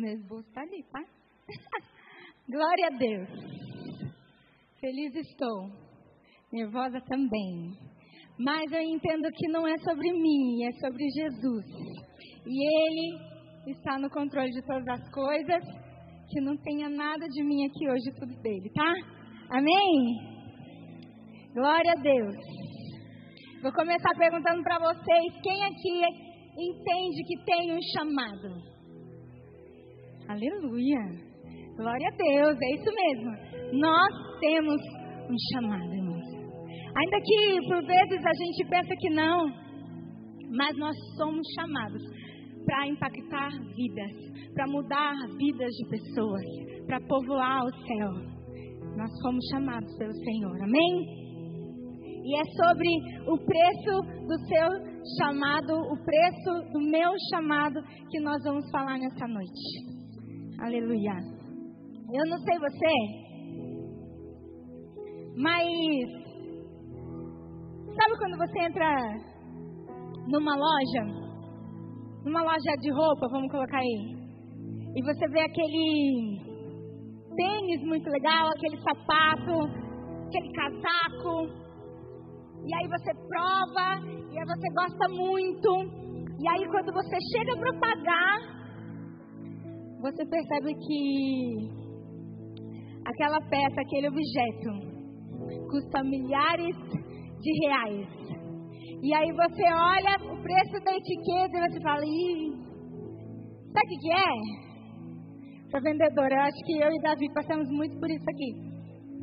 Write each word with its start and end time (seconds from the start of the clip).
Meu 0.00 0.14
esboço 0.14 0.48
está 0.48 0.62
ali, 0.62 0.82
tá? 0.84 1.04
Glória 2.48 2.86
a 2.86 2.96
Deus. 2.96 3.28
Feliz 4.80 5.14
estou. 5.14 5.68
Nervosa 6.50 7.02
também. 7.02 7.76
Mas 8.38 8.72
eu 8.72 8.80
entendo 8.80 9.30
que 9.30 9.46
não 9.48 9.68
é 9.68 9.76
sobre 9.76 10.10
mim, 10.10 10.64
é 10.64 10.72
sobre 10.72 11.04
Jesus. 11.10 11.66
E 12.46 12.64
Ele 12.64 13.72
está 13.72 13.98
no 13.98 14.08
controle 14.08 14.50
de 14.50 14.62
todas 14.62 14.88
as 14.88 15.12
coisas. 15.12 15.62
Que 16.30 16.40
não 16.40 16.56
tenha 16.56 16.88
nada 16.88 17.26
de 17.28 17.44
mim 17.44 17.66
aqui 17.66 17.90
hoje, 17.90 18.10
tudo 18.18 18.34
dele, 18.40 18.70
tá? 18.70 18.94
Amém? 19.50 20.16
Glória 21.52 21.92
a 21.92 22.00
Deus. 22.00 22.36
Vou 23.62 23.72
começar 23.72 24.16
perguntando 24.16 24.62
para 24.62 24.78
vocês: 24.78 25.42
quem 25.42 25.62
aqui 25.62 26.00
entende 26.56 27.22
que 27.26 27.44
tem 27.44 27.72
um 27.74 27.80
chamado? 27.92 28.79
Aleluia. 30.30 31.00
Glória 31.74 32.06
a 32.06 32.16
Deus, 32.16 32.56
é 32.62 32.74
isso 32.76 32.90
mesmo. 32.94 33.80
Nós 33.80 34.38
temos 34.38 34.80
um 35.28 35.36
chamado, 35.52 35.92
irmãos. 35.92 36.24
Ainda 36.94 37.18
que 37.20 37.58
por 37.66 37.84
vezes 37.84 38.24
a 38.24 38.32
gente 38.34 38.70
pensa 38.70 38.94
que 38.96 39.10
não, 39.10 39.46
mas 40.56 40.78
nós 40.78 40.96
somos 41.16 41.44
chamados 41.58 42.00
para 42.64 42.86
impactar 42.86 43.50
vidas, 43.74 44.52
para 44.54 44.68
mudar 44.68 45.14
vidas 45.36 45.70
de 45.72 45.88
pessoas, 45.88 46.44
para 46.86 47.00
povoar 47.00 47.64
o 47.64 47.86
céu. 47.88 48.12
Nós 48.96 49.10
fomos 49.22 49.44
chamados 49.50 49.98
pelo 49.98 50.12
Senhor, 50.12 50.62
amém? 50.62 50.94
E 52.22 52.38
é 52.38 52.44
sobre 52.44 52.88
o 53.26 53.36
preço 53.36 54.00
do 54.28 54.38
seu 54.46 54.68
chamado, 55.18 55.74
o 55.74 56.04
preço 56.04 56.72
do 56.72 56.80
meu 56.88 57.10
chamado 57.32 57.82
que 58.08 58.20
nós 58.20 58.40
vamos 58.44 58.70
falar 58.70 58.96
nessa 58.96 59.26
noite. 59.26 59.89
Aleluia. 60.60 61.14
Eu 62.12 62.26
não 62.28 62.38
sei 62.38 62.58
você, 62.58 62.94
mas 65.34 65.64
sabe 67.96 68.18
quando 68.18 68.36
você 68.36 68.58
entra 68.66 68.86
numa 70.28 70.54
loja, 70.54 71.02
numa 72.26 72.42
loja 72.42 72.76
de 72.78 72.92
roupa, 72.92 73.26
vamos 73.32 73.50
colocar 73.50 73.78
aí, 73.78 74.14
e 74.96 75.02
você 75.02 75.28
vê 75.28 75.40
aquele 75.40 76.40
tênis 77.36 77.82
muito 77.86 78.10
legal, 78.10 78.48
aquele 78.48 78.76
sapato, 78.82 79.64
aquele 80.26 80.52
casaco, 80.52 81.48
e 82.66 82.74
aí 82.74 82.86
você 82.86 83.14
prova, 83.28 84.04
e 84.30 84.38
aí 84.38 84.44
você 84.44 84.68
gosta 84.74 85.08
muito, 85.08 85.70
e 86.38 86.48
aí 86.50 86.68
quando 86.70 86.92
você 86.92 87.16
chega 87.32 87.56
para 87.58 87.80
pagar, 87.80 88.59
você 90.00 90.24
percebe 90.24 90.74
que 90.74 91.68
aquela 93.04 93.40
peça, 93.48 93.80
aquele 93.80 94.08
objeto, 94.08 94.90
custa 95.70 96.02
milhares 96.04 96.76
de 97.40 97.66
reais. 97.66 98.08
E 99.02 99.14
aí 99.14 99.32
você 99.32 99.62
olha 99.62 100.32
o 100.32 100.42
preço 100.42 100.84
da 100.84 100.96
etiqueta 100.96 101.56
e 101.56 101.70
você 101.70 101.80
fala, 101.80 102.04
Ih, 102.04 102.52
sabe 103.72 103.94
o 103.94 104.00
que, 104.00 104.12
é? 104.12 104.70
Essa 105.66 105.80
vendedora, 105.80 106.34
eu 106.34 106.40
acho 106.40 106.64
que 106.64 106.78
eu 106.78 106.90
e 106.90 107.00
Davi 107.00 107.32
passamos 107.32 107.70
muito 107.70 107.98
por 107.98 108.10
isso 108.10 108.24
aqui. 108.28 108.70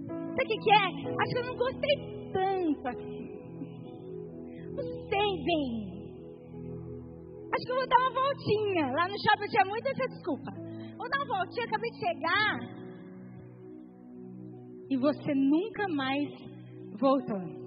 Sabe 0.08 0.44
o 0.44 0.48
que, 0.48 0.58
que 0.58 0.72
é? 0.72 0.86
Acho 1.22 1.34
que 1.34 1.40
eu 1.40 1.46
não 1.46 1.56
gostei 1.58 1.96
tanto 2.32 2.88
assim. 2.88 3.18
Não 4.76 4.84
sei 4.84 5.30
bem. 5.44 5.88
Acho 7.54 7.66
que 7.66 7.72
eu 7.72 7.76
vou 7.76 7.88
dar 7.88 7.98
uma 7.98 8.14
voltinha. 8.14 8.86
Lá 8.94 9.08
no 9.08 9.16
shopping 9.18 9.50
tinha 9.50 9.66
muita 9.66 9.90
essa 9.90 10.08
desculpa. 10.08 10.67
Vou 10.98 11.08
dar 11.10 11.24
uma 11.24 11.38
voltinha, 11.38 11.66
acabei 11.66 11.92
de 11.92 12.00
chegar. 12.00 12.78
E 14.90 14.98
você 14.98 15.36
nunca 15.36 15.88
mais 15.90 16.30
voltou. 17.00 17.58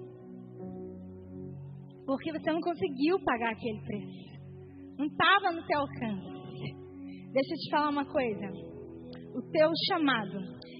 Porque 2.05 2.31
você 2.31 2.51
não 2.51 2.61
conseguiu 2.61 3.17
pagar 3.23 3.51
aquele 3.51 3.81
preço. 3.85 4.31
Não 4.97 5.05
estava 5.05 5.55
no 5.55 5.65
teu 5.65 5.79
alcance. 5.79 6.31
Deixa 7.31 7.53
eu 7.53 7.57
te 7.57 7.71
falar 7.71 7.89
uma 7.89 8.05
coisa. 8.05 8.47
O 9.33 9.41
teu 9.49 9.69
chamado, 9.87 10.37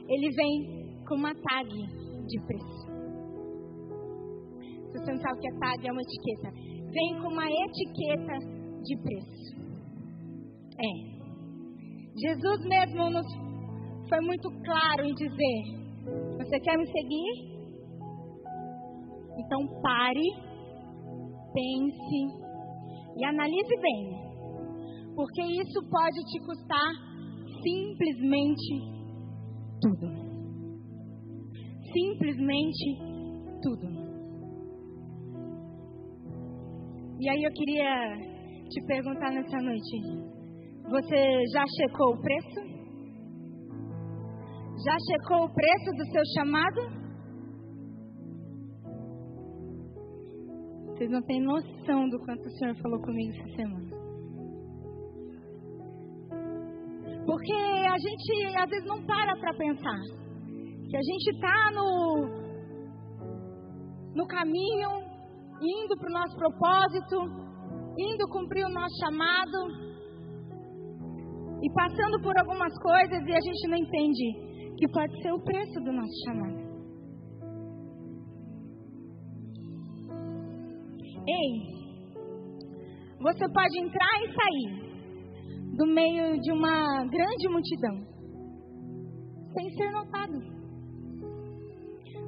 ele 0.09 0.29
vem 0.35 1.03
com 1.07 1.15
uma 1.15 1.33
tag 1.33 1.69
de 1.69 2.45
preço. 2.45 2.91
Se 4.91 4.99
você 4.99 5.11
não 5.13 5.21
sabe 5.21 5.37
o 5.37 5.39
que 5.39 5.47
é 5.47 5.59
tag, 5.59 5.87
é 5.87 5.91
uma 5.91 6.01
etiqueta. 6.01 6.51
Vem 6.91 7.21
com 7.21 7.29
uma 7.29 7.45
etiqueta 7.49 8.37
de 8.83 8.97
preço. 8.97 9.61
É. 10.77 11.20
Jesus 12.15 12.65
mesmo 12.65 13.09
nos 13.09 13.27
foi 14.09 14.19
muito 14.21 14.49
claro 14.63 15.05
em 15.05 15.13
dizer: 15.13 16.37
Você 16.37 16.59
quer 16.59 16.77
me 16.77 16.85
seguir? 16.85 17.51
Então 19.37 19.81
pare, 19.81 20.29
pense 21.53 22.41
e 23.17 23.25
analise 23.25 23.81
bem. 23.81 24.21
Porque 25.15 25.41
isso 25.41 25.79
pode 25.89 26.19
te 26.25 26.39
custar 26.45 26.91
simplesmente 27.63 29.01
tudo. 29.81 30.07
Simplesmente 31.93 32.97
tudo. 33.61 34.01
E 37.19 37.29
aí 37.29 37.43
eu 37.43 37.51
queria 37.53 38.17
te 38.69 38.85
perguntar 38.85 39.31
nessa 39.31 39.57
noite: 39.57 40.40
você 40.91 41.43
já 41.53 41.63
checou 41.79 42.13
o 42.13 42.21
preço? 42.21 42.59
Já 44.83 44.95
checou 45.09 45.45
o 45.45 45.53
preço 45.53 45.91
do 45.95 46.05
seu 46.11 46.21
chamado? 46.35 47.01
Vocês 50.87 51.09
não 51.09 51.21
têm 51.23 51.41
noção 51.41 52.09
do 52.09 52.19
quanto 52.19 52.45
o 52.45 52.51
Senhor 52.51 52.75
falou 52.81 53.01
comigo 53.01 53.31
essa 53.31 53.55
semana. 53.55 53.89
Porque 57.25 57.53
a 57.53 57.97
gente 57.97 58.57
às 58.57 58.69
vezes 58.69 58.85
não 58.85 59.05
para 59.05 59.35
para 59.39 59.53
pensar 59.53 60.01
que 60.89 60.97
a 60.97 61.01
gente 61.01 61.29
está 61.31 61.71
no, 61.73 62.27
no 64.13 64.27
caminho, 64.27 64.89
indo 65.61 65.97
para 65.97 66.09
o 66.09 66.13
nosso 66.13 66.35
propósito, 66.35 67.15
indo 67.97 68.27
cumprir 68.29 68.65
o 68.65 68.73
nosso 68.73 68.95
chamado, 68.99 69.90
e 71.61 71.69
passando 71.73 72.19
por 72.21 72.37
algumas 72.37 72.73
coisas 72.81 73.27
e 73.27 73.31
a 73.31 73.41
gente 73.41 73.67
não 73.69 73.77
entende 73.77 74.75
que 74.77 74.87
pode 74.89 75.21
ser 75.21 75.31
o 75.31 75.43
preço 75.43 75.79
do 75.81 75.91
nosso 75.91 76.13
chamado. 76.25 76.71
Ei, 81.27 81.71
você 83.19 83.45
pode 83.53 83.79
entrar 83.79 84.23
e 84.23 84.33
sair 84.33 84.91
do 85.77 85.85
meio 85.85 86.39
de 86.41 86.51
uma 86.51 87.05
grande 87.05 87.49
multidão 87.49 88.11
sem 89.53 89.69
ser 89.75 89.91
notado. 89.91 90.33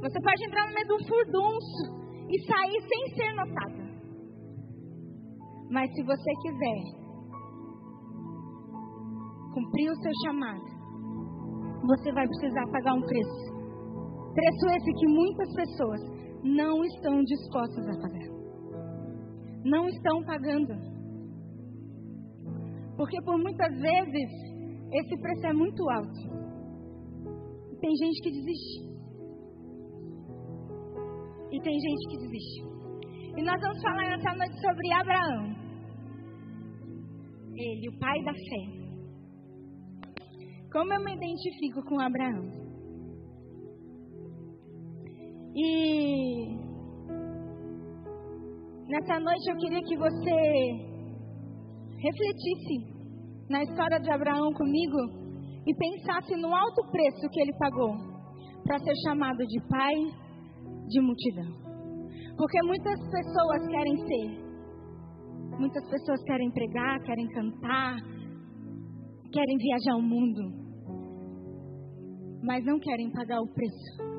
Você 0.02 0.22
pode 0.22 0.46
entrar 0.46 0.68
no 0.68 0.74
meio 0.76 0.88
de 0.88 0.94
um 0.94 1.08
furdunço 1.08 2.04
e 2.30 2.40
sair 2.46 2.82
sem 2.82 3.16
ser 3.16 3.34
notado. 3.36 3.84
Mas 5.72 5.92
se 5.94 6.04
você 6.04 6.32
quiser 6.44 7.03
cumprir 9.54 9.92
o 9.92 9.96
seu 9.96 10.12
chamado, 10.26 10.74
você 11.86 12.12
vai 12.12 12.28
precisar 12.28 12.66
pagar 12.72 12.94
um 12.96 13.02
preço. 13.02 13.54
Preço 14.34 14.66
esse 14.76 14.94
que 14.94 15.08
muitas 15.08 15.54
pessoas 15.54 16.02
não 16.44 16.84
estão 16.84 17.24
dispostas 17.24 17.88
a 17.88 18.02
pagar. 18.02 18.34
Não 19.64 19.88
estão 19.88 20.24
pagando. 20.24 20.74
Porque 22.98 23.22
por 23.24 23.38
muitas 23.38 23.74
vezes 23.80 24.32
esse 24.92 25.22
preço 25.22 25.48
é 25.48 25.54
muito 25.54 25.90
alto. 25.90 26.34
Tem 27.80 27.96
gente 27.96 28.22
que 28.22 28.32
desiste. 28.32 28.94
E 31.52 31.62
tem 31.62 31.80
gente 31.80 32.08
que 32.10 32.18
desiste. 32.18 32.74
E 33.38 33.44
nós 33.44 33.60
vamos 33.62 33.82
falar 33.82 34.10
nessa 34.10 34.36
noite 34.36 34.62
sobre 34.62 34.94
Abraão. 34.94 35.56
Ele, 37.56 37.90
o 37.90 38.00
pai 38.00 38.24
da 38.24 38.34
fé. 38.34 38.83
Como 40.74 40.92
eu 40.92 41.04
me 41.04 41.14
identifico 41.14 41.84
com 41.84 42.00
Abraão? 42.02 42.50
E 45.56 46.48
nessa 48.88 49.20
noite 49.20 49.52
eu 49.52 49.58
queria 49.58 49.84
que 49.84 49.96
você 49.96 50.32
refletisse 52.02 52.92
na 53.52 53.62
história 53.62 54.00
de 54.00 54.12
Abraão 54.12 54.52
comigo 54.54 54.98
e 55.68 55.76
pensasse 55.76 56.36
no 56.38 56.52
alto 56.52 56.90
preço 56.90 57.30
que 57.32 57.40
ele 57.40 57.54
pagou 57.60 57.94
para 58.64 58.80
ser 58.80 58.96
chamado 59.08 59.46
de 59.46 59.62
pai 59.70 59.94
de 60.88 61.02
multidão. 61.02 61.54
Porque 62.36 62.60
muitas 62.64 63.00
pessoas 63.12 63.68
querem 63.68 63.98
ser, 64.08 64.44
muitas 65.60 65.88
pessoas 65.88 66.24
querem 66.24 66.50
pregar, 66.50 67.00
querem 67.04 67.28
cantar, 67.28 67.96
querem 69.32 69.58
viajar 69.58 69.98
o 69.98 70.02
mundo, 70.02 70.63
mas 72.44 72.64
não 72.66 72.78
querem 72.78 73.10
pagar 73.12 73.40
o 73.42 73.48
preço. 73.48 74.14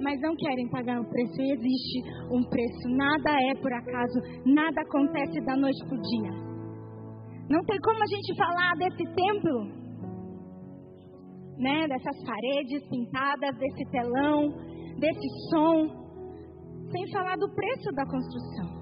Mas 0.00 0.20
não 0.20 0.36
querem 0.36 0.68
pagar 0.68 1.00
o 1.00 1.08
preço. 1.08 1.40
E 1.40 1.52
existe 1.52 1.98
um 2.30 2.44
preço. 2.48 2.88
Nada 2.88 3.30
é 3.50 3.54
por 3.60 3.72
acaso. 3.72 4.20
Nada 4.44 4.80
acontece 4.82 5.40
da 5.44 5.56
noite 5.56 5.84
para 5.86 5.98
o 5.98 6.02
dia. 6.02 6.48
Não 7.48 7.64
tem 7.64 7.78
como 7.80 7.98
a 8.02 8.06
gente 8.06 8.36
falar 8.36 8.74
desse 8.76 9.04
templo, 9.14 9.64
né? 11.58 11.88
Dessas 11.88 12.24
paredes 12.24 12.86
pintadas, 12.90 13.58
desse 13.58 13.90
telão, 13.90 14.48
desse 15.00 15.28
som, 15.50 15.88
sem 16.92 17.10
falar 17.10 17.36
do 17.36 17.48
preço 17.54 17.90
da 17.94 18.04
construção. 18.04 18.78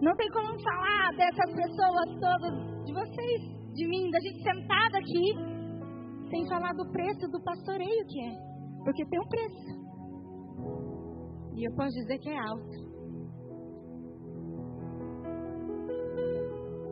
Não 0.00 0.16
tem 0.16 0.30
como 0.30 0.48
falar 0.62 1.10
dessas 1.16 1.52
pessoas 1.52 2.06
todas, 2.20 2.84
de 2.86 2.92
vocês, 2.94 3.40
de 3.74 3.88
mim, 3.88 4.10
da 4.10 4.20
gente 4.20 4.42
sentada 4.42 4.98
aqui, 4.98 5.49
sem 6.30 6.48
falar 6.48 6.72
do 6.74 6.88
preço 6.90 7.28
do 7.28 7.42
pastoreio 7.42 8.06
que 8.06 8.20
é. 8.24 8.32
Porque 8.84 9.04
tem 9.06 9.20
um 9.20 9.28
preço. 9.28 9.80
E 11.54 11.68
eu 11.68 11.74
posso 11.74 11.90
dizer 11.90 12.18
que 12.18 12.30
é 12.30 12.38
alto. 12.38 12.90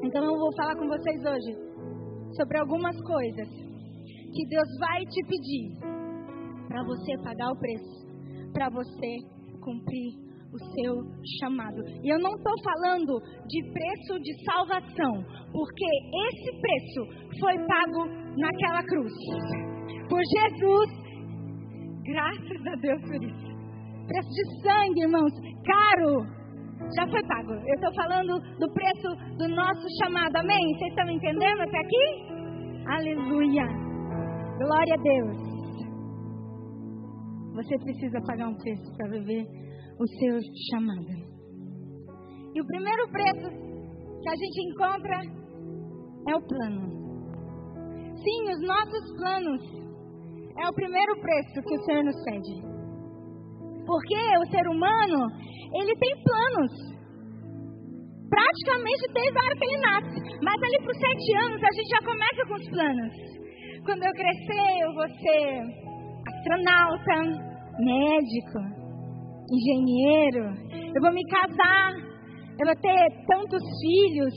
Então 0.02 0.24
eu 0.24 0.38
vou 0.38 0.54
falar 0.56 0.76
com 0.76 0.86
vocês 0.88 1.20
hoje 1.24 1.68
sobre 2.36 2.58
algumas 2.58 2.96
coisas 3.02 3.48
que 3.48 4.46
Deus 4.48 4.68
vai 4.78 5.00
te 5.06 5.26
pedir 5.26 5.78
para 6.66 6.82
você 6.84 7.16
pagar 7.22 7.52
o 7.52 7.58
preço, 7.58 8.52
para 8.52 8.68
você 8.68 9.16
cumprir 9.62 10.28
o 10.52 10.58
seu 10.58 10.94
chamado. 11.40 11.82
E 12.02 12.12
eu 12.12 12.18
não 12.18 12.34
estou 12.36 12.54
falando 12.62 13.20
de 13.46 13.72
preço 13.72 14.20
de 14.20 14.44
salvação, 14.44 15.24
porque 15.52 15.86
esse 16.28 16.60
preço 16.60 17.38
foi 17.40 17.54
pago 17.66 18.27
naquela 18.38 18.82
cruz. 18.84 19.12
Por 20.08 20.22
Jesus, 20.22 20.90
graças 22.04 22.66
a 22.66 22.76
Deus 22.76 23.02
por 23.02 23.22
isso. 23.22 23.48
Preço 24.06 24.28
de 24.30 24.62
sangue, 24.62 25.02
irmãos, 25.02 25.32
caro, 25.66 26.38
já 26.96 27.06
foi 27.10 27.22
pago. 27.26 27.52
Eu 27.52 27.74
estou 27.74 27.92
falando 27.94 28.38
do 28.58 28.72
preço 28.72 29.08
do 29.36 29.48
nosso 29.48 29.86
chamado, 30.02 30.36
amém? 30.36 30.74
Vocês 30.76 30.90
estão 30.90 31.10
entendendo 31.10 31.60
até 31.60 31.78
aqui? 31.78 32.28
Aleluia. 32.88 33.66
Glória 34.58 34.94
a 34.94 35.02
Deus. 35.02 35.48
Você 37.54 37.76
precisa 37.78 38.20
pagar 38.26 38.48
um 38.48 38.56
preço 38.56 38.96
para 38.96 39.10
viver 39.10 39.44
o 40.00 40.06
seu 40.06 40.38
chamado. 40.70 41.28
E 42.54 42.60
o 42.60 42.66
primeiro 42.66 43.10
preço 43.10 43.50
que 44.22 44.28
a 44.28 44.36
gente 44.36 44.70
encontra 44.70 45.20
é 46.28 46.36
o 46.36 46.46
plano. 46.46 46.97
Sim, 48.22 48.40
os 48.50 48.60
nossos 48.66 49.04
planos 49.16 49.62
é 50.58 50.68
o 50.68 50.74
primeiro 50.74 51.20
preço 51.20 51.62
que 51.62 51.74
o 51.74 51.82
Senhor 51.84 52.04
nos 52.04 52.24
pede. 52.24 52.54
Porque 53.86 54.20
o 54.42 54.50
ser 54.50 54.66
humano, 54.68 55.20
ele 55.74 55.94
tem 55.96 56.12
planos. 56.26 56.72
Praticamente 58.28 59.04
desde 59.14 59.38
a 59.38 59.44
hora 59.44 59.56
que 59.56 59.64
ele 59.64 59.80
nasce. 59.80 60.18
Mas 60.42 60.58
ali 60.62 60.78
por 60.84 60.94
sete 60.94 61.28
anos 61.46 61.62
a 61.62 61.72
gente 61.72 61.88
já 61.88 62.00
começa 62.04 62.42
com 62.48 62.54
os 62.54 62.68
planos. 62.68 63.14
Quando 63.86 64.02
eu 64.04 64.12
crescer, 64.12 64.70
eu 64.82 64.92
vou 64.92 65.08
ser 65.08 65.88
astronauta, 66.28 67.48
médico, 67.78 68.60
engenheiro, 69.50 70.44
eu 70.94 71.00
vou 71.00 71.12
me 71.12 71.24
casar, 71.24 71.94
eu 72.60 72.66
vou 72.66 72.76
ter 72.82 73.08
tantos 73.26 73.62
filhos, 73.80 74.34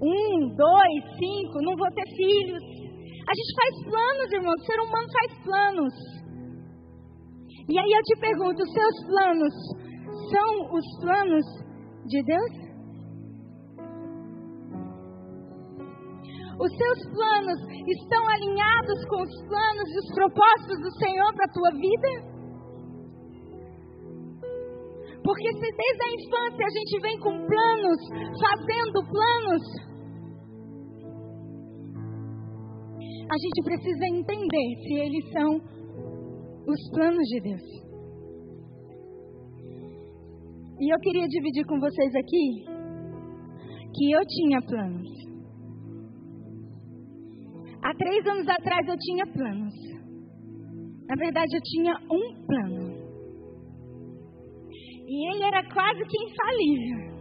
um, 0.00 0.54
dois, 0.56 1.04
cinco, 1.18 1.60
não 1.62 1.76
vou 1.76 1.90
ter 1.92 2.08
filhos. 2.16 2.83
A 3.26 3.32
gente 3.32 3.52
faz 3.56 3.72
planos, 3.88 4.32
irmão, 4.32 4.52
o 4.52 4.64
ser 4.64 4.78
humano 4.80 5.08
faz 5.18 5.44
planos. 5.44 5.94
E 7.68 7.78
aí 7.78 7.90
eu 7.90 8.02
te 8.02 8.20
pergunto, 8.20 8.62
os 8.62 8.72
seus 8.72 9.06
planos 9.06 9.54
são 10.30 10.74
os 10.76 10.84
planos 11.00 11.46
de 12.06 12.22
Deus? 12.22 12.64
Os 16.60 16.70
seus 16.76 17.00
planos 17.10 17.58
estão 17.88 18.22
alinhados 18.28 19.04
com 19.08 19.22
os 19.22 19.34
planos 19.48 19.88
e 19.88 19.98
os 19.98 20.14
propósitos 20.14 20.78
do 20.80 20.92
Senhor 20.98 21.34
para 21.34 21.46
a 21.46 21.54
tua 21.54 21.70
vida? 21.72 22.34
Porque 25.24 25.50
se 25.52 25.68
desde 25.72 26.02
a 26.04 26.14
infância 26.20 26.66
a 26.66 26.74
gente 26.78 27.00
vem 27.00 27.18
com 27.20 27.46
planos, 27.46 28.00
fazendo 28.38 29.00
planos, 29.08 29.93
a 33.30 33.36
gente 33.38 33.62
precisa 33.64 34.06
entender 34.06 34.76
se 34.82 34.94
eles 34.94 35.32
são 35.32 35.56
os 36.66 36.90
planos 36.90 37.26
de 37.28 37.40
Deus. 37.40 37.84
E 40.80 40.92
eu 40.92 40.98
queria 41.00 41.26
dividir 41.28 41.64
com 41.66 41.78
vocês 41.80 42.14
aqui 42.14 42.64
que 43.94 44.10
eu 44.10 44.20
tinha 44.26 44.60
planos. 44.60 45.08
Há 47.82 47.94
três 47.94 48.26
anos 48.26 48.48
atrás 48.48 48.88
eu 48.88 48.96
tinha 48.98 49.26
planos. 49.26 49.74
Na 51.06 51.14
verdade, 51.16 51.54
eu 51.54 51.60
tinha 51.62 51.94
um 52.10 52.46
plano. 52.46 52.94
E 55.06 55.34
ele 55.34 55.44
era 55.44 55.62
quase 55.72 56.02
que 56.04 56.24
infalível. 56.24 57.13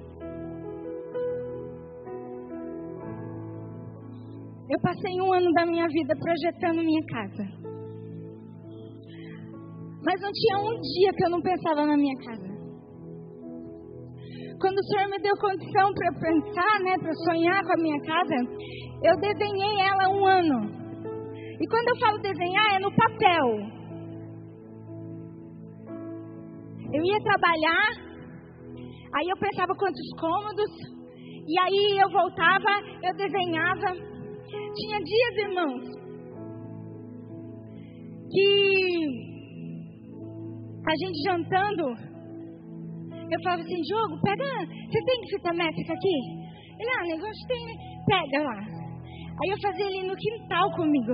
Eu 4.73 4.79
passei 4.81 5.21
um 5.21 5.31
ano 5.31 5.51
da 5.53 5.67
minha 5.67 5.87
vida 5.87 6.15
projetando 6.17 6.83
minha 6.83 7.05
casa. 7.05 7.45
Mas 10.03 10.19
não 10.19 10.31
tinha 10.33 10.57
um 10.57 10.81
dia 10.81 11.13
que 11.15 11.25
eu 11.25 11.29
não 11.29 11.41
pensava 11.41 11.85
na 11.85 11.95
minha 11.95 12.17
casa. 12.25 12.49
Quando 14.59 14.79
o 14.79 14.83
Senhor 14.83 15.09
me 15.11 15.19
deu 15.21 15.37
condição 15.37 15.93
para 15.93 16.11
pensar, 16.19 16.79
né, 16.85 16.97
para 16.97 17.13
sonhar 17.13 17.61
com 17.63 17.73
a 17.73 17.83
minha 17.83 18.01
casa, 18.01 18.35
eu 19.03 19.15
desenhei 19.17 19.75
ela 19.91 20.09
um 20.09 20.25
ano. 20.25 20.59
E 21.61 21.67
quando 21.67 21.89
eu 21.89 21.99
falo 21.99 22.17
desenhar, 22.17 22.75
é 22.75 22.79
no 22.79 22.95
papel. 22.95 23.47
Eu 26.93 27.03
ia 27.03 27.19
trabalhar, 27.21 27.89
aí 29.13 29.29
eu 29.29 29.37
pensava 29.37 29.75
quantos 29.75 30.19
cômodos, 30.19 30.71
e 31.47 31.59
aí 31.59 32.01
eu 32.01 32.09
voltava, 32.09 32.71
eu 33.03 33.15
desenhava. 33.15 34.12
Tinha 34.75 34.99
dias, 34.99 35.35
irmãos, 35.37 35.83
que 38.30 39.23
a 40.85 40.94
gente 40.99 41.23
jantando, 41.23 41.85
eu 43.31 43.42
falava 43.44 43.61
assim, 43.61 43.81
Diogo, 43.81 44.21
pega, 44.21 44.45
você 44.89 44.99
tem 45.06 45.30
fita 45.30 45.54
métrica 45.54 45.94
aqui? 45.94 46.18
Ele, 46.80 46.89
ah, 46.89 47.04
negócio 47.04 47.47
tem, 47.47 47.66
né? 47.66 47.73
Pega 48.06 48.44
lá. 48.44 48.59
Aí 49.42 49.49
eu 49.49 49.57
fazia 49.61 49.85
ele 49.85 50.07
no 50.07 50.16
quintal 50.16 50.71
comigo. 50.75 51.13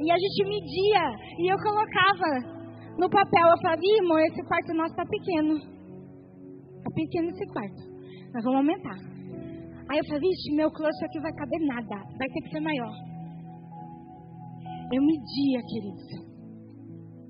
E 0.00 0.10
a 0.10 0.16
gente 0.16 0.44
media, 0.44 1.04
e 1.38 1.52
eu 1.52 1.56
colocava 1.58 2.54
no 2.98 3.08
papel. 3.08 3.46
Eu 3.48 3.60
falava, 3.62 3.80
irmão, 3.82 4.18
esse 4.18 4.42
quarto 4.46 4.74
nosso 4.74 4.94
tá 4.94 5.04
pequeno. 5.06 5.58
Tá 6.82 6.90
pequeno 6.94 7.30
esse 7.30 7.46
quarto. 7.52 7.82
Nós 8.34 8.44
vamos 8.44 8.58
aumentar. 8.58 9.13
Aí 9.90 9.98
eu 9.98 10.04
falei, 10.06 10.20
vixe, 10.20 10.54
meu 10.54 10.70
closet 10.70 11.04
aqui 11.04 11.20
vai 11.20 11.32
caber 11.32 11.60
nada. 11.66 11.96
Vai 12.18 12.28
ter 12.28 12.40
que 12.42 12.50
ser 12.50 12.60
maior. 12.60 12.94
Eu 14.92 15.02
media, 15.02 15.60
queridos. 15.68 16.24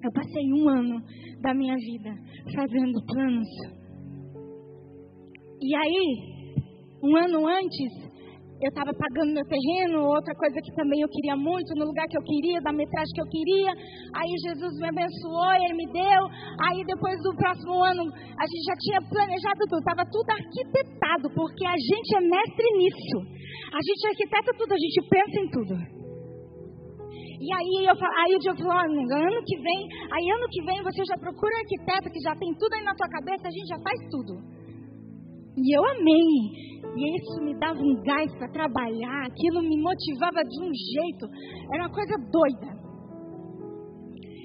Eu 0.02 0.12
passei 0.12 0.52
um 0.52 0.68
ano 0.68 1.00
da 1.40 1.54
minha 1.54 1.76
vida 1.76 2.14
fazendo 2.54 3.04
planos. 3.06 3.49
E 5.62 5.75
aí, 5.75 6.54
um 7.02 7.16
ano 7.16 7.46
antes, 7.46 8.03
eu 8.62 8.68
estava 8.70 8.94
pagando 8.94 9.34
meu 9.34 9.44
terreno, 9.44 10.06
outra 10.06 10.34
coisa 10.34 10.54
que 10.62 10.75
também 10.75 11.00
eu 11.02 11.08
queria 11.08 11.37
muito, 11.37 11.75
no 11.75 11.87
lugar 11.87 12.06
que 12.06 12.16
eu 12.16 12.23
queria, 12.23 12.62
da 12.62 12.73
metragem 12.73 13.12
que 13.14 13.20
eu 13.20 13.28
queria. 13.28 13.73
Aí 14.14 14.30
Jesus 14.46 14.73
me 14.78 14.88
abençoou, 14.88 15.52
ele 15.58 15.75
me 15.75 15.87
deu. 15.90 16.23
Aí 16.62 16.80
depois 16.87 17.18
do 17.23 17.34
próximo 17.34 17.75
ano, 17.82 18.06
a 18.14 18.44
gente 18.46 18.64
já 18.64 18.76
tinha 18.78 19.00
planejado 19.02 19.62
tudo, 19.68 19.82
estava 19.82 20.04
tudo 20.06 20.28
arquitetado, 20.30 21.26
porque 21.34 21.64
a 21.66 21.76
gente 21.76 22.08
é 22.14 22.20
mestre 22.23 22.66
nisso. 22.78 23.18
A 23.75 23.80
gente 23.82 24.02
arquiteta 24.06 24.50
tudo, 24.56 24.73
a 24.73 24.78
gente 24.78 24.99
pensa 25.11 25.37
em 25.42 25.49
tudo. 25.50 25.75
E 27.44 27.49
aí, 27.52 27.84
eu, 27.84 27.92
aí 27.92 28.32
o 28.32 28.38
Diogo 28.38 28.62
falou, 28.62 28.80
ano 28.80 29.42
que 29.44 29.56
vem, 29.61 29.80
aí 30.08 30.25
ano 30.30 30.46
que 30.49 30.62
vem 30.62 30.80
você 30.80 31.02
já 31.04 31.18
procura 31.18 31.52
arquiteto 31.58 32.08
que 32.08 32.20
já 32.23 32.32
tem 32.37 32.54
tudo 32.54 32.73
aí 32.73 32.84
na 32.84 32.94
tua 32.94 33.08
cabeça, 33.11 33.49
a 33.49 33.50
gente 33.50 33.68
já 33.68 33.78
faz 33.82 33.99
tudo. 34.08 34.53
E 35.56 35.76
eu 35.76 35.82
amei. 35.84 36.75
E 36.94 37.02
isso 37.18 37.42
me 37.42 37.54
dava 37.58 37.78
um 37.78 37.94
gás 38.02 38.30
para 38.38 38.52
trabalhar, 38.52 39.26
aquilo 39.26 39.62
me 39.62 39.76
motivava 39.82 40.42
de 40.46 40.58
um 40.62 40.70
jeito. 40.70 41.26
Era 41.73 41.84
uma 41.84 41.94
coisa 41.94 42.14
doida. 42.30 42.70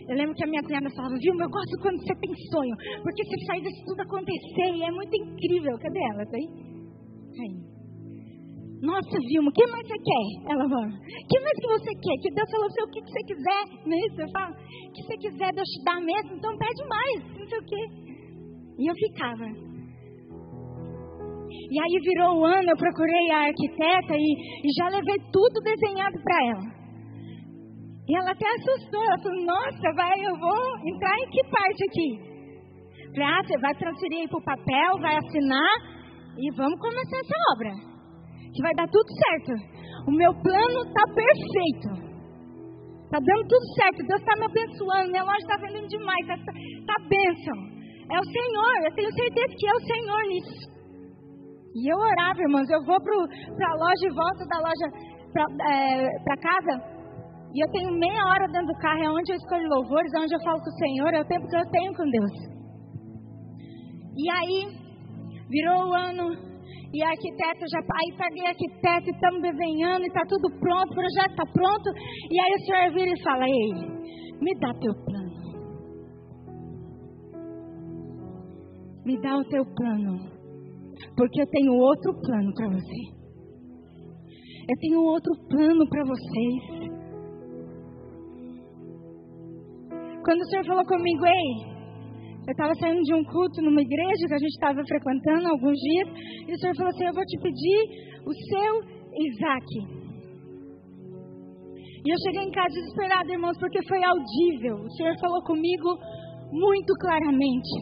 Eu 0.09 0.17
lembro 0.17 0.33
que 0.33 0.43
a 0.43 0.49
minha 0.49 0.63
cunhada 0.63 0.89
falava, 0.89 1.13
viu, 1.21 1.33
eu 1.37 1.49
gosto 1.49 1.77
quando 1.81 2.01
você 2.01 2.15
tem 2.17 2.33
sonho, 2.49 2.75
porque 3.03 3.21
você 3.21 3.37
faz 3.45 3.61
isso 3.61 3.85
tudo 3.85 4.01
acontecer 4.01 4.69
e 4.73 4.81
é 4.81 4.89
muito 4.89 5.13
incrível. 5.13 5.77
Cadê 5.77 5.99
ela? 6.09 6.25
Tá 6.25 6.37
aí? 6.37 6.49
Aí. 7.37 7.69
Nossa, 8.81 9.17
Vilma, 9.29 9.49
o 9.49 9.53
que 9.53 9.67
mais 9.69 9.85
você 9.85 9.99
quer? 10.01 10.27
Ela 10.49 10.65
fala, 10.65 10.87
o 10.87 11.27
que 11.29 11.39
mais 11.45 11.57
que 11.61 11.67
você 11.67 11.93
quer? 11.93 12.15
Que 12.25 12.33
Deus 12.33 12.49
falou 12.49 12.65
o 12.65 12.89
que 12.89 13.01
você 13.05 13.21
quiser. 13.29 13.63
Não 13.85 13.93
é 13.93 14.01
isso? 14.07 14.21
Eu 14.21 14.31
falo, 14.33 14.53
o 14.55 14.91
que 14.93 15.01
você 15.03 15.15
quiser, 15.17 15.53
Deus 15.53 15.69
te 15.69 15.83
dá 15.83 15.95
mesmo, 16.01 16.31
então 16.33 16.57
pede 16.57 16.83
mais, 16.89 17.37
não 17.37 17.45
sei 17.45 17.59
o 17.59 17.65
quê. 17.69 17.83
E 18.79 18.89
eu 18.89 18.95
ficava. 18.95 19.68
E 21.49 21.75
aí 21.79 21.99
virou 22.01 22.39
o 22.39 22.45
ano, 22.45 22.69
eu 22.69 22.77
procurei 22.77 23.31
a 23.31 23.47
arquiteta 23.47 24.13
e, 24.15 24.29
e 24.63 24.67
já 24.77 24.89
levei 24.89 25.17
tudo 25.31 25.61
desenhado 25.63 26.17
para 26.23 26.45
ela. 26.45 26.79
E 28.07 28.17
ela 28.17 28.31
até 28.31 28.45
assustou, 28.45 29.03
ela 29.03 29.21
falou, 29.21 29.45
nossa, 29.45 29.93
vai, 29.95 30.13
eu 30.25 30.35
vou 30.39 30.61
entrar 30.87 31.15
em 31.19 31.29
que 31.29 31.43
parte 31.45 31.81
aqui? 31.85 32.09
Falei, 33.13 33.27
ah, 33.29 33.41
você 33.45 33.57
vai 33.59 33.75
transferir 33.75 34.29
para 34.29 34.39
o 34.39 34.43
papel, 34.43 34.91
vai 35.01 35.15
assinar 35.17 35.73
e 36.37 36.51
vamos 36.55 36.79
começar 36.79 37.17
essa 37.19 37.37
obra 37.53 37.89
que 38.53 38.61
vai 38.61 38.73
dar 38.73 38.87
tudo 38.87 39.09
certo. 39.13 39.53
O 40.07 40.11
meu 40.11 40.33
plano 40.41 40.79
está 40.87 41.03
perfeito. 41.13 42.09
Está 43.05 43.19
dando 43.19 43.47
tudo 43.47 43.65
certo. 43.75 44.05
Deus 44.05 44.21
está 44.21 44.33
me 44.37 44.45
abençoando. 44.45 45.11
Minha 45.11 45.23
loja 45.23 45.37
está 45.41 45.57
vendendo 45.57 45.87
demais. 45.87 46.21
Está 46.21 46.37
tá 46.37 46.95
bênção. 47.09 47.57
É 48.09 48.19
o 48.19 48.25
Senhor. 48.25 48.75
Eu 48.85 48.95
tenho 48.95 49.11
certeza 49.13 49.55
que 49.57 49.67
é 49.67 49.73
o 49.73 49.85
Senhor 49.85 50.21
nisso. 50.29 50.78
E 51.75 51.91
eu 51.91 51.97
orava, 51.97 52.41
irmãos. 52.41 52.69
Eu 52.69 52.83
vou 52.85 52.97
para 53.01 53.67
a 53.69 53.75
loja 53.75 54.05
e 54.05 54.13
volto 54.13 54.43
da 54.47 54.57
loja 54.57 54.87
para 55.33 55.45
é, 55.69 56.07
casa. 56.41 56.99
E 57.53 57.63
eu 57.63 57.71
tenho 57.71 57.91
meia 57.97 58.25
hora 58.25 58.47
dentro 58.47 58.67
do 58.67 58.79
carro. 58.79 59.03
É 59.03 59.09
onde 59.09 59.31
eu 59.31 59.37
escolho 59.37 59.69
louvores, 59.69 60.13
é 60.13 60.19
onde 60.19 60.35
eu 60.35 60.41
falo 60.41 60.59
com 60.59 60.69
o 60.69 60.79
Senhor. 60.79 61.13
É 61.13 61.21
o 61.21 61.27
tempo 61.27 61.47
que 61.47 61.57
eu 61.57 61.69
tenho 61.69 61.93
com 61.93 62.09
Deus. 62.09 62.31
E 64.17 64.29
aí, 64.29 64.79
virou 65.49 65.89
o 65.89 65.93
ano 65.93 66.49
e 66.93 67.03
a 67.03 67.09
arquiteta 67.09 67.65
já. 67.71 67.79
Aí 67.79 68.17
peguei 68.17 68.45
a 68.45 68.49
arquiteta 68.49 69.05
e 69.05 69.13
estamos 69.13 69.41
desenhando 69.41 70.03
e 70.03 70.07
está 70.07 70.21
tudo 70.27 70.49
pronto, 70.59 70.91
o 70.91 70.95
projeto 70.95 71.31
está 71.31 71.45
pronto. 71.45 71.89
E 72.29 72.39
aí 72.39 72.51
o 72.55 72.65
senhor 72.65 72.93
vira 72.93 73.13
e 73.13 73.23
fala: 73.23 73.45
Ei, 73.45 73.73
me 74.41 74.59
dá 74.59 74.73
teu 74.73 74.93
plano. 75.05 75.29
Me 79.05 79.21
dá 79.21 79.37
o 79.37 79.43
teu 79.45 79.65
plano. 79.75 80.38
Porque 81.15 81.41
eu 81.41 81.47
tenho 81.47 81.73
outro 81.73 82.13
plano 82.21 82.53
para 82.53 82.67
você. 82.69 83.19
Eu 84.69 84.77
tenho 84.79 85.01
outro 85.01 85.33
plano 85.49 85.89
para 85.89 86.03
vocês. 86.03 86.99
Quando 90.23 90.41
o 90.41 90.45
Senhor 90.45 90.65
falou 90.65 90.85
comigo, 90.85 91.25
ei, 91.25 91.69
eu 92.47 92.51
estava 92.51 92.73
saindo 92.75 93.01
de 93.01 93.13
um 93.13 93.23
culto 93.23 93.61
numa 93.61 93.81
igreja 93.81 94.27
que 94.27 94.33
a 94.33 94.37
gente 94.37 94.53
estava 94.53 94.83
frequentando 94.85 95.47
alguns 95.47 95.77
dias, 95.77 96.07
e 96.47 96.53
o 96.53 96.57
Senhor 96.59 96.75
falou 96.75 96.89
assim: 96.89 97.05
Eu 97.05 97.13
vou 97.13 97.25
te 97.25 97.37
pedir 97.41 97.81
o 98.25 98.33
seu 98.33 98.71
Isaac. 99.25 99.99
E 102.05 102.13
eu 102.13 102.17
cheguei 102.25 102.43
em 102.47 102.51
casa 102.51 102.73
desesperada, 102.73 103.31
irmãos, 103.31 103.57
porque 103.59 103.81
foi 103.87 104.01
audível. 104.03 104.75
O 104.85 104.91
Senhor 104.91 105.13
falou 105.19 105.43
comigo 105.43 105.97
muito 106.51 106.93
claramente. 106.99 107.73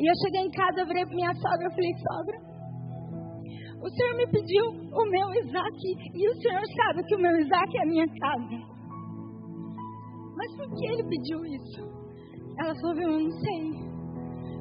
E 0.00 0.04
eu 0.04 0.14
cheguei 0.24 0.42
em 0.48 0.50
casa, 0.50 0.80
eu 0.80 0.86
virei 0.86 1.04
para 1.04 1.14
minha 1.14 1.34
sogra 1.34 1.68
e 1.68 1.74
falei: 1.74 1.92
Sogra, 2.04 2.51
o 3.82 3.90
Senhor 3.90 4.16
me 4.16 4.26
pediu 4.30 4.64
o 4.70 5.10
meu 5.10 5.28
Isaac, 5.42 5.78
e 6.14 6.28
o 6.28 6.34
Senhor 6.40 6.62
sabe 6.76 7.02
que 7.04 7.16
o 7.16 7.20
meu 7.20 7.36
Isaac 7.40 7.78
é 7.78 7.82
a 7.82 7.86
minha 7.86 8.06
casa. 8.06 8.72
Mas 10.36 10.56
por 10.56 10.68
que 10.76 10.86
ele 10.86 11.02
pediu 11.08 11.44
isso? 11.44 11.82
Ela 12.58 12.74
falou: 12.80 13.00
Eu 13.00 13.18
não 13.18 13.30
sei 13.30 13.82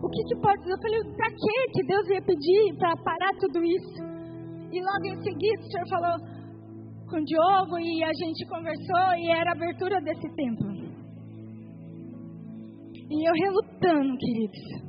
o 0.01 0.10
que, 0.10 0.24
que 0.24 0.42
pode 0.42 0.68
Eu 0.68 0.78
falei, 0.82 1.00
para 1.16 1.30
que 1.30 1.72
que 1.74 1.84
Deus 1.86 2.10
ia 2.10 2.22
pedir 2.22 2.78
para 2.78 2.98
parar 2.98 3.32
tudo 3.40 3.63
isso? 3.63 4.01
E 4.72 4.82
logo 4.82 5.06
em 5.06 5.22
seguida 5.22 5.62
o 5.62 5.72
Senhor 5.72 5.88
falou 5.90 6.18
com 7.08 7.18
o 7.18 7.25
Diogo 7.25 7.78
e 7.78 8.04
a 8.04 8.13
gente 8.13 8.48
conversou 8.48 9.16
e 9.20 9.30
era 9.30 9.51
a 9.51 9.54
abertura 9.54 10.01
desse 10.01 10.28
templo. 10.36 10.72
E 13.12 13.30
eu 13.30 13.34
relutando, 13.34 14.18
queridos. 14.18 14.82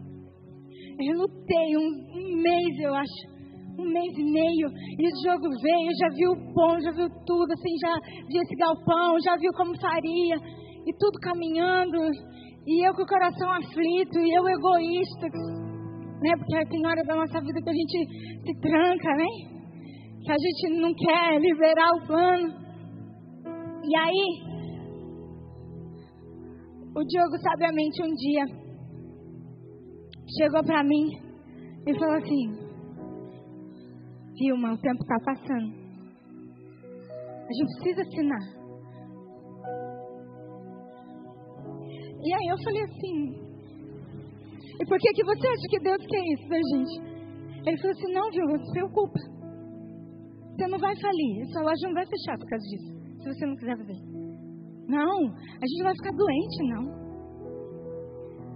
Eu 0.98 1.06
relutei 1.06 1.76
um, 1.76 1.88
um 2.16 2.42
mês, 2.42 2.78
eu 2.80 2.94
acho 2.94 3.32
um 3.78 3.88
mês 3.90 4.12
e 4.16 4.24
meio, 4.24 4.68
e 4.98 5.02
o 5.06 5.16
jogo 5.24 5.48
veio, 5.48 5.90
já 5.98 6.08
viu 6.14 6.30
o 6.32 6.54
pão, 6.54 6.80
já 6.80 6.90
viu 6.92 7.08
tudo, 7.24 7.52
assim, 7.52 7.74
já 7.80 7.94
viu 8.28 8.42
esse 8.42 8.56
galpão, 8.56 9.20
já 9.24 9.36
viu 9.36 9.52
como 9.56 9.80
faria, 9.80 10.36
e 10.86 10.92
tudo 10.98 11.18
caminhando, 11.20 11.98
e 12.66 12.86
eu 12.86 12.94
com 12.94 13.02
o 13.02 13.06
coração 13.06 13.50
aflito, 13.50 14.18
e 14.18 14.30
eu 14.36 14.48
egoísta, 14.48 15.26
né? 16.22 16.36
Porque 16.38 16.70
tem 16.70 16.86
hora 16.86 17.02
da 17.04 17.16
nossa 17.16 17.40
vida 17.40 17.60
que 17.60 17.70
a 17.70 17.72
gente 17.72 17.98
se 18.44 18.60
tranca, 18.60 19.08
né? 19.16 19.26
Que 20.24 20.30
a 20.30 20.36
gente 20.38 20.80
não 20.80 20.94
quer 20.94 21.40
liberar 21.40 21.90
o 21.96 22.06
plano. 22.06 22.62
E 23.84 23.96
aí, 23.96 24.52
o 26.94 27.04
Diogo 27.04 27.36
sabiamente 27.42 28.02
um 28.02 28.14
dia 28.14 28.44
chegou 30.38 30.62
para 30.64 30.84
mim 30.84 31.08
e 31.86 31.98
falou 31.98 32.16
assim: 32.16 32.61
Vilma, 34.38 34.72
o 34.72 34.78
tempo 34.78 35.02
está 35.02 35.18
passando. 35.24 35.82
A 37.42 37.52
gente 37.52 37.74
precisa 37.80 38.02
assinar. 38.02 38.62
E 42.24 42.32
aí 42.32 42.46
eu 42.50 42.58
falei 42.62 42.82
assim, 42.82 43.42
e 44.80 44.86
por 44.86 44.98
que, 44.98 45.12
que 45.12 45.24
você 45.24 45.46
acha 45.48 45.66
que 45.68 45.80
Deus 45.80 46.06
quer 46.06 46.22
isso 46.32 46.48
da 46.48 46.56
gente? 46.56 46.94
Ele 47.66 47.78
falou 47.78 47.92
assim, 47.92 48.12
não, 48.12 48.30
viu, 48.30 48.46
não 48.46 48.64
se 48.64 48.72
preocupa. 48.72 49.18
Você 50.54 50.66
não 50.68 50.78
vai 50.78 50.94
falir, 51.00 51.46
sua 51.52 51.62
loja 51.62 51.86
não 51.86 51.94
vai 51.94 52.06
fechar 52.06 52.38
por 52.38 52.48
causa 52.48 52.64
disso, 52.68 52.90
se 53.22 53.28
você 53.28 53.46
não 53.46 53.56
quiser 53.56 53.76
fazer. 53.76 53.98
Não, 54.86 55.18
a 55.26 55.64
gente 55.66 55.78
não 55.78 55.84
vai 55.84 55.96
ficar 55.96 56.12
doente, 56.12 56.58
não. 56.68 56.84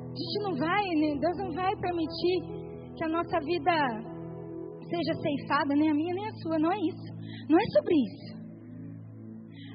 A 0.07 0.17
gente 0.17 0.39
não 0.43 0.55
vai, 0.57 0.85
né? 0.97 1.21
Deus 1.21 1.37
não 1.39 1.53
vai 1.53 1.77
permitir 1.77 2.37
que 2.97 3.05
a 3.05 3.09
nossa 3.09 3.39
vida 3.41 4.16
seja 4.89 5.15
ceifada, 5.21 5.75
nem 5.75 5.91
a 5.91 5.95
minha 5.95 6.15
nem 6.15 6.27
a 6.27 6.33
sua, 6.43 6.59
não 6.59 6.73
é 6.73 6.79
isso. 6.79 7.17
Não 7.49 7.59
é 7.59 7.67
sobre 7.75 7.95
isso. 7.95 8.37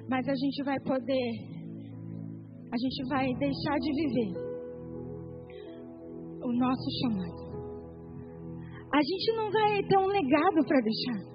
Mas 0.10 0.28
a 0.28 0.36
gente 0.36 0.64
vai 0.64 0.80
poder 0.82 1.52
a 2.72 2.78
gente 2.78 3.10
vai 3.10 3.28
deixar 3.34 3.78
de 3.80 3.92
viver 3.92 4.32
o 6.42 6.54
nosso 6.54 6.88
chamado. 7.02 7.42
A 8.94 9.02
gente 9.02 9.36
não 9.36 9.52
vai 9.52 9.84
ter 9.84 9.98
um 9.98 10.08
legado 10.08 10.66
para 10.66 10.80
deixar 10.80 11.32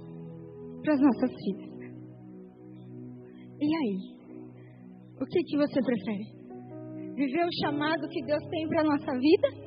para 0.82 0.94
as 0.94 1.00
nossas 1.00 1.30
filhas. 1.44 1.76
E 3.60 3.76
aí? 3.76 4.16
O 5.20 5.26
que, 5.26 5.42
que 5.44 5.56
você 5.58 5.80
prefere? 5.82 6.24
Viver 7.16 7.44
o 7.44 7.56
chamado 7.64 8.08
que 8.08 8.24
Deus 8.24 8.42
tem 8.50 8.68
para 8.68 8.80
a 8.80 8.84
nossa 8.84 9.12
vida? 9.18 9.65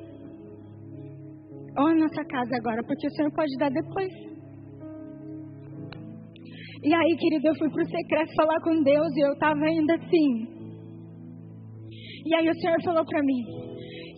Ou 1.78 1.86
a 1.86 1.94
nossa 1.94 2.24
casa 2.24 2.56
agora? 2.56 2.82
Porque 2.84 3.06
o 3.06 3.10
Senhor 3.10 3.32
pode 3.32 3.56
dar 3.58 3.70
depois. 3.70 4.12
E 6.82 6.94
aí, 6.94 7.16
querido, 7.16 7.48
eu 7.48 7.54
fui 7.56 7.70
para 7.70 7.82
o 7.82 7.90
secreto 7.90 8.34
falar 8.34 8.60
com 8.62 8.82
Deus 8.82 9.16
e 9.16 9.20
eu 9.20 9.32
estava 9.32 9.64
ainda 9.64 9.94
assim. 9.94 10.60
E 12.26 12.34
aí 12.34 12.48
o 12.48 12.54
Senhor 12.54 12.82
falou 12.82 13.04
para 13.04 13.22
mim: 13.22 13.44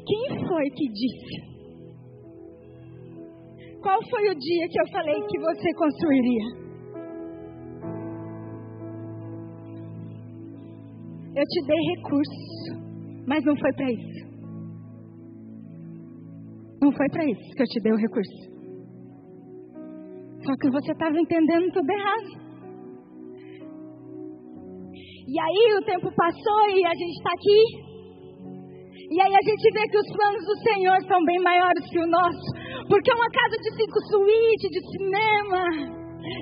Quem 0.06 0.46
foi 0.46 0.70
que 0.70 0.88
disse? 0.92 1.52
Qual 3.82 3.98
foi 4.08 4.30
o 4.30 4.34
dia 4.38 4.68
que 4.68 4.80
eu 4.80 4.88
falei 4.92 5.14
que 5.14 5.40
você 5.40 5.74
construiria? 5.74 6.62
Eu 11.34 11.44
te 11.44 11.66
dei 11.66 11.80
recurso, 11.96 13.24
mas 13.26 13.44
não 13.44 13.56
foi 13.56 13.72
para 13.72 13.90
isso. 13.90 14.21
Não 16.82 16.90
foi 16.90 17.08
para 17.10 17.24
isso 17.30 17.54
que 17.54 17.62
eu 17.62 17.66
te 17.66 17.80
dei 17.80 17.92
o 17.92 17.96
recurso. 17.96 18.52
Só 20.42 20.52
que 20.58 20.68
você 20.68 20.90
estava 20.90 21.14
entendendo 21.14 21.70
tudo 21.70 21.88
errado. 21.88 22.42
E 25.30 25.34
aí 25.38 25.78
o 25.78 25.84
tempo 25.86 26.10
passou 26.16 26.62
e 26.74 26.84
a 26.84 26.94
gente 26.98 27.14
está 27.14 27.30
aqui. 27.30 27.62
E 29.14 29.16
aí 29.22 29.30
a 29.30 29.44
gente 29.46 29.66
vê 29.78 29.86
que 29.86 29.98
os 29.98 30.10
planos 30.10 30.44
do 30.44 30.56
Senhor 30.66 30.98
são 31.06 31.24
bem 31.24 31.38
maiores 31.38 31.86
que 31.88 32.00
o 32.00 32.10
nosso. 32.10 32.46
Porque 32.90 33.14
uma 33.14 33.30
casa 33.30 33.56
de 33.62 33.70
cinco 33.78 33.98
suítes, 34.10 34.70
de 34.74 34.82
cinema, 34.90 35.62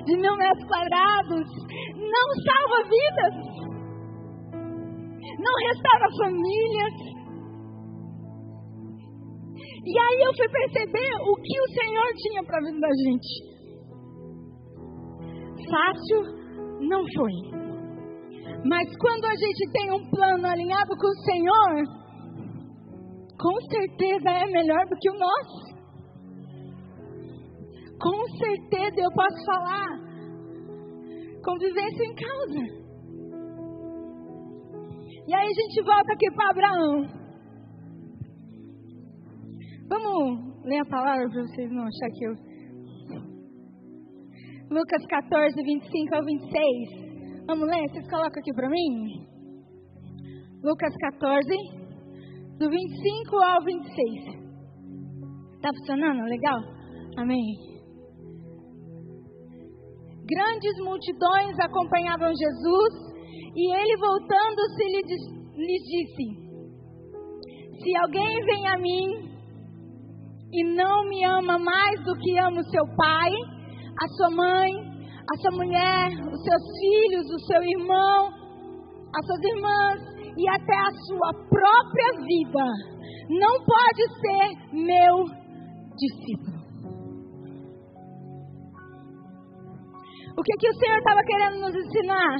de 0.05 0.17
mil 0.17 0.35
metros 0.37 0.65
quadrados, 0.65 1.45
não 2.01 2.27
salva 2.41 2.79
vidas. 2.89 3.35
Não 5.37 5.53
restaura 5.69 6.09
famílias. 6.17 7.20
E 9.83 9.97
aí 9.97 10.21
eu 10.21 10.33
fui 10.37 10.47
perceber 10.47 11.11
o 11.25 11.35
que 11.41 11.59
o 11.59 11.71
Senhor 11.73 12.13
tinha 12.17 12.43
para 12.43 12.57
a 12.57 12.61
vida 12.61 12.79
da 12.79 12.93
gente. 13.03 13.51
Fácil 15.69 16.41
não 16.87 17.03
foi. 17.15 17.33
Mas 18.63 18.95
quando 18.97 19.25
a 19.25 19.35
gente 19.35 19.71
tem 19.71 19.91
um 19.91 20.09
plano 20.11 20.47
alinhado 20.47 20.95
com 20.95 21.07
o 21.07 21.23
Senhor, 21.25 22.01
com 23.39 23.59
certeza 23.61 24.29
é 24.29 24.51
melhor 24.51 24.85
do 24.85 24.95
que 24.97 25.09
o 25.09 25.17
nosso. 25.17 25.71
Com 27.99 28.27
certeza 28.37 29.01
eu 29.01 29.11
posso 29.13 29.45
falar 29.45 30.11
convivência 31.43 32.03
em 32.03 32.15
causa. 32.15 32.81
E 35.27 35.33
aí 35.33 35.47
a 35.47 35.53
gente 35.53 35.83
volta 35.83 36.13
aqui 36.13 36.31
para 36.35 36.49
Abraão. 36.49 37.20
Vamos 39.91 40.63
ler 40.63 40.79
a 40.79 40.85
palavra 40.85 41.29
para 41.29 41.41
vocês 41.41 41.69
não 41.69 41.83
achar 41.83 42.09
que 42.15 42.23
eu. 42.23 42.31
Lucas 44.71 45.05
14, 45.05 45.53
25 45.61 46.15
ao 46.15 46.23
26. 46.23 47.45
Vamos 47.45 47.67
ler? 47.67 47.89
Vocês 47.89 48.09
colocam 48.09 48.39
aqui 48.39 48.53
para 48.53 48.69
mim? 48.69 49.27
Lucas 50.63 50.95
14, 50.95 51.45
do 52.57 52.69
25 52.69 53.35
ao 53.35 53.65
26. 53.65 54.41
Tá 55.61 55.69
funcionando? 55.77 56.23
Legal? 56.23 56.59
Amém. 57.17 57.45
Grandes 60.23 60.77
multidões 60.85 61.59
acompanhavam 61.59 62.29
Jesus 62.29 62.93
e 63.57 63.75
ele, 63.75 63.97
voltando-se, 63.97 64.83
lhe 65.57 65.79
disse: 65.83 66.25
Se 67.83 67.97
alguém 67.97 68.45
vem 68.45 68.67
a 68.69 68.77
mim 68.77 69.30
e 70.53 70.63
não 70.75 71.07
me 71.07 71.23
ama 71.23 71.57
mais 71.57 72.03
do 72.03 72.13
que 72.15 72.37
ama 72.37 72.59
o 72.59 72.69
seu 72.69 72.85
pai, 72.95 73.31
a 73.99 74.07
sua 74.17 74.29
mãe, 74.31 74.71
a 75.31 75.37
sua 75.41 75.51
mulher, 75.51 76.09
os 76.31 76.43
seus 76.43 76.63
filhos, 76.79 77.25
o 77.31 77.39
seu 77.47 77.63
irmão, 77.63 78.27
as 79.15 79.25
suas 79.25 79.43
irmãs 79.43 80.11
e 80.37 80.49
até 80.49 80.75
a 80.75 80.91
sua 81.07 81.33
própria 81.49 82.25
vida, 82.25 82.65
não 83.29 83.63
pode 83.63 84.03
ser 84.19 84.73
meu 84.73 85.25
discípulo. 85.95 86.61
O 90.37 90.43
que, 90.43 90.53
que 90.57 90.69
o 90.69 90.73
Senhor 90.73 90.97
estava 90.97 91.21
querendo 91.23 91.59
nos 91.59 91.75
ensinar? 91.75 92.35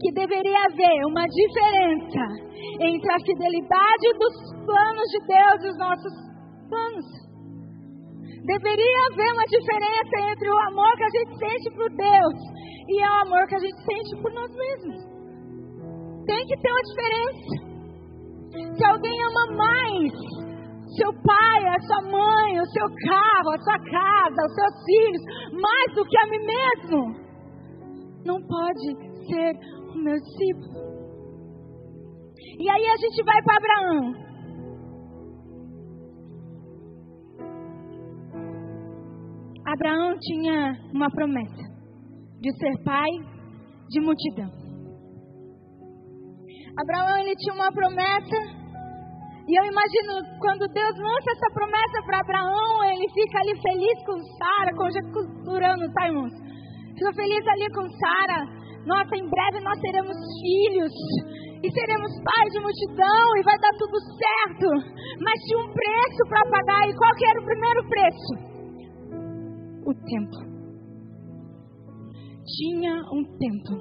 Que 0.00 0.12
deveria 0.12 0.58
haver 0.70 1.06
uma 1.06 1.24
diferença 1.26 2.48
entre 2.80 3.12
a 3.12 3.20
fidelidade 3.24 4.06
dos 4.18 4.66
planos 4.66 5.08
de 5.10 5.26
Deus 5.26 5.64
e 5.64 5.68
os 5.70 5.78
nossos 5.78 6.27
planos. 6.68 7.06
Deveria 8.44 8.98
haver 9.10 9.32
uma 9.32 9.44
diferença 9.44 10.32
entre 10.32 10.50
o 10.50 10.58
amor 10.68 10.96
que 10.96 11.04
a 11.04 11.14
gente 11.18 11.38
sente 11.38 11.70
por 11.76 11.90
Deus 11.90 12.34
e 12.88 13.02
o 13.02 13.26
amor 13.26 13.46
que 13.48 13.56
a 13.56 13.58
gente 13.58 13.80
sente 13.84 14.22
por 14.22 14.32
nós 14.32 14.50
mesmos. 14.54 14.96
Tem 16.26 16.46
que 16.46 16.56
ter 16.60 16.70
uma 16.70 16.82
diferença. 16.82 17.68
Se 18.76 18.84
alguém 18.84 19.18
ama 19.22 19.56
mais 19.56 20.38
seu 20.96 21.12
pai, 21.12 21.60
a 21.68 21.80
sua 21.80 22.02
mãe, 22.10 22.60
o 22.60 22.66
seu 22.66 22.86
carro, 23.06 23.50
a 23.54 23.58
sua 23.62 23.78
casa, 23.78 24.46
os 24.46 24.54
seus 24.54 24.84
filhos, 24.84 25.22
mais 25.52 25.94
do 25.94 26.04
que 26.04 26.18
a 26.18 26.26
mim 26.26 26.44
mesmo, 26.46 27.28
não 28.24 28.40
pode 28.46 28.86
ser 29.26 29.52
o 29.94 29.98
meu 29.98 30.16
discípulo. 30.16 30.88
E 32.58 32.68
aí 32.68 32.86
a 32.88 32.96
gente 32.96 33.22
vai 33.24 33.42
para 33.42 33.56
Abraão. 33.56 34.27
Abraão 39.68 40.16
tinha 40.18 40.72
uma 40.94 41.10
promessa 41.10 41.60
de 42.40 42.50
ser 42.56 42.72
pai 42.84 43.10
de 43.90 44.00
multidão. 44.00 44.48
Abraão 46.72 47.18
ele 47.20 47.36
tinha 47.36 47.52
uma 47.52 47.68
promessa 47.68 48.38
e 49.44 49.52
eu 49.60 49.64
imagino 49.68 50.24
quando 50.40 50.72
Deus 50.72 50.94
lança 50.96 51.28
essa 51.36 51.52
promessa 51.52 52.00
para 52.06 52.20
Abraão, 52.20 52.84
ele 52.96 53.12
fica 53.12 53.40
ali 53.40 53.60
feliz 53.60 53.96
com 54.08 54.16
Sara, 54.40 54.72
conjecturando, 54.72 55.92
tá, 55.92 56.06
irmãos? 56.06 56.32
Fica 56.96 57.12
feliz 57.12 57.44
ali 57.48 57.68
com 57.76 57.84
Sara. 57.92 58.40
Nossa, 58.88 59.16
em 59.20 59.28
breve 59.28 59.60
nós 59.60 59.78
seremos 59.84 60.16
filhos 60.40 60.92
e 61.60 61.68
seremos 61.68 62.12
pais 62.24 62.50
de 62.56 62.60
multidão 62.60 63.36
e 63.36 63.44
vai 63.44 63.58
dar 63.60 63.74
tudo 63.76 64.00
certo. 64.16 64.68
Mas 65.20 65.36
tinha 65.44 65.60
um 65.60 65.72
preço 65.76 66.22
para 66.24 66.56
pagar 66.56 66.88
e 66.88 66.96
qual 66.96 67.12
que 67.16 67.26
era 67.28 67.40
o 67.40 67.44
primeiro 67.44 67.88
preço? 67.88 68.57
O 69.88 69.94
tempo. 69.94 70.36
Tinha 72.44 72.92
um 73.10 73.24
tempo. 73.38 73.72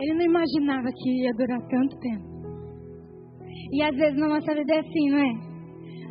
Ele 0.00 0.14
não 0.14 0.24
imaginava 0.24 0.88
que 0.90 1.10
ia 1.10 1.32
durar 1.36 1.60
tanto 1.68 1.98
tempo. 1.98 2.34
E 3.72 3.82
às 3.82 3.94
vezes 3.94 4.18
na 4.18 4.28
nossa 4.28 4.54
vida 4.54 4.74
é 4.74 4.78
assim, 4.78 5.10
não 5.10 5.18
é? 5.18 5.32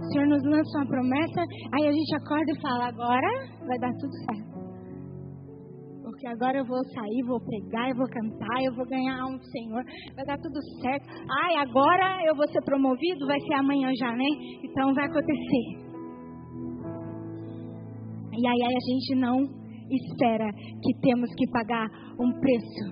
O 0.02 0.06
Senhor 0.12 0.28
nos 0.28 0.44
lança 0.44 0.78
uma 0.78 0.88
promessa, 0.88 1.42
aí 1.74 1.88
a 1.88 1.92
gente 1.92 2.16
acorda 2.16 2.52
e 2.52 2.62
fala: 2.62 2.88
agora 2.90 3.30
vai 3.66 3.80
dar 3.80 3.94
tudo 3.94 4.14
certo. 4.30 4.53
Porque 6.24 6.36
agora 6.36 6.58
eu 6.58 6.64
vou 6.64 6.82
sair, 6.86 7.22
vou 7.28 7.38
pregar, 7.42 7.90
eu 7.90 7.98
vou 7.98 8.08
cantar, 8.08 8.64
eu 8.64 8.74
vou 8.74 8.86
ganhar 8.88 9.26
um 9.26 9.38
Senhor, 9.44 9.84
vai 10.16 10.24
dar 10.24 10.38
tudo 10.38 10.58
certo. 10.80 11.06
Ai, 11.44 11.58
agora 11.58 12.24
eu 12.26 12.34
vou 12.34 12.48
ser 12.48 12.62
promovido, 12.64 13.28
vai 13.28 13.38
ser 13.42 13.56
amanhã 13.56 13.92
já, 13.94 14.10
né? 14.16 14.24
Então 14.64 14.94
vai 14.94 15.04
acontecer. 15.04 15.84
E 18.32 18.48
aí 18.48 18.62
a 18.64 18.80
gente 18.88 19.16
não 19.20 19.36
espera 19.92 20.50
que 20.82 20.94
temos 21.02 21.30
que 21.36 21.46
pagar 21.52 21.90
um 22.18 22.32
preço 22.40 22.86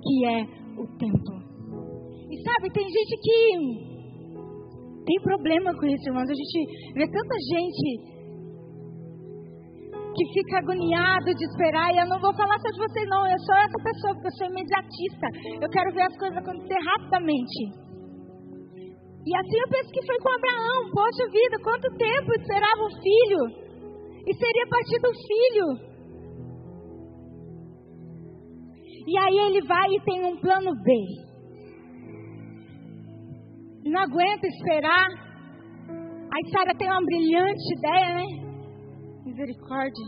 que 0.00 0.24
é 0.26 0.42
o 0.78 0.86
tempo. 0.98 1.32
E 2.30 2.42
sabe, 2.44 2.70
tem 2.72 2.86
gente 2.86 3.16
que 3.22 3.58
tem 5.04 5.20
problema 5.20 5.74
com 5.74 5.86
isso, 5.86 6.08
irmãos. 6.08 6.30
A 6.30 6.34
gente 6.34 6.94
vê 6.94 7.06
tanta 7.10 7.36
gente 7.50 8.15
que 10.16 10.32
fica 10.32 10.58
agoniado 10.58 11.28
de 11.28 11.44
esperar. 11.44 11.92
E 11.92 12.00
eu 12.00 12.08
não 12.08 12.18
vou 12.18 12.32
falar 12.32 12.56
só 12.58 12.70
de 12.72 12.80
vocês, 12.80 13.06
não. 13.08 13.28
Eu 13.28 13.38
sou 13.44 13.56
essa 13.60 13.78
pessoa, 13.84 14.14
porque 14.16 14.28
eu 14.32 14.36
sou 14.40 14.46
imediatista. 14.48 15.26
Eu 15.60 15.68
quero 15.68 15.92
ver 15.92 16.08
as 16.08 16.16
coisas 16.16 16.38
acontecer 16.40 16.80
rapidamente. 16.80 17.58
E 19.26 19.30
assim 19.36 19.58
eu 19.60 19.68
penso 19.68 19.92
que 19.92 20.06
foi 20.06 20.18
com 20.24 20.32
Abraão. 20.32 20.80
Poxa 20.96 21.24
vida, 21.28 21.56
quanto 21.60 21.96
tempo 22.00 22.28
esperava 22.32 22.80
o 22.80 22.96
filho? 22.96 23.42
E 24.24 24.32
seria 24.32 24.64
a 24.64 24.72
partir 24.72 24.98
do 25.04 25.12
filho. 25.12 25.68
E 29.06 29.18
aí 29.18 29.36
ele 29.46 29.60
vai 29.66 29.88
e 29.92 30.02
tem 30.02 30.24
um 30.24 30.40
plano 30.40 30.72
B. 30.82 30.88
Não 33.84 34.00
aguenta 34.00 34.46
esperar. 34.48 35.08
Aí 35.88 36.50
Sara 36.50 36.74
tem 36.76 36.88
uma 36.88 37.04
brilhante 37.04 37.78
ideia, 37.78 38.14
né? 38.14 38.45
Misericórdia. 39.26 40.06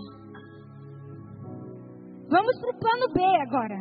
Vamos 2.30 2.60
para 2.60 2.70
o 2.70 2.78
plano 2.78 3.06
B 3.12 3.20
agora. 3.42 3.78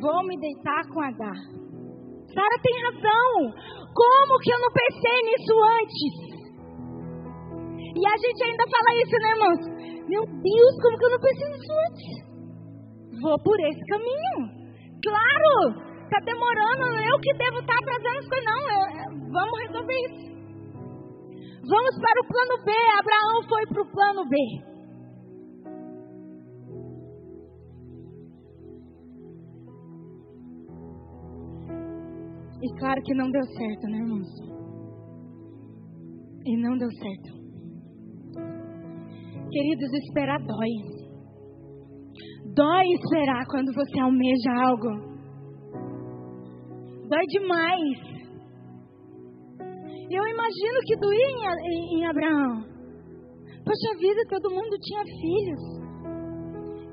Vou 0.00 0.26
me 0.26 0.38
deitar 0.40 0.88
com 0.92 1.00
H. 1.00 1.32
Sara 2.34 2.58
tem 2.62 2.74
razão. 2.82 3.30
Como 3.94 4.40
que 4.42 4.52
eu 4.52 4.58
não 4.58 4.72
pensei 4.74 5.18
nisso 5.22 5.54
antes? 5.80 6.14
E 7.96 8.04
a 8.04 8.16
gente 8.18 8.44
ainda 8.44 8.64
fala 8.68 8.90
isso, 9.02 9.16
né, 9.22 9.30
irmãos? 9.30 9.62
Meu 10.08 10.24
Deus, 10.26 10.74
como 10.82 10.98
que 10.98 11.04
eu 11.04 11.10
não 11.10 11.20
pensei 11.20 11.48
nisso 11.52 11.72
antes? 11.88 12.34
vou 13.24 13.38
por 13.42 13.58
esse 13.60 13.80
caminho. 13.86 14.36
Claro, 15.02 15.80
está 16.04 16.20
demorando, 16.24 16.84
eu 17.00 17.20
que 17.20 17.32
devo 17.34 17.58
estar 17.60 17.78
tá 17.78 17.86
fazendo 17.88 18.18
as 18.18 18.28
coisas. 18.28 18.44
Não, 18.44 18.62
eu, 18.74 18.84
vamos 19.32 19.60
resolver 19.66 19.98
isso. 20.10 20.33
Vamos 21.66 21.94
para 21.98 22.20
o 22.20 22.28
plano 22.28 22.64
B. 22.64 22.70
Abraão 23.00 23.42
foi 23.48 23.66
para 23.68 23.82
o 23.82 23.90
plano 23.90 24.28
B. 24.28 24.36
E 32.62 32.78
claro 32.78 33.00
que 33.02 33.14
não 33.14 33.30
deu 33.30 33.44
certo, 33.44 33.82
né, 33.88 33.98
irmãos? 33.98 34.28
E 36.46 36.56
não 36.56 36.76
deu 36.76 36.90
certo. 36.90 37.44
Queridos, 39.50 39.92
esperar 39.92 40.38
dói. 40.40 40.94
Dói 42.54 42.86
esperar 42.94 43.46
quando 43.46 43.72
você 43.74 44.00
almeja 44.00 44.50
algo. 44.66 45.14
Dói 47.08 47.26
demais. 47.28 48.13
Eu 50.10 50.22
imagino 50.26 50.78
que 50.86 50.96
doía 50.96 51.28
em, 51.28 51.42
em, 51.70 51.98
em 51.98 52.06
Abraão. 52.06 52.64
Poxa 53.64 53.98
vida, 53.98 54.20
todo 54.28 54.54
mundo 54.54 54.78
tinha 54.80 55.02
filhos. 55.04 55.62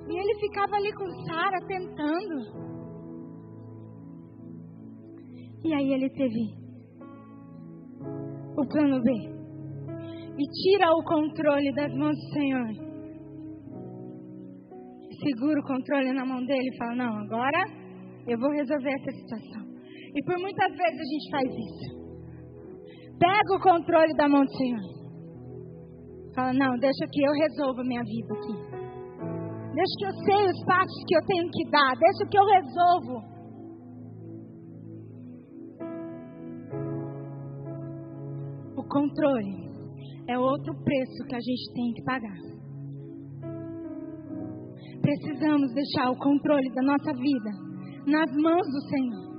E 0.10 0.18
ele 0.18 0.40
ficava 0.40 0.76
ali 0.76 0.92
com 0.94 1.10
Sara 1.26 1.60
tentando. 1.68 2.62
E 5.64 5.74
aí 5.74 5.94
ele 5.94 6.10
teve 6.10 6.62
o 8.58 8.68
plano 8.68 9.02
B. 9.02 9.12
E 10.38 10.44
tira 10.64 10.92
o 10.92 11.04
controle 11.04 11.74
das 11.76 11.94
mãos 11.94 12.16
do 12.16 12.34
Senhor 12.34 12.92
segura 15.22 15.60
o 15.60 15.64
controle 15.64 16.12
na 16.14 16.26
mão 16.26 16.44
dele 16.46 16.70
e 16.74 16.78
fala: 16.78 16.96
Não, 16.96 17.14
agora 17.18 17.66
eu 18.28 18.38
vou 18.40 18.52
resolver 18.52 18.90
essa 18.90 19.12
situação. 19.12 19.64
E 20.14 20.24
por 20.24 20.38
muitas 20.40 20.72
vezes 20.72 21.00
a 21.00 21.10
gente 21.14 21.32
faz 21.32 21.50
isso. 21.50 22.01
Pega 23.22 23.54
o 23.54 23.62
controle 23.62 24.16
da 24.16 24.28
mão 24.28 24.44
do 24.44 24.58
Senhor. 24.58 24.82
Fala, 26.34 26.54
não, 26.54 26.76
deixa 26.80 27.06
que 27.12 27.22
eu 27.24 27.32
resolva 27.34 27.84
minha 27.84 28.02
vida 28.02 28.34
aqui. 28.34 28.82
Deixa 29.76 29.94
que 30.00 30.06
eu 30.06 30.14
sei 30.26 30.50
os 30.50 30.66
passos 30.66 31.04
que 31.08 31.16
eu 31.16 31.22
tenho 31.28 31.50
que 31.52 31.70
dar. 31.70 31.94
Deixa 32.00 32.26
que 32.32 32.38
eu 32.40 32.46
resolvo. 32.46 33.32
O 38.76 38.84
controle 38.90 39.70
é 40.28 40.40
outro 40.40 40.74
preço 40.84 41.24
que 41.28 41.36
a 41.36 41.40
gente 41.40 41.74
tem 41.76 41.94
que 41.94 42.04
pagar. 42.04 42.42
Precisamos 45.00 45.74
deixar 45.74 46.10
o 46.10 46.18
controle 46.18 46.74
da 46.74 46.82
nossa 46.82 47.14
vida 47.14 47.52
nas 48.08 48.32
mãos 48.36 48.68
do 48.68 48.82
Senhor. 48.90 49.31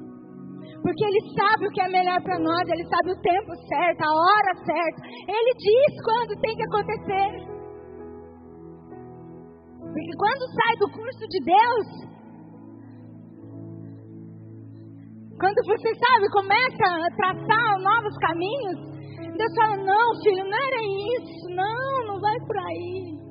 Porque 0.83 1.05
Ele 1.05 1.23
sabe 1.39 1.67
o 1.67 1.71
que 1.71 1.81
é 1.81 1.89
melhor 1.89 2.21
para 2.23 2.39
nós, 2.39 2.69
Ele 2.69 2.85
sabe 2.91 3.13
o 3.13 3.23
tempo 3.23 3.55
certo, 3.71 4.03
a 4.03 4.13
hora 4.13 4.53
certa. 4.67 5.01
Ele 5.31 5.53
diz 5.55 5.93
quando 6.05 6.41
tem 6.43 6.57
que 6.57 6.65
acontecer. 6.65 7.53
Porque 9.79 10.13
quando 10.19 10.43
sai 10.59 10.75
do 10.79 10.89
curso 10.91 11.25
de 11.29 11.39
Deus, 11.45 12.13
quando 15.39 15.59
você 15.67 15.91
sabe, 15.95 16.31
começa 16.31 16.85
a 16.87 17.17
traçar 17.17 17.79
novos 17.79 18.17
caminhos, 18.19 18.93
Deus 19.37 19.55
fala: 19.55 19.77
Não, 19.77 20.23
filho, 20.23 20.45
não 20.45 20.59
era 20.67 20.81
isso, 21.19 21.49
não, 21.55 22.07
não 22.07 22.21
vai 22.21 22.39
por 22.47 22.59
aí. 22.59 23.23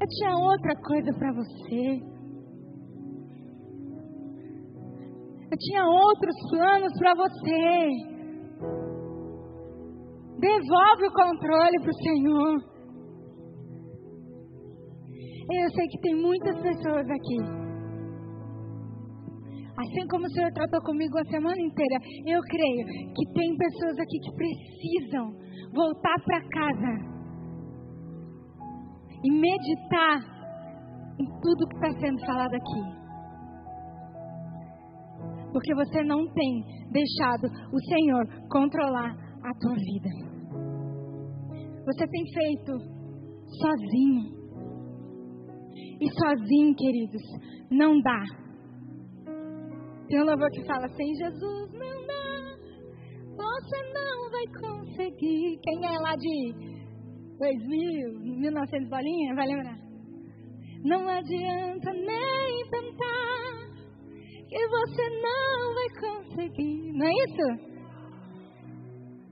Eu 0.00 0.06
tinha 0.08 0.36
outra 0.36 0.74
coisa 0.82 1.12
para 1.18 1.32
você. 1.32 2.19
Eu 5.50 5.58
tinha 5.58 5.84
outros 5.84 6.36
planos 6.48 6.92
para 6.96 7.12
você. 7.16 7.88
Devolve 10.38 11.06
o 11.08 11.12
controle 11.12 11.80
para 11.80 11.90
o 11.90 12.02
Senhor. 12.04 12.70
Eu 15.52 15.70
sei 15.70 15.86
que 15.88 16.00
tem 16.02 16.14
muitas 16.14 16.54
pessoas 16.62 17.04
aqui. 17.10 17.38
Assim 19.76 20.06
como 20.08 20.24
o 20.24 20.30
Senhor 20.30 20.52
tratou 20.52 20.80
comigo 20.82 21.18
a 21.18 21.24
semana 21.24 21.60
inteira, 21.60 21.98
eu 22.28 22.40
creio 22.42 22.86
que 22.86 23.32
tem 23.34 23.56
pessoas 23.56 23.98
aqui 23.98 24.18
que 24.20 24.36
precisam 24.36 25.32
voltar 25.74 26.14
para 26.24 26.48
casa 26.48 27.10
e 29.24 29.32
meditar 29.32 30.20
em 31.18 31.26
tudo 31.40 31.66
que 31.68 31.74
está 31.74 32.00
sendo 32.00 32.24
falado 32.24 32.54
aqui 32.54 32.99
porque 35.52 35.74
você 35.74 36.02
não 36.04 36.26
tem 36.32 36.64
deixado 36.90 37.46
o 37.72 37.78
Senhor 37.80 38.24
controlar 38.48 39.10
a 39.42 39.52
tua 39.58 39.74
vida. 39.74 40.08
Você 41.84 42.06
tem 42.06 42.24
feito 42.32 42.72
sozinho. 43.60 44.40
E 46.00 46.08
sozinho, 46.12 46.74
queridos, 46.76 47.22
não 47.70 48.00
dá. 48.00 48.24
Tem 50.08 50.20
um 50.20 50.24
louvor 50.24 50.50
que 50.50 50.64
fala: 50.64 50.88
sem 50.88 51.14
Jesus 51.14 51.72
não 51.72 52.06
dá, 52.06 52.56
você 53.36 53.92
não 53.92 54.30
vai 54.30 54.46
conseguir. 54.60 55.58
Quem 55.62 55.84
é 55.84 55.98
lá 55.98 56.16
de 56.16 56.54
2000, 57.38 58.20
1900 58.40 58.88
bolinha, 58.88 59.34
vai 59.34 59.46
lembrar? 59.46 59.78
Não 60.82 61.08
adianta 61.08 61.92
tentar 61.92 62.19
que 64.50 64.66
você 64.66 65.08
não 65.22 65.74
vai 65.74 65.88
conseguir. 66.00 66.92
Não 66.92 67.06
é 67.06 67.12
isso? 67.12 67.46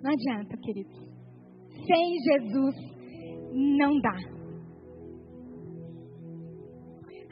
Não 0.01 0.13
adianta, 0.13 0.57
queridos. 0.63 0.97
Sem 1.87 2.15
Jesus 2.23 2.77
não 3.53 3.99
dá. 4.01 4.17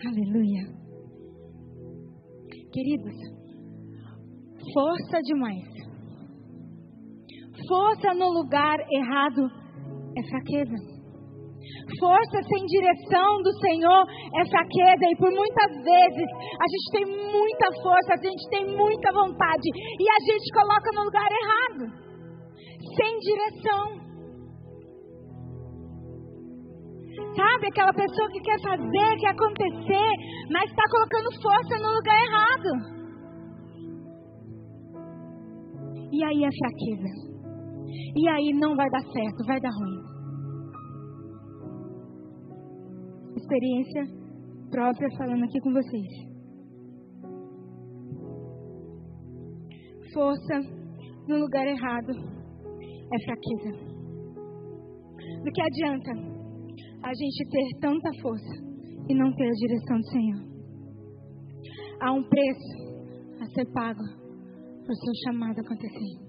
Aleluia. 0.05 0.77
Queridos, 2.72 3.16
força 4.75 5.20
demais. 5.22 5.64
Força 7.68 8.14
no 8.14 8.29
lugar 8.31 8.79
errado 8.90 9.49
é 10.16 10.22
fraqueza. 10.29 10.95
Força 11.98 12.42
sem 12.42 12.66
direção 12.66 13.42
do 13.42 13.52
Senhor 13.61 14.02
é 14.40 14.44
fraqueza 14.50 15.05
e 15.07 15.16
por 15.16 15.31
muitas 15.31 15.72
vezes 15.83 16.29
a 16.59 16.66
gente 16.66 16.88
tem 16.92 17.07
muita 17.07 17.66
força, 17.83 18.14
a 18.14 18.22
gente 18.22 18.48
tem 18.50 18.76
muita 18.76 19.12
vontade 19.12 19.68
e 19.74 20.05
a 20.11 20.18
gente 20.24 20.52
coloca 20.52 20.90
no 20.94 21.05
lugar 21.05 21.29
errado, 21.31 21.92
sem 22.96 23.18
direção. 23.18 24.07
Sabe, 27.37 27.66
aquela 27.68 27.92
pessoa 27.92 28.29
que 28.31 28.40
quer 28.40 28.61
fazer, 28.62 29.16
quer 29.20 29.31
acontecer, 29.31 30.11
mas 30.50 30.70
está 30.70 30.83
colocando 30.90 31.29
força 31.40 31.76
no 31.83 31.94
lugar 31.96 32.18
errado. 32.24 32.96
E 36.12 36.24
aí 36.24 36.44
é 36.44 36.50
fraqueza. 36.50 37.26
E 38.16 38.29
aí 38.29 38.52
não 38.55 38.74
vai 38.74 38.88
dar 38.90 39.02
certo, 39.02 39.46
vai 39.46 39.61
dar 39.61 39.70
ruim. 39.70 40.15
Experiência 43.37 44.05
própria 44.70 45.09
falando 45.16 45.44
aqui 45.44 45.61
com 45.61 45.72
vocês. 45.72 46.27
Força 50.12 50.61
no 51.29 51.38
lugar 51.38 51.66
errado 51.66 52.12
é 53.12 53.25
fraqueza. 53.25 53.96
Do 55.44 55.53
que 55.53 55.62
adianta 55.62 56.12
a 57.03 57.12
gente 57.14 57.49
ter 57.51 57.81
tanta 57.81 58.11
força 58.22 58.55
e 59.09 59.14
não 59.14 59.33
ter 59.35 59.46
a 59.46 59.53
direção 59.53 59.99
do 59.99 60.07
Senhor? 60.07 60.46
Há 62.01 62.12
um 62.12 62.22
preço 62.29 63.42
a 63.42 63.46
ser 63.46 63.66
pago 63.72 64.03
para 64.83 64.92
o 64.92 64.96
seu 64.96 65.14
chamado 65.25 65.61
acontecer. 65.61 66.27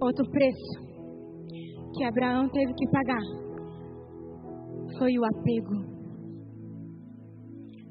Outro 0.00 0.30
preço 0.30 0.90
que 1.94 2.04
Abraão 2.04 2.48
teve 2.50 2.72
que 2.74 2.90
pagar 2.90 3.49
foi 5.00 5.18
o 5.18 5.24
apego. 5.24 5.76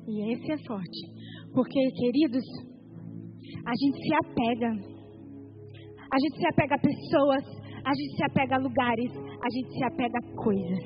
E 0.08 0.32
esse 0.32 0.52
é 0.52 0.58
forte. 0.68 1.02
Porque, 1.52 1.80
queridos, 1.92 2.46
a 3.66 3.74
gente 3.74 3.98
se 3.98 4.14
apega. 4.14 4.70
A 6.12 6.18
gente 6.22 6.38
se 6.38 6.48
apega 6.48 6.76
a 6.76 6.80
pessoas, 6.80 7.44
a 7.84 7.94
gente 7.96 8.16
se 8.16 8.24
apega 8.26 8.56
a 8.56 8.60
lugares, 8.60 9.12
a 9.18 9.50
gente 9.50 9.74
se 9.74 9.84
apega 9.86 10.20
a 10.20 10.36
coisas. 10.36 10.84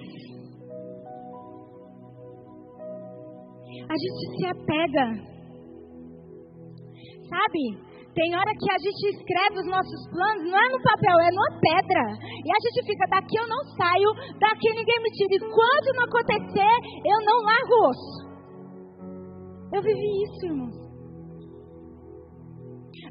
A 3.90 3.96
gente 4.04 4.38
se 4.38 4.46
apega. 4.46 5.06
Sabe? 7.28 7.93
Tem 8.14 8.30
hora 8.36 8.54
que 8.54 8.70
a 8.70 8.78
gente 8.78 9.04
escreve 9.10 9.58
os 9.58 9.66
nossos 9.66 10.02
planos, 10.14 10.46
não 10.46 10.58
é 10.58 10.68
no 10.70 10.82
papel, 10.86 11.18
é 11.18 11.30
numa 11.34 11.54
pedra. 11.58 12.06
E 12.46 12.50
a 12.54 12.60
gente 12.62 12.86
fica, 12.86 13.10
daqui 13.10 13.36
eu 13.38 13.48
não 13.50 13.62
saio, 13.74 14.10
daqui 14.38 14.70
ninguém 14.70 15.02
me 15.02 15.10
tira. 15.18 15.34
E 15.34 15.40
quando 15.40 15.96
não 15.98 16.06
acontecer, 16.06 16.76
eu 17.10 17.20
não 17.26 17.38
largo 17.42 17.74
o 17.74 17.90
osso. 17.90 18.34
Eu 19.74 19.82
vivi 19.82 20.10
isso, 20.24 20.46
irmãos. 20.46 20.78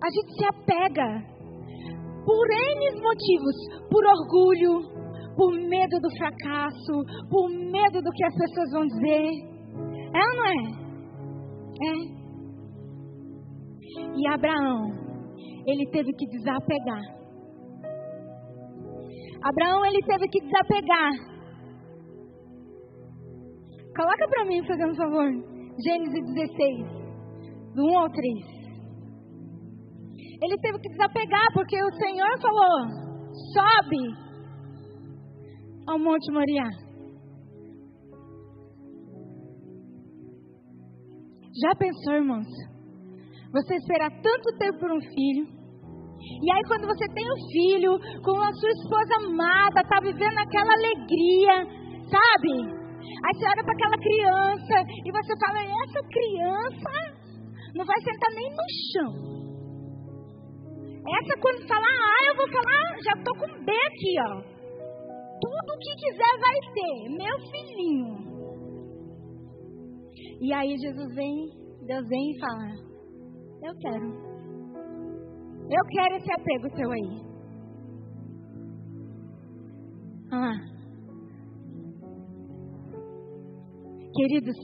A 0.02 0.08
gente 0.10 0.30
se 0.38 0.44
apega 0.46 1.08
por 2.24 2.46
N 2.46 3.02
motivos, 3.02 3.56
por 3.90 4.02
orgulho, 4.06 4.86
por 5.36 5.50
medo 5.52 5.98
do 5.98 6.10
fracasso, 6.16 6.94
por 7.28 7.50
medo 7.50 8.00
do 8.00 8.10
que 8.12 8.24
as 8.24 8.34
pessoas 8.34 8.70
vão 8.70 8.86
dizer. 8.86 9.50
É 10.14 10.22
ou 10.22 10.36
não 10.36 10.46
é? 10.46 10.82
É. 11.90 12.21
E 14.14 14.29
Abraão, 14.29 14.90
ele 15.66 15.90
teve 15.90 16.12
que 16.12 16.27
desapegar. 16.27 17.03
Abraão, 19.42 19.85
ele 19.87 20.01
teve 20.07 20.29
que 20.29 20.40
desapegar. 20.40 21.12
Coloca 23.96 24.29
para 24.29 24.44
mim, 24.46 24.66
fazendo 24.66 24.94
favor. 24.96 25.31
Gênesis 25.85 26.35
16, 26.35 27.75
do 27.75 27.83
1 27.85 27.98
ao 27.98 28.11
3. 28.11 28.62
Ele 30.42 30.59
teve 30.61 30.79
que 30.81 30.88
desapegar, 30.90 31.46
porque 31.55 31.83
o 31.83 31.92
Senhor 31.92 32.40
falou: 32.40 32.88
sobe 33.55 34.22
ao 35.88 35.98
Monte 35.98 36.33
Moriá. 36.33 36.68
Já 41.62 41.75
pensou, 41.77 42.14
irmãos? 42.14 42.71
Você 43.52 43.74
esperar 43.74 44.10
tanto 44.22 44.58
tempo 44.58 44.78
por 44.78 44.90
um 44.92 45.00
filho. 45.00 45.44
E 46.42 46.52
aí 46.52 46.62
quando 46.68 46.86
você 46.86 47.06
tem 47.12 47.26
um 47.26 47.40
filho 47.52 47.92
com 48.22 48.40
a 48.40 48.52
sua 48.52 48.70
esposa 48.70 49.12
amada, 49.26 49.82
tá 49.88 49.98
vivendo 50.00 50.38
aquela 50.38 50.72
alegria, 50.72 51.54
sabe? 52.08 52.82
Aí 53.02 53.32
você 53.34 53.44
olha 53.44 53.64
para 53.64 53.74
aquela 53.74 53.98
criança 53.98 54.76
e 55.04 55.12
você 55.12 55.32
fala: 55.44 55.58
essa 55.60 56.00
criança 56.08 56.92
não 57.74 57.84
vai 57.84 58.00
sentar 58.00 58.30
nem 58.34 58.48
no 58.50 58.66
chão. 58.88 59.32
Essa 61.02 61.40
quando 61.40 61.66
falar 61.66 61.82
A, 61.82 62.16
eu 62.30 62.36
vou 62.36 62.48
falar, 62.48 63.02
já 63.02 63.14
tô 63.24 63.34
com 63.34 63.64
B 63.64 63.72
aqui, 63.72 64.14
ó. 64.20 64.40
tudo 65.40 65.68
o 65.74 65.78
que 65.78 65.92
quiser 65.96 66.34
vai 66.40 66.58
ter, 66.72 66.96
meu 67.18 67.36
filhinho. 67.50 68.32
E 70.40 70.52
aí 70.54 70.76
Jesus 70.78 71.14
vem, 71.14 71.34
Deus 71.86 72.08
vem 72.08 72.30
e 72.30 72.38
fala: 72.38 72.91
Eu 73.62 73.75
quero. 73.79 74.07
Eu 75.70 75.85
quero 75.88 76.16
esse 76.16 76.33
apego 76.33 76.68
teu 76.75 76.90
aí. 76.90 77.33
Ah. 80.33 80.72
Queridos, 84.14 84.57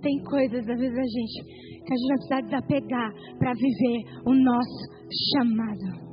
tem 0.00 0.22
coisas, 0.22 0.60
às 0.60 0.78
vezes, 0.78 0.98
a 0.98 1.02
gente, 1.02 1.42
que 1.84 1.92
a 1.92 1.96
gente 1.96 2.08
vai 2.08 2.16
precisar 2.16 2.40
desapegar 2.42 3.12
para 3.38 3.52
viver 3.54 3.98
o 4.26 4.34
nosso 4.44 4.98
chamado. 5.32 6.08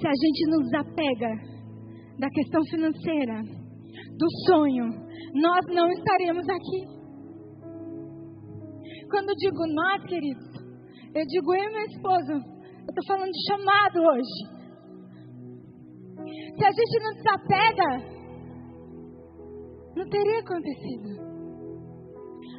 Se 0.00 0.06
a 0.06 0.12
gente 0.12 0.50
nos 0.50 0.70
desapega 0.70 1.32
da 2.18 2.28
questão 2.30 2.62
financeira, 2.64 3.42
do 4.18 4.28
sonho, 4.46 4.86
nós 5.34 5.66
não 5.68 5.88
estaremos 5.88 6.48
aqui. 6.48 6.99
Quando 9.10 9.34
digo 9.34 9.66
nós, 9.74 10.04
queridos, 10.04 10.46
eu 11.14 11.26
digo 11.26 11.54
eu 11.54 11.64
e 11.64 11.68
minha 11.68 11.84
esposa, 11.86 12.32
eu 12.32 12.90
estou 12.90 13.04
falando 13.08 13.32
de 13.32 13.46
chamado 13.48 13.98
hoje. 14.08 14.38
Se 16.56 16.64
a 16.64 16.70
gente 16.70 16.96
não 17.02 17.12
desapega, 17.16 17.90
não 19.96 20.08
teria 20.08 20.38
acontecido. 20.38 21.30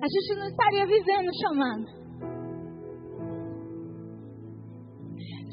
A 0.02 0.08
gente 0.08 0.40
não 0.40 0.48
estaria 0.48 0.86
vivendo 0.86 1.30
o 1.30 1.40
chamado. 1.42 2.02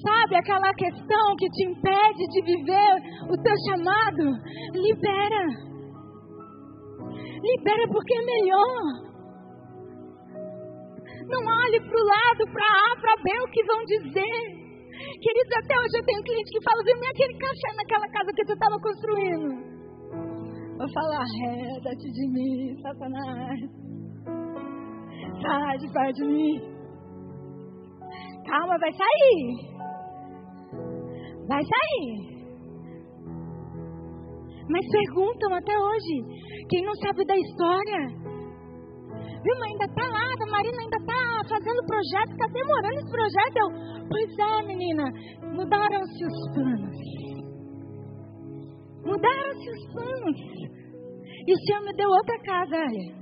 Sabe 0.03 0.37
aquela 0.37 0.75
questão 0.75 1.37
que 1.37 1.49
te 1.51 1.65
impede 1.65 2.27
de 2.29 2.43
viver 2.43 2.95
o 3.31 3.37
teu 3.43 3.55
chamado? 3.69 4.25
Libera. 4.75 5.47
Libera 7.43 7.89
porque 7.93 8.15
é 8.15 8.25
melhor. 8.25 9.08
Não 11.29 11.41
olhe 11.45 11.81
para 11.81 12.01
o 12.01 12.07
lado, 12.09 12.43
para 12.53 12.65
A, 12.65 13.01
para 13.01 13.23
B, 13.23 13.29
o 13.45 13.51
que 13.53 13.65
vão 13.65 13.85
dizer. 13.85 14.69
Queridos, 15.21 15.55
até 15.61 15.75
hoje 15.79 15.95
eu 15.99 16.05
tenho 16.05 16.23
cliente 16.25 16.51
que 16.51 16.65
fala, 16.65 16.83
viu, 16.85 16.97
aquele 16.97 17.37
café 17.39 17.69
naquela 17.77 18.09
casa 18.09 18.33
que 18.35 18.45
tu 18.45 18.53
estava 18.53 18.79
construindo. 18.81 19.49
Vou 20.79 20.89
falar, 20.93 21.25
reda-te 21.25 22.11
de 22.11 22.25
mim, 22.33 22.81
Satanás. 22.81 23.61
Sai 25.43 25.79
de 25.79 25.93
perto 25.93 26.15
de 26.15 26.25
mim. 26.25 26.79
Calma, 28.47 28.79
vai 28.79 28.93
sair. 28.93 29.79
Vai 31.47 31.63
sair. 31.63 32.39
Mas 34.71 34.87
perguntam 34.91 35.55
até 35.55 35.79
hoje. 35.79 36.67
Quem 36.69 36.85
não 36.85 36.95
sabe 36.97 37.25
da 37.25 37.37
história? 37.37 38.28
Viu, 39.43 39.55
mas 39.61 39.71
ainda 39.71 39.87
tá 39.95 40.03
lá, 40.03 40.27
a 40.35 40.51
Marina 40.51 40.83
ainda 40.83 40.99
tá 41.07 41.23
fazendo 41.49 41.87
projeto, 41.87 42.37
tá 42.37 42.47
demorando 42.53 42.99
esse 42.99 43.11
projeto. 43.11 43.57
Eu, 43.57 43.69
pois 44.09 44.39
é, 44.39 44.67
menina, 44.67 45.05
mudaram-se 45.55 46.25
os 46.25 46.53
planos. 46.55 46.99
Mudaram-se 49.05 49.71
os 49.71 49.93
planos. 49.93 50.37
E 51.47 51.53
o 51.53 51.59
Senhor 51.65 51.83
me 51.85 51.97
deu 51.97 52.11
outra 52.11 52.39
casa, 52.41 52.77
olha. 52.77 53.19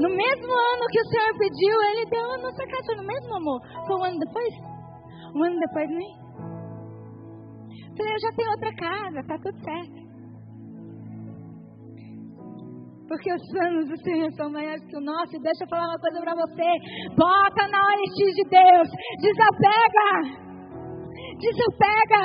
No 0.00 0.08
mesmo 0.08 0.48
ano 0.48 0.84
que 0.90 1.00
o 1.00 1.08
Senhor 1.10 1.32
pediu, 1.38 1.76
Ele 1.90 2.10
deu 2.10 2.30
a 2.32 2.38
nossa 2.38 2.64
casa. 2.64 2.96
No 2.96 3.06
mesmo 3.06 3.36
amor. 3.36 3.60
Foi 3.86 3.96
um 3.96 4.04
ano 4.04 4.18
depois? 4.18 4.54
Um 5.34 5.44
ano 5.44 5.58
depois, 5.60 5.90
nem. 5.90 6.16
Falei, 7.96 8.14
eu 8.14 8.20
já 8.20 8.32
tenho 8.34 8.50
outra 8.50 8.74
casa, 8.76 9.26
tá 9.26 9.36
tudo 9.36 9.64
certo. 9.64 9.99
Porque 13.10 13.26
os 13.34 13.42
planos 13.50 13.88
do 13.88 13.98
Senhor 14.04 14.30
são 14.38 14.48
maiores 14.52 14.86
que 14.86 14.96
o 14.96 15.00
nosso. 15.00 15.34
E 15.34 15.42
deixa 15.42 15.64
eu 15.64 15.68
falar 15.68 15.90
uma 15.90 15.98
coisa 15.98 16.20
para 16.20 16.30
você. 16.30 16.68
Bota 17.18 17.66
na 17.66 17.82
ONX 17.82 18.14
de 18.38 18.44
Deus. 18.46 18.88
Desapega. 19.18 20.38
Desapega. 21.42 22.22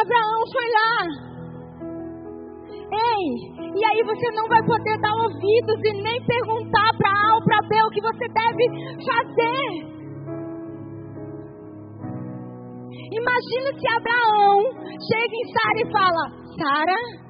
Abraão 0.00 0.42
foi 0.48 0.68
lá. 0.72 0.96
Ei, 2.88 3.24
e 3.68 3.80
aí 3.84 4.00
você 4.06 4.30
não 4.32 4.48
vai 4.48 4.64
poder 4.64 4.96
dar 5.02 5.12
ouvidos 5.12 5.78
e 5.84 5.92
nem 5.92 6.24
perguntar 6.24 6.88
para 6.96 7.10
A 7.12 7.34
ou 7.34 7.44
para 7.44 7.68
B 7.68 7.82
o 7.84 7.90
que 7.90 8.00
você 8.00 8.26
deve 8.32 8.64
fazer. 9.04 9.92
Imagina 13.12 13.68
se 13.76 13.86
Abraão 13.92 14.56
chega 15.04 15.36
em 15.36 15.46
Sara 15.52 15.80
e 15.84 15.92
fala: 15.92 16.22
Sara, 16.56 17.23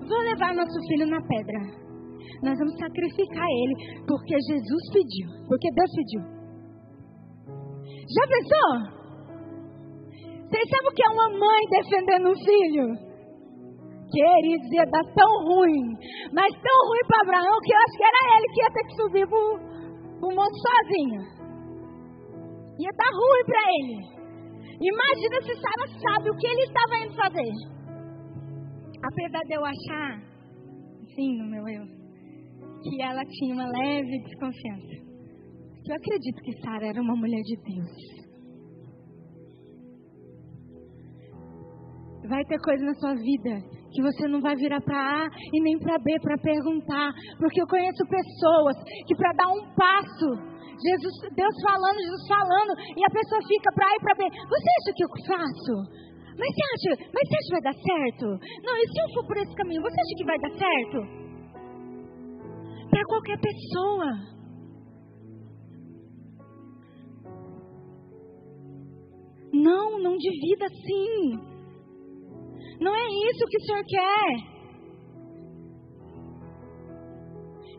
vou 0.00 0.18
levar 0.18 0.54
nosso 0.54 0.78
filho 0.88 1.06
na 1.06 1.20
pedra. 1.22 1.60
Nós 2.42 2.58
vamos 2.58 2.76
sacrificar 2.78 3.46
ele 3.46 3.74
porque 4.06 4.34
Jesus 4.34 4.82
pediu, 4.92 5.28
porque 5.48 5.68
Deus 5.72 5.90
pediu. 5.94 6.22
Já 8.06 8.24
pensou? 8.28 8.96
Vocês 10.46 10.66
sabem 10.70 10.88
o 10.88 10.94
que 10.94 11.02
é 11.02 11.10
uma 11.10 11.30
mãe 11.38 11.62
defendendo 11.70 12.30
um 12.30 12.38
filho? 12.38 13.06
Queridos, 14.06 14.72
ia 14.72 14.86
dar 14.86 15.02
tão 15.12 15.32
ruim, 15.44 15.98
mas 16.32 16.46
tão 16.62 16.78
ruim 16.86 17.04
para 17.08 17.22
Abraão 17.26 17.58
que 17.64 17.72
eu 17.72 17.78
acho 17.78 17.96
que 17.98 18.04
era 18.06 18.22
ele 18.36 18.48
que 18.54 18.60
ia 18.62 18.70
ter 18.70 18.84
que 18.86 18.96
subir 19.02 19.26
para 19.26 19.38
o 20.22 20.34
monte 20.34 20.56
sozinho. 20.62 21.20
Ia 22.78 22.92
dar 22.94 23.10
ruim 23.10 23.44
para 23.46 23.62
ele. 23.80 24.16
Imagina 24.78 25.36
se 25.42 25.54
Sara 25.60 25.86
sabe 25.98 26.30
o 26.30 26.36
que 26.36 26.46
ele 26.46 26.62
estava 26.62 26.98
indo 27.02 27.16
fazer. 27.16 27.52
Apesar 29.02 29.40
de 29.40 29.54
eu 29.54 29.64
achar, 29.64 30.20
sim, 31.14 31.38
no 31.38 31.50
meu 31.50 31.68
eu, 31.68 31.84
que 32.82 33.02
ela 33.02 33.22
tinha 33.24 33.54
uma 33.54 33.66
leve 33.66 34.22
desconfiança. 34.22 35.06
Eu 35.88 35.94
acredito 35.94 36.42
que 36.42 36.60
Sara 36.60 36.86
era 36.88 37.00
uma 37.00 37.16
mulher 37.16 37.42
de 37.42 37.56
Deus. 37.56 38.26
Vai 42.28 42.44
ter 42.44 42.58
coisa 42.58 42.84
na 42.84 42.94
sua 42.94 43.14
vida 43.14 43.76
que 43.92 44.02
você 44.02 44.28
não 44.28 44.40
vai 44.40 44.56
virar 44.56 44.80
para 44.80 45.24
A 45.24 45.28
e 45.52 45.62
nem 45.62 45.78
para 45.78 45.96
B 45.98 46.12
para 46.20 46.36
perguntar, 46.38 47.12
porque 47.38 47.62
eu 47.62 47.66
conheço 47.66 48.04
pessoas 48.08 48.76
que 49.06 49.14
para 49.14 49.32
dar 49.32 49.48
um 49.48 49.74
passo 49.74 50.56
Jesus, 50.76 51.14
Deus 51.32 51.54
falando, 51.64 51.96
Jesus 52.04 52.28
falando, 52.28 52.72
e 52.76 53.00
a 53.00 53.10
pessoa 53.10 53.40
fica 53.48 53.72
para 53.72 53.86
A 53.86 53.94
e 53.96 54.00
para 54.00 54.14
B. 54.14 54.22
Você 54.28 54.68
acha 54.76 54.90
que 54.92 55.04
eu 55.04 55.10
faço? 55.24 55.74
Mas 56.38 56.54
você 56.54 56.62
acha, 56.74 56.90
mas 57.14 57.28
você 57.28 57.34
acha 57.36 57.46
que 57.46 57.52
vai 57.52 57.62
dar 57.62 57.74
certo? 57.74 58.26
Não, 58.62 58.76
e 58.76 58.88
se 58.88 59.00
eu 59.00 59.14
for 59.14 59.26
por 59.26 59.36
esse 59.38 59.54
caminho, 59.54 59.82
você 59.82 60.00
acha 60.00 60.14
que 60.16 60.24
vai 60.24 60.38
dar 60.38 60.50
certo? 60.50 60.98
Para 62.90 63.04
qualquer 63.04 63.38
pessoa. 63.40 64.36
Não, 69.52 69.98
não 69.98 70.16
divida 70.16 70.66
assim. 70.66 71.56
Não 72.80 72.94
é 72.94 73.06
isso 73.30 73.46
que 73.48 73.56
o 73.56 73.62
Senhor 73.62 73.84
quer. 73.86 74.56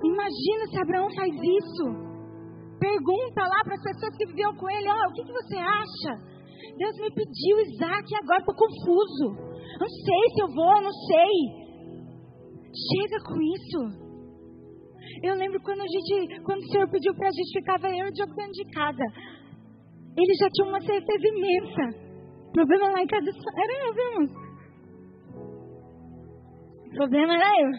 Imagina 0.04 0.68
se 0.72 0.80
Abraão 0.80 1.08
faz 1.16 1.34
isso. 1.34 2.08
Pergunta 2.80 3.42
lá 3.42 3.64
para 3.64 3.76
as 3.76 3.84
pessoas 3.84 4.18
que 4.18 4.26
viviam 4.28 4.56
com 4.56 4.70
ele: 4.70 4.90
oh, 4.90 5.10
o 5.10 5.14
que, 5.14 5.24
que 5.24 5.34
você 5.34 5.58
acha? 5.58 6.37
Deus 6.78 6.96
me 6.98 7.10
pediu 7.10 7.60
Isaac 7.60 8.06
e 8.06 8.18
agora 8.22 8.40
estou 8.40 8.56
confuso. 8.56 9.28
Não 9.80 9.90
sei 9.90 10.24
se 10.34 10.42
eu 10.42 10.48
vou, 10.54 10.82
não 10.82 10.92
sei. 10.92 11.36
Chega 12.70 13.18
com 13.26 13.42
isso. 13.42 14.08
Eu 15.24 15.36
lembro 15.36 15.60
quando 15.62 15.82
a 15.82 15.88
gente, 15.88 16.42
quando 16.44 16.60
o 16.60 16.68
Senhor 16.70 16.90
pediu 16.90 17.16
para 17.16 17.30
a 17.30 17.32
gente 17.32 17.60
ficava 17.60 17.90
eu 17.90 18.06
e 18.06 18.10
o 18.10 18.14
Diogo 18.14 18.36
dentro 18.36 18.52
de 18.52 18.66
casa. 18.72 19.04
Ele 20.18 20.34
já 20.40 20.48
tinha 20.50 20.68
uma 20.68 20.82
certeza 20.82 21.28
imensa. 21.28 22.08
O 22.50 22.52
problema 22.52 22.90
lá 22.90 23.02
em 23.02 23.08
casa 23.08 23.26
era 23.26 23.74
eu, 23.86 23.94
viu, 23.94 24.12
O 26.86 26.90
problema 26.96 27.34
era 27.36 27.50
eu. 27.62 27.72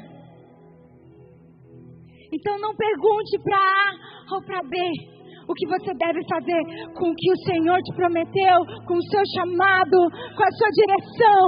Então 2.33 2.59
não 2.59 2.75
pergunte 2.75 3.39
para 3.43 3.57
A 3.57 4.35
ou 4.35 4.43
para 4.45 4.63
B 4.69 5.18
o 5.49 5.55
que 5.55 5.67
você 5.67 5.93
deve 5.95 6.21
fazer 6.29 6.63
com 6.93 7.11
o 7.11 7.15
que 7.17 7.33
o 7.33 7.37
Senhor 7.49 7.79
te 7.81 7.95
prometeu, 7.97 8.57
com 8.87 8.95
o 8.95 9.03
seu 9.09 9.23
chamado, 9.35 9.99
com 10.37 10.45
a 10.45 10.53
sua 10.53 10.71
direção. 10.77 11.45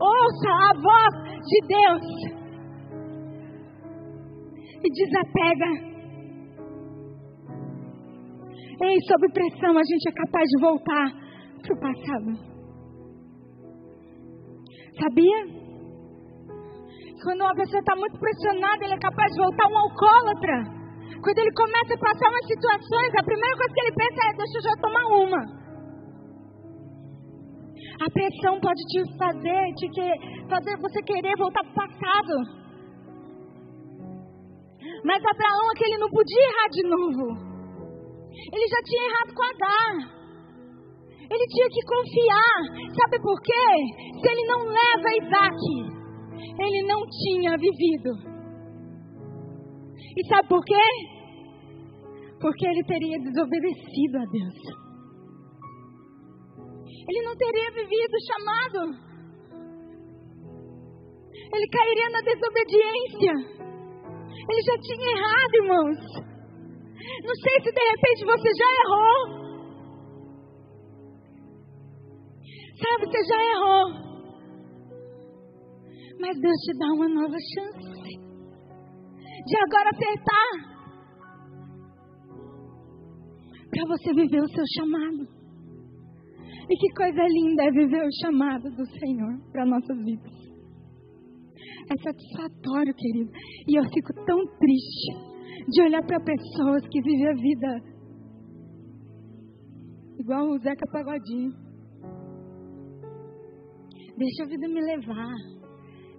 Ouça 0.00 0.50
a 0.50 0.72
voz 0.80 1.14
de 1.44 1.58
Deus 1.68 2.36
e 4.82 4.88
desapega. 4.92 5.96
Ei, 8.82 8.96
sob 9.08 9.32
pressão 9.32 9.76
a 9.76 9.82
gente 9.82 10.08
é 10.08 10.12
capaz 10.12 10.44
de 10.48 10.60
voltar 10.60 11.06
para 11.62 11.74
o 11.74 11.80
passado. 11.80 12.56
Sabia? 15.00 15.56
Quando 17.22 17.40
uma 17.40 17.54
pessoa 17.54 17.80
está 17.80 17.96
muito 17.96 18.18
pressionada, 18.18 18.84
ele 18.84 18.94
é 18.94 18.98
capaz 18.98 19.32
de 19.32 19.40
voltar 19.40 19.68
um 19.68 19.78
alcoólatra. 19.78 20.75
Quando 21.22 21.38
ele 21.38 21.52
começa 21.52 21.94
a 21.94 21.98
passar 21.98 22.28
umas 22.28 22.46
situações, 22.46 23.10
a 23.14 23.24
primeira 23.24 23.56
coisa 23.56 23.74
que 23.74 23.80
ele 23.80 23.94
pensa 23.94 24.18
é: 24.22 24.36
deixa 24.36 24.56
eu 24.58 24.62
já 24.62 24.74
tomar 24.82 25.06
uma. 25.26 25.42
A 27.96 28.10
pressão 28.10 28.60
pode 28.60 28.82
te 28.92 29.00
fazer, 29.16 29.72
te 29.74 29.88
que, 29.88 30.06
fazer 30.48 30.76
você 30.76 31.02
querer 31.02 31.32
voltar 31.38 31.62
para 31.64 31.72
o 31.72 31.74
passado. 31.74 32.34
Mas 35.04 35.22
Abraão 35.22 35.66
é 35.70 35.78
que 35.78 35.84
ele 35.84 35.98
não 35.98 36.10
podia 36.10 36.42
errar 36.50 36.68
de 36.70 36.82
novo. 36.88 37.24
Ele 38.52 38.66
já 38.68 38.80
tinha 38.84 39.04
errado 39.08 39.34
com 39.34 39.42
Agar. 39.42 40.16
Ele 41.30 41.46
tinha 41.48 41.68
que 41.70 41.82
confiar. 41.86 42.58
Sabe 42.94 43.22
por 43.22 43.40
quê? 43.40 43.68
Se 44.20 44.28
ele 44.30 44.44
não 44.46 44.60
leva 44.66 45.16
Isaac, 45.22 45.60
ele 46.60 46.86
não 46.86 47.00
tinha 47.06 47.56
vivido. 47.56 48.35
E 50.16 50.26
sabe 50.28 50.48
por 50.48 50.64
quê? 50.64 50.86
Porque 52.40 52.66
ele 52.66 52.84
teria 52.84 53.18
desobedecido 53.18 54.16
a 54.16 54.24
Deus. 54.32 54.86
Ele 57.08 57.22
não 57.22 57.36
teria 57.36 57.70
vivido 57.72 58.14
o 58.14 58.26
chamado. 58.26 59.06
Ele 61.52 61.68
cairia 61.68 62.10
na 62.10 62.20
desobediência. 62.22 63.34
Ele 64.48 64.62
já 64.62 64.78
tinha 64.80 65.10
errado, 65.10 65.54
irmãos. 65.62 66.00
Não 67.24 67.34
sei 67.34 67.60
se 67.62 67.72
de 67.72 67.84
repente 67.90 68.24
você 68.24 68.50
já 68.56 68.68
errou. 68.84 69.46
Sabe, 72.80 73.06
você 73.06 73.22
já 73.24 73.40
errou. 73.54 73.86
Mas 76.20 76.40
Deus 76.40 76.56
te 76.64 76.78
dá 76.78 76.86
uma 76.86 77.08
nova 77.08 77.36
chance 77.54 77.95
de 79.46 79.56
agora 79.56 79.90
acertar. 79.94 80.76
Para 83.70 83.84
você 83.88 84.12
viver 84.12 84.42
o 84.42 84.48
seu 84.48 84.64
chamado. 84.76 85.36
E 86.68 86.76
que 86.76 86.94
coisa 86.94 87.22
linda 87.22 87.62
é 87.62 87.70
viver 87.70 88.04
o 88.04 88.16
chamado 88.20 88.70
do 88.70 88.86
Senhor 88.86 89.38
para 89.52 89.66
nossas 89.66 89.98
vidas. 90.04 90.32
É 91.88 91.96
satisfatório, 92.02 92.92
querido. 92.94 93.30
E 93.68 93.78
eu 93.78 93.84
fico 93.84 94.12
tão 94.24 94.44
triste 94.58 95.36
de 95.68 95.82
olhar 95.82 96.04
para 96.04 96.18
pessoas 96.18 96.82
que 96.88 97.00
vivem 97.00 97.28
a 97.28 97.34
vida 97.34 97.96
igual 100.18 100.48
o 100.48 100.58
Zeca 100.58 100.86
Pagodinho. 100.90 101.52
Deixa 104.16 104.42
a 104.42 104.46
vida 104.46 104.66
me 104.66 104.80
levar. 104.80 105.34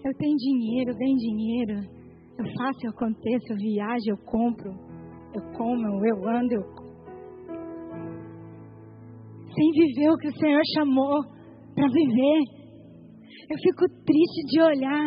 Eu 0.05 0.13
tenho 0.17 0.35
dinheiro, 0.37 0.91
eu 0.91 1.17
dinheiro. 1.17 1.96
Eu 2.37 2.45
faço, 2.45 2.79
eu 2.83 2.91
aconteço, 2.91 3.45
eu 3.49 3.57
viajo, 3.57 4.09
eu 4.09 4.17
compro. 4.25 4.71
Eu 5.33 5.41
como, 5.57 6.05
eu 6.05 6.29
ando, 6.29 6.53
eu... 6.53 6.61
Sem 9.53 9.71
viver 9.71 10.11
o 10.11 10.17
que 10.17 10.27
o 10.27 10.37
Senhor 10.37 10.61
chamou 10.75 11.23
para 11.73 11.87
viver. 11.87 12.39
Eu 13.49 13.57
fico 13.57 13.87
triste 14.05 14.45
de 14.51 14.61
olhar 14.61 15.05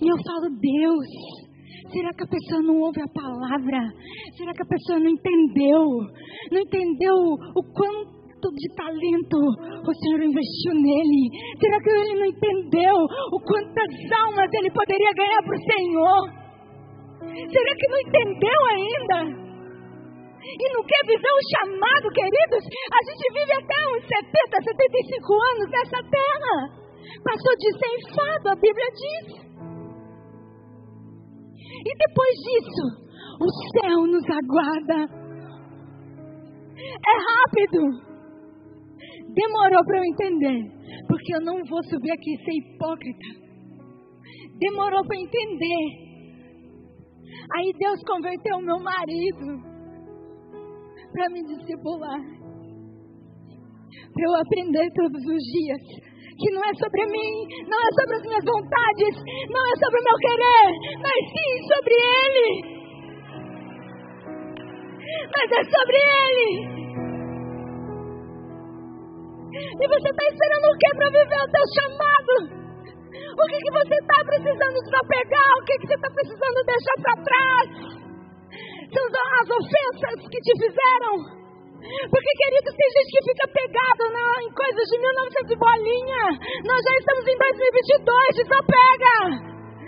e 0.00 0.06
eu 0.06 0.16
falo, 0.24 0.54
Deus, 0.60 1.90
será 1.90 2.10
que 2.14 2.22
a 2.22 2.28
pessoa 2.28 2.62
não 2.62 2.78
ouve 2.80 3.00
a 3.02 3.08
palavra? 3.08 3.90
Será 4.36 4.52
que 4.52 4.62
a 4.62 4.66
pessoa 4.66 5.00
não 5.00 5.10
entendeu? 5.10 5.82
Não 6.52 6.60
entendeu 6.60 7.14
o 7.56 7.62
quanto 7.72 8.17
de 8.46 8.68
talento 8.78 9.38
o 9.82 9.92
Senhor 9.98 10.22
investiu 10.22 10.72
nele? 10.74 11.22
Será 11.58 11.76
que 11.82 11.90
ele 11.90 12.14
não 12.20 12.26
entendeu 12.26 12.96
o 13.34 13.38
quantas 13.42 13.92
almas 14.22 14.48
ele 14.54 14.70
poderia 14.70 15.12
ganhar 15.18 15.42
para 15.42 15.58
o 15.58 15.64
Senhor? 15.66 16.20
Será 17.50 17.72
que 17.74 17.88
não 17.90 18.00
entendeu 18.06 18.60
ainda? 18.70 19.48
E 20.38 20.64
não 20.72 20.82
quer 20.86 21.02
visão 21.04 21.34
o 21.34 21.48
chamado, 21.52 22.06
queridos? 22.14 22.62
A 22.94 23.00
gente 23.04 23.24
vive 23.34 23.52
até 23.58 23.78
uns 23.92 24.04
70, 24.06 24.62
75 24.64 25.34
anos 25.34 25.66
nessa 25.68 26.00
terra. 26.08 26.56
Passou 27.24 27.54
de 27.58 27.70
ceifado, 27.74 28.48
a 28.48 28.56
Bíblia 28.56 28.88
diz. 28.94 29.48
E 31.78 31.92
depois 32.06 32.34
disso, 32.46 32.84
o 33.40 33.48
céu 33.76 33.98
nos 34.06 34.26
aguarda. 34.30 35.18
É 36.78 37.16
rápido. 37.28 38.08
Demorou 39.38 39.84
para 39.86 39.98
eu 39.98 40.04
entender, 40.04 40.60
porque 41.06 41.34
eu 41.36 41.40
não 41.42 41.62
vou 41.62 41.82
subir 41.84 42.10
aqui 42.10 42.34
e 42.34 42.44
ser 42.44 42.54
hipócrita. 42.58 43.28
Demorou 44.58 45.06
para 45.06 45.16
entender. 45.16 45.84
Aí 47.54 47.72
Deus 47.78 48.02
converteu 48.02 48.56
o 48.56 48.66
meu 48.66 48.80
marido 48.80 49.46
para 51.12 51.30
me 51.30 51.42
discipular. 51.46 52.20
Para 54.12 54.24
eu 54.26 54.34
aprender 54.34 54.90
todos 54.94 55.22
os 55.22 55.42
dias 55.54 55.82
que 56.38 56.50
não 56.50 56.62
é 56.62 56.74
sobre 56.74 57.06
mim, 57.06 57.34
não 57.68 57.78
é 57.78 57.90
sobre 57.94 58.16
as 58.16 58.22
minhas 58.22 58.44
vontades, 58.44 59.14
não 59.50 59.62
é 59.62 59.74
sobre 59.78 60.00
o 60.00 60.04
meu 60.04 60.18
querer, 60.18 60.68
mas 60.98 61.20
sim 61.30 61.52
sobre 61.70 61.94
Ele. 61.94 62.48
Mas 65.30 65.46
é 65.52 65.62
sobre 65.62 65.96
Ele. 66.26 66.77
E 69.58 69.84
você 69.88 70.08
está 70.08 70.24
esperando 70.30 70.66
o 70.68 70.78
que 70.78 70.90
para 70.96 71.08
viver 71.10 71.40
o 71.42 71.52
teu 71.52 71.66
chamado? 71.74 72.32
O 73.38 73.44
que, 73.46 73.58
que 73.58 73.72
você 73.72 73.94
está 73.94 74.18
precisando 74.24 74.78
desapegar? 74.82 75.50
O 75.58 75.64
que, 75.64 75.74
que 75.78 75.86
você 75.86 75.94
está 75.94 76.10
precisando 76.10 76.58
deixar 76.66 76.96
para 77.02 77.16
trás? 77.22 77.68
São 78.88 79.04
as 79.04 79.48
ofensas 79.50 80.28
que 80.30 80.40
te 80.40 80.52
fizeram 80.58 81.38
porque, 81.88 82.32
queridos, 82.42 82.74
tem 82.74 82.88
gente 82.90 83.10
que 83.14 83.22
fica 83.30 83.46
pegado 83.54 84.02
na, 84.10 84.24
em 84.42 84.50
coisas 84.50 84.84
de 84.90 84.96
1900 84.98 85.58
bolinha. 85.62 86.22
Nós 86.66 86.80
já 86.82 86.94
estamos 86.98 87.24
em 87.24 87.38
2022, 87.38 88.42
desapega. 88.42 89.14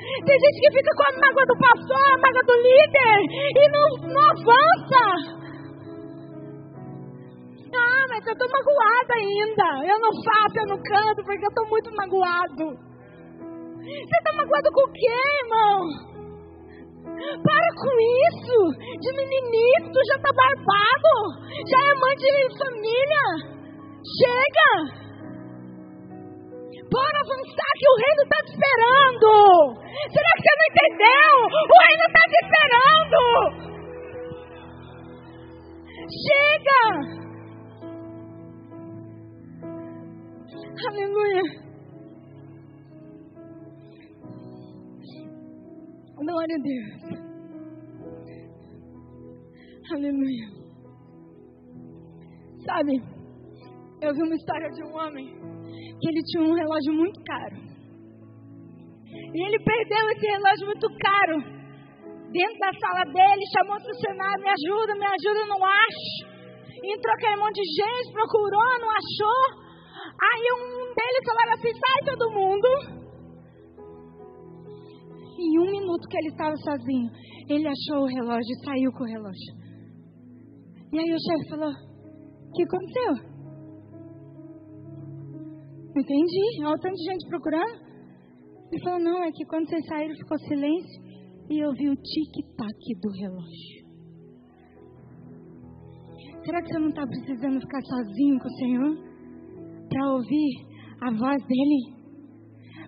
Tem 0.00 0.36
gente 0.38 0.58
que 0.64 0.70
fica 0.70 0.92
com 0.94 1.04
a 1.04 1.12
mágoa 1.18 1.46
do 1.50 1.56
pastor, 1.58 2.06
a 2.14 2.20
mágoa 2.22 2.44
do 2.46 2.56
líder 2.62 3.18
e 3.58 3.64
não, 3.74 3.86
não 4.06 4.22
avança. 4.32 5.49
Mas 8.10 8.26
eu 8.26 8.32
estou 8.32 8.48
magoada 8.50 9.14
ainda. 9.14 9.86
Eu 9.86 9.98
não 10.02 10.10
faço, 10.18 10.58
eu 10.58 10.66
não 10.66 10.82
canto 10.82 11.22
porque 11.24 11.44
eu 11.44 11.48
estou 11.48 11.66
muito 11.68 11.94
magoado. 11.94 12.74
Você 13.78 14.16
está 14.18 14.32
magoado 14.36 14.68
com 14.72 14.82
o 14.82 14.92
quê, 14.92 15.14
irmão? 15.44 16.10
Para 17.42 17.68
com 17.78 17.92
isso! 18.34 18.58
De 18.98 19.10
meninice, 19.14 19.92
tu 19.94 20.00
já 20.10 20.18
tá 20.18 20.30
barbado! 20.34 21.38
Já 21.70 21.78
é 21.78 21.94
mãe 22.02 22.16
de 22.18 22.30
família! 22.58 23.26
Chega! 24.18 24.70
Bora 26.90 27.18
avançar 27.22 27.72
que 27.78 27.86
o 27.86 27.94
reino 27.94 28.22
está 28.26 28.38
te 28.42 28.50
esperando! 28.50 29.30
Será 30.10 30.30
que 30.34 30.42
você 30.42 30.54
não 30.58 30.66
entendeu? 30.70 31.30
O 31.62 31.78
reino 31.86 32.04
está 32.10 32.22
te 32.26 32.38
esperando! 32.42 33.22
Chega! 36.26 37.29
Aleluia! 40.88 41.42
Glória 46.16 46.56
a 46.56 46.62
Deus. 46.62 47.20
Aleluia. 49.92 50.46
Sabe, 52.64 52.92
eu 54.00 54.14
vi 54.14 54.22
uma 54.22 54.36
história 54.36 54.70
de 54.70 54.84
um 54.84 54.94
homem 54.96 55.26
que 56.00 56.08
ele 56.08 56.22
tinha 56.22 56.44
um 56.44 56.54
relógio 56.54 56.94
muito 56.94 57.20
caro. 57.24 57.56
E 59.12 59.46
ele 59.46 59.58
perdeu 59.62 60.10
esse 60.16 60.26
relógio 60.26 60.66
muito 60.66 60.88
caro 60.96 61.60
dentro 62.32 62.58
da 62.58 62.72
sala 62.72 63.04
dele, 63.12 63.52
chamou 63.52 63.76
o 63.76 63.84
funcionário, 63.84 64.42
me 64.42 64.48
ajuda, 64.48 64.94
me 64.94 65.04
ajuda, 65.04 65.46
não 65.46 65.60
acho. 65.62 66.30
Entrou 66.82 67.14
aquele 67.14 67.36
monte 67.36 67.60
de 67.60 67.68
gente, 67.82 68.12
procurou, 68.12 68.80
não 68.80 68.88
achou. 68.88 69.59
Aí 70.22 70.44
um 70.52 70.94
deles 70.94 71.24
falou 71.24 71.54
assim, 71.54 71.72
sai 71.72 72.00
todo 72.04 72.30
mundo 72.32 73.00
em 75.40 75.58
um 75.58 75.70
minuto 75.70 76.06
que 76.08 76.18
ele 76.18 76.28
estava 76.28 76.54
sozinho, 76.56 77.10
ele 77.48 77.66
achou 77.66 78.04
o 78.04 78.06
relógio 78.06 78.52
e 78.52 78.64
saiu 78.64 78.92
com 78.92 79.04
o 79.04 79.06
relógio. 79.06 79.60
E 80.92 80.98
aí 80.98 81.10
o 81.14 81.18
chefe 81.18 81.48
falou: 81.48 81.70
O 81.70 82.52
que 82.52 82.62
aconteceu? 82.64 83.30
Entendi. 85.96 86.64
Olha 86.64 86.74
o 86.74 86.80
tanto 86.80 86.94
de 86.94 87.04
gente 87.04 87.28
procurando. 87.28 87.90
Ele 88.70 88.82
falou: 88.82 89.00
Não, 89.00 89.24
é 89.24 89.30
que 89.32 89.46
quando 89.46 89.68
vocês 89.68 89.86
saíram 89.86 90.14
ficou 90.14 90.38
silêncio 90.40 91.02
e 91.48 91.58
eu 91.58 91.72
vi 91.72 91.88
o 91.88 91.96
tic-tac 91.96 93.00
do 93.00 93.10
relógio. 93.10 93.80
Será 96.44 96.62
que 96.62 96.68
você 96.68 96.78
não 96.78 96.88
está 96.88 97.06
precisando 97.06 97.60
ficar 97.60 97.82
sozinho 97.82 98.38
com 98.40 98.48
o 98.48 98.56
Senhor? 98.56 99.09
Para 99.90 100.12
ouvir 100.14 100.52
a 101.02 101.10
voz 101.10 101.42
dele? 101.46 102.00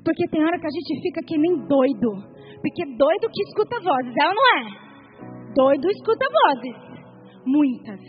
Porque 0.04 0.28
tem 0.30 0.42
hora 0.42 0.58
que 0.58 0.66
a 0.66 0.70
gente 0.70 1.02
fica 1.02 1.20
que 1.26 1.36
nem 1.36 1.66
doido. 1.66 2.10
Porque 2.62 2.84
doido 2.96 3.30
que 3.32 3.42
escuta 3.42 3.76
vozes, 3.82 4.14
ela 4.22 4.34
não 4.34 4.46
é? 4.58 4.82
Doido 5.54 5.90
escuta 5.90 6.24
vozes. 6.46 6.76
Muitas. 7.44 8.00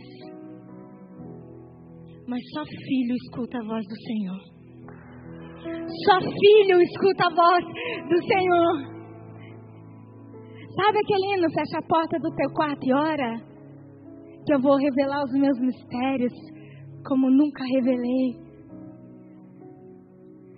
Mas 2.27 2.41
só 2.53 2.63
filho 2.63 3.15
escuta 3.15 3.57
a 3.57 3.65
voz 3.65 3.83
do 3.85 3.95
Senhor. 4.07 4.39
Só 6.05 6.19
filho 6.19 6.81
escuta 6.81 7.25
a 7.25 7.35
voz 7.35 7.65
do 8.09 8.27
Senhor. 8.27 8.93
Sabe 10.75 10.97
aquele 10.99 11.35
hino, 11.35 11.49
fecha 11.51 11.77
a 11.79 11.87
porta 11.87 12.17
do 12.19 12.35
teu 12.35 12.49
quarto 12.53 12.83
e 12.83 12.93
ora? 12.93 13.37
Que 14.45 14.53
eu 14.53 14.61
vou 14.61 14.77
revelar 14.77 15.23
os 15.23 15.31
meus 15.33 15.59
mistérios 15.59 16.33
como 17.07 17.29
nunca 17.29 17.63
revelei. 17.63 18.42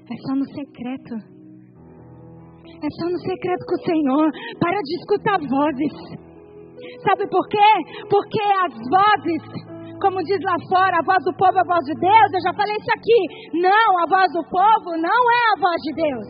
É 0.05 0.15
só 0.21 0.35
no 0.35 0.45
secreto. 0.45 1.13
É 2.77 2.89
só 3.01 3.05
no 3.09 3.19
secreto 3.25 3.63
com 3.65 3.75
o 3.75 3.85
Senhor. 3.89 4.27
Para 4.59 4.77
de 4.77 4.93
escutar 5.01 5.39
vozes. 5.41 5.95
Sabe 7.01 7.25
por 7.25 7.45
quê? 7.49 7.71
Porque 8.09 8.41
as 8.61 8.73
vozes, 8.85 9.43
como 9.97 10.21
diz 10.21 10.37
lá 10.45 10.57
fora, 10.69 10.93
a 11.01 11.05
voz 11.05 11.23
do 11.25 11.33
povo 11.33 11.57
é 11.57 11.61
a 11.61 11.71
voz 11.73 11.83
de 11.89 11.95
Deus. 11.97 12.29
Eu 12.37 12.43
já 12.45 12.53
falei 12.53 12.75
isso 12.77 12.93
aqui. 12.93 13.21
Não, 13.65 13.89
a 13.97 14.05
voz 14.05 14.29
do 14.29 14.43
povo 14.45 14.89
não 15.01 15.21
é 15.25 15.41
a 15.57 15.59
voz 15.59 15.79
de 15.81 15.93
Deus. 15.97 16.29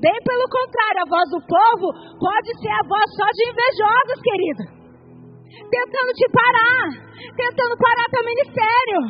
Bem 0.00 0.18
pelo 0.24 0.46
contrário, 0.48 1.04
a 1.04 1.10
voz 1.10 1.26
do 1.28 1.40
povo 1.44 1.86
pode 2.16 2.50
ser 2.64 2.72
a 2.72 2.86
voz 2.88 3.06
só 3.12 3.28
de 3.28 3.42
invejosos, 3.44 4.18
querido. 4.24 4.79
Tentando 5.50 6.10
te 6.14 6.26
parar, 6.30 6.86
tentando 7.34 7.74
parar 7.78 8.06
teu 8.10 8.24
ministério, 8.24 9.00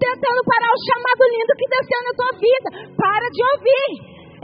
tentando 0.00 0.40
parar 0.48 0.70
o 0.72 0.82
chamado 0.84 1.22
lindo 1.28 1.52
que 1.58 1.68
desceu 1.68 2.00
na 2.04 2.12
tua 2.16 2.32
vida. 2.40 2.68
Para 2.96 3.26
de 3.28 3.40
ouvir. 3.42 3.90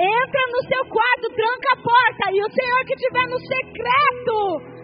Entra 0.00 0.42
no 0.48 0.60
seu 0.64 0.82
quarto, 0.88 1.26
tranca 1.36 1.68
a 1.72 1.82
porta 1.82 2.24
e 2.32 2.40
o 2.40 2.50
Senhor 2.50 2.80
que 2.86 2.94
estiver 2.94 3.26
no 3.28 3.38
secreto 3.40 4.80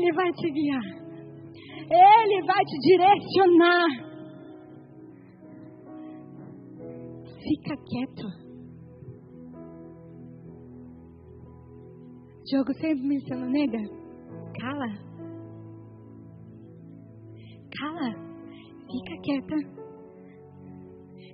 ele 0.00 0.12
vai 0.12 0.32
te 0.32 0.50
guiar. 0.50 0.82
Ele 1.92 2.46
vai 2.46 2.64
te 2.64 2.78
direcionar. 2.78 3.88
Fica 7.42 7.76
quieto. 7.76 8.49
Diogo 12.50 12.72
sempre 12.74 13.06
menciona, 13.06 13.46
nega. 13.46 13.78
Cala. 14.58 14.88
Cala. 17.78 18.10
Fica 18.90 19.22
quieta. 19.22 19.54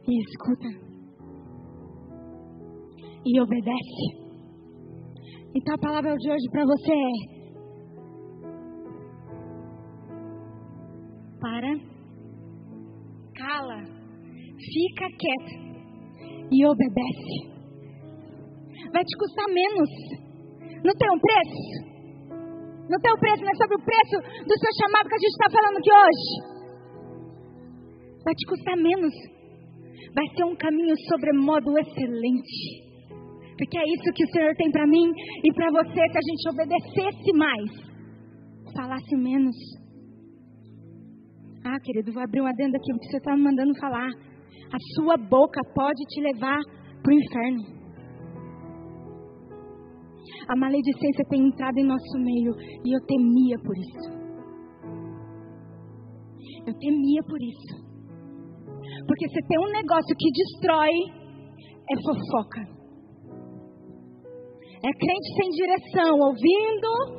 E 0.07 0.21
escuta 0.21 0.69
e 3.25 3.41
obedece. 3.41 4.27
Então 5.55 5.75
a 5.75 5.79
palavra 5.79 6.15
de 6.17 6.31
hoje 6.31 6.51
para 6.51 6.65
você 6.65 6.93
é: 6.93 7.13
para, 11.41 11.79
cala, 13.35 13.85
fica 14.59 15.07
quieta 15.19 15.55
e 16.53 16.67
obedece. 16.67 17.57
Vai 18.93 19.03
te 19.03 19.17
custar 19.19 19.47
menos. 19.49 20.26
Não 20.85 20.95
tem 20.95 21.09
um 21.11 21.21
preço? 21.21 21.97
Não 22.89 22.99
tem 23.01 23.13
um 23.13 23.19
preço, 23.19 23.43
não 23.43 23.53
é 23.53 23.57
sobre 23.57 23.77
o 23.77 23.85
preço 23.85 24.17
do 24.47 24.55
seu 24.59 24.73
chamado 24.81 25.09
que 25.09 25.17
a 25.17 25.23
gente 25.23 25.37
está 25.37 25.49
falando 25.51 25.77
aqui 25.79 25.93
hoje. 25.93 26.29
Vai 28.25 28.35
te 28.35 28.47
custar 28.47 28.77
menos. 28.77 29.15
Vai 30.15 30.27
ser 30.35 30.45
um 30.45 30.57
caminho 30.57 30.95
sobremodo 31.09 31.79
excelente. 31.79 32.87
Porque 33.59 33.79
é 33.79 33.85
isso 33.85 34.13
que 34.15 34.25
o 34.25 34.31
Senhor 34.31 34.55
tem 34.57 34.71
para 34.71 34.87
mim 34.87 35.11
e 35.45 35.53
para 35.55 35.71
você, 35.71 36.01
se 36.13 36.19
a 36.19 36.27
gente 36.27 36.49
obedecesse 36.51 37.33
mais, 37.35 37.71
falasse 38.75 39.17
menos. 39.17 39.57
Ah, 41.65 41.81
querido, 41.83 42.13
vou 42.13 42.23
abrir 42.23 42.43
um 42.43 42.47
adendo 42.47 42.77
aqui, 42.77 42.93
porque 42.93 43.11
você 43.11 43.17
está 43.17 43.35
me 43.35 43.43
mandando 43.43 43.75
falar. 43.81 44.09
A 44.09 44.79
sua 44.95 45.17
boca 45.17 45.61
pode 45.75 46.05
te 46.09 46.21
levar 46.21 46.61
para 47.03 47.13
o 47.13 47.19
inferno. 47.19 47.76
A 50.49 50.57
maledicência 50.57 51.25
tem 51.29 51.47
entrado 51.47 51.77
em 51.79 51.87
nosso 51.87 52.19
meio 52.19 52.53
e 52.85 52.97
eu 52.97 53.01
temia 53.07 53.59
por 53.59 53.77
isso. 53.77 54.17
Eu 56.67 56.75
temia 56.79 57.23
por 57.29 57.43
isso. 57.43 57.87
Porque 59.07 59.29
se 59.29 59.47
tem 59.49 59.59
um 59.59 59.73
negócio 59.73 60.17
que 60.17 60.31
destrói, 60.31 60.91
é 61.91 61.97
fofoca. 62.03 62.77
É 64.85 64.91
crente 64.93 65.29
sem 65.37 65.51
direção, 65.51 66.19
ouvindo 66.21 67.17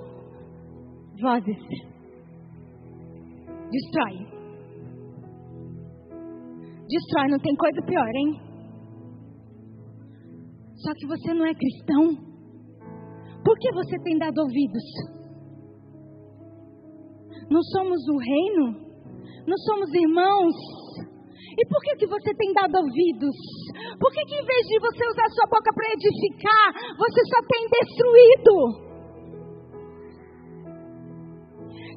vozes. 1.22 1.64
Destrói. 3.72 4.28
Destrói, 6.88 7.28
não 7.30 7.40
tem 7.40 7.56
coisa 7.56 7.82
pior, 7.86 8.16
hein? 8.16 8.42
Só 10.76 10.94
que 10.94 11.08
você 11.08 11.34
não 11.34 11.46
é 11.46 11.54
cristão. 11.54 12.27
Por 13.48 13.58
que 13.60 13.72
você 13.72 13.96
tem 14.04 14.18
dado 14.18 14.42
ouvidos? 14.42 14.84
Não 17.50 17.64
somos 17.64 18.04
o 18.12 18.18
reino? 18.20 18.66
Não 19.48 19.58
somos 19.64 19.88
irmãos? 19.96 20.52
E 21.56 21.64
por 21.72 21.80
que, 21.80 21.96
que 21.96 22.08
você 22.08 22.36
tem 22.36 22.52
dado 22.52 22.76
ouvidos? 22.76 23.38
Por 23.98 24.12
que, 24.12 24.20
que 24.28 24.36
em 24.36 24.44
vez 24.44 24.64
de 24.68 24.80
você 24.84 25.00
usar 25.08 25.30
sua 25.32 25.48
boca 25.48 25.72
para 25.74 25.94
edificar, 25.96 26.68
você 27.00 27.22
só 27.24 27.40
tem 27.48 27.64
destruído? 27.72 28.52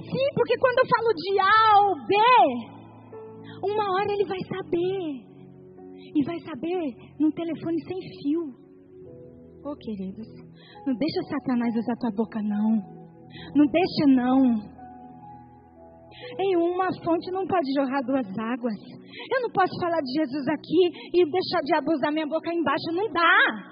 Sim, 0.07 0.27
porque 0.37 0.55
quando 0.55 0.79
eu 0.79 0.89
falo 0.95 1.11
de 1.19 1.31
A 1.41 1.61
ou 1.83 1.97
B, 2.07 2.15
uma 3.75 3.91
hora 3.91 4.13
ele 4.13 4.25
vai 4.25 4.39
saber. 4.47 5.27
E 6.15 6.25
vai 6.25 6.39
saber 6.47 6.95
num 7.19 7.33
telefone 7.33 7.83
sem 7.89 7.99
fio. 8.23 8.55
Oh, 9.65 9.77
queridos, 9.77 10.27
não 10.87 10.95
deixa 10.95 11.23
Satanás 11.29 11.75
usar 11.77 11.97
tua 11.97 12.11
boca, 12.17 12.41
não. 12.43 13.01
Não 13.55 13.67
deixa, 13.67 14.07
não. 14.09 14.81
Em 16.39 16.57
uma 16.57 16.89
fonte 17.05 17.31
não 17.31 17.47
pode 17.47 17.73
jorrar 17.75 18.03
duas 18.03 18.27
águas. 18.39 18.81
Eu 19.33 19.43
não 19.43 19.51
posso 19.51 19.73
falar 19.81 20.01
de 20.01 20.13
Jesus 20.13 20.49
aqui 20.49 20.83
e 21.15 21.25
deixar 21.25 21.61
de 21.63 21.75
abusar 21.77 22.13
minha 22.13 22.27
boca 22.27 22.53
embaixo. 22.53 22.93
Não 22.93 23.13
dá. 23.13 23.71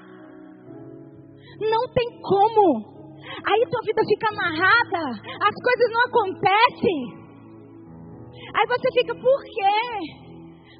Não 1.61 1.92
tem 1.92 2.09
como. 2.22 2.98
Aí 3.18 3.70
tua 3.70 3.80
vida 3.84 4.02
fica 4.06 4.28
amarrada. 4.32 5.04
As 5.18 5.56
coisas 5.62 5.88
não 5.92 6.02
acontecem. 6.09 7.18
Aí 8.54 8.66
você 8.66 8.88
fica, 8.92 9.14
por 9.14 9.40
quê? 9.44 10.28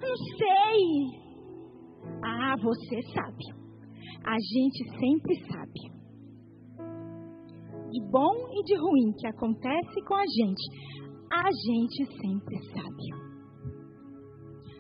Não 0.01 0.17
sei. 0.39 0.81
Ah, 2.25 2.55
você 2.63 3.03
sabe. 3.13 3.45
A 4.25 4.37
gente 4.39 4.85
sempre 4.99 5.35
sabe. 5.47 5.98
De 7.91 8.01
bom 8.11 8.35
e 8.53 8.63
de 8.65 8.77
ruim 8.77 9.13
que 9.19 9.27
acontece 9.27 10.03
com 10.07 10.15
a 10.15 10.25
gente 10.27 10.99
a 11.31 11.45
gente 11.53 12.05
sempre 12.17 12.57
sabe. 12.73 13.05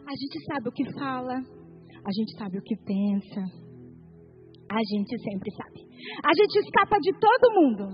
A 0.08 0.14
gente 0.16 0.44
sabe 0.46 0.68
o 0.68 0.72
que 0.72 0.84
fala, 0.98 1.34
a 1.34 2.12
gente 2.16 2.32
sabe 2.38 2.58
o 2.58 2.62
que 2.62 2.76
pensa, 2.76 3.40
a 4.70 4.80
gente 4.80 5.18
sempre 5.20 5.50
sabe. 5.52 5.80
A 6.24 6.32
gente 6.34 6.58
escapa 6.64 6.96
de 7.00 7.12
todo 7.12 7.54
mundo, 7.54 7.84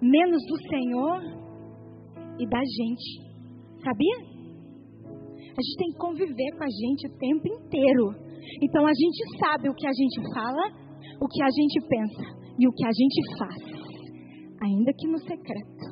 menos 0.00 0.42
do 0.46 0.56
Senhor 0.68 1.22
e 2.38 2.46
da 2.46 2.60
gente. 2.60 3.26
Sabia? 3.82 4.18
A 5.58 5.62
gente 5.62 5.76
tem 5.78 5.90
que 5.90 5.98
conviver 5.98 6.50
com 6.56 6.64
a 6.64 6.70
gente 6.70 7.08
o 7.08 7.18
tempo 7.18 7.48
inteiro. 7.48 8.14
Então 8.62 8.86
a 8.86 8.92
gente 8.94 9.38
sabe 9.38 9.68
o 9.68 9.74
que 9.74 9.86
a 9.86 9.92
gente 9.92 10.20
fala, 10.32 10.62
o 11.20 11.26
que 11.26 11.42
a 11.42 11.50
gente 11.50 11.80
pensa 11.88 12.46
e 12.58 12.68
o 12.68 12.72
que 12.72 12.86
a 12.86 12.92
gente 12.92 13.38
faz, 13.38 13.75
ainda 14.66 14.92
que 14.92 15.06
no 15.08 15.18
secreto. 15.18 15.84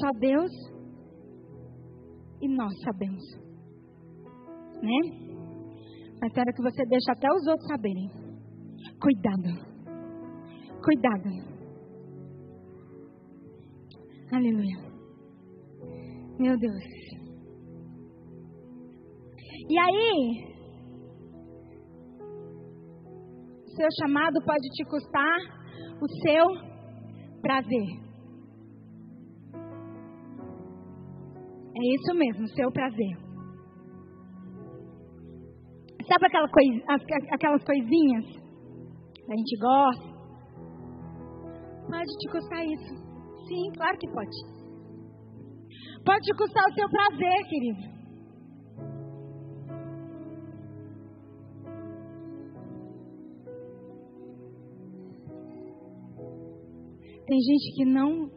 Só 0.00 0.10
Deus 0.18 0.50
e 2.40 2.48
nós 2.48 2.72
sabemos. 2.84 3.22
Né? 4.82 4.98
Mas 6.20 6.36
era 6.36 6.52
que 6.52 6.62
você 6.62 6.84
deixa 6.86 7.12
até 7.12 7.28
os 7.28 7.46
outros 7.46 7.68
saberem. 7.68 8.10
Cuidado. 9.00 9.72
Cuidado. 10.82 11.30
Aleluia. 14.32 14.92
Meu 16.38 16.58
Deus. 16.58 16.84
E 19.68 19.78
aí, 19.78 20.52
seu 23.76 23.88
chamado 24.00 24.42
pode 24.44 24.68
te 24.70 24.84
custar 24.84 25.61
o 26.02 26.08
seu 26.08 26.44
prazer. 27.40 28.02
É 31.74 31.94
isso 31.94 32.14
mesmo, 32.18 32.48
seu 32.48 32.72
prazer. 32.72 33.16
Sabe 36.08 36.26
aquela 36.26 36.48
coisa, 36.48 36.82
aquelas 37.30 37.64
coisinhas 37.64 38.24
que 39.14 39.32
a 39.32 39.36
gente 39.36 39.56
gosta? 39.58 40.12
Pode 41.88 42.18
te 42.18 42.30
custar 42.30 42.64
isso. 42.64 42.94
Sim, 43.46 43.72
claro 43.76 43.98
que 43.98 44.10
pode. 44.10 44.36
Pode 46.04 46.20
te 46.22 46.34
custar 46.36 46.64
o 46.68 46.74
seu 46.74 46.88
prazer, 46.90 47.48
querido. 47.48 47.91
Tem 57.32 57.40
gente 57.40 57.74
que 57.76 57.84
não 57.86 58.28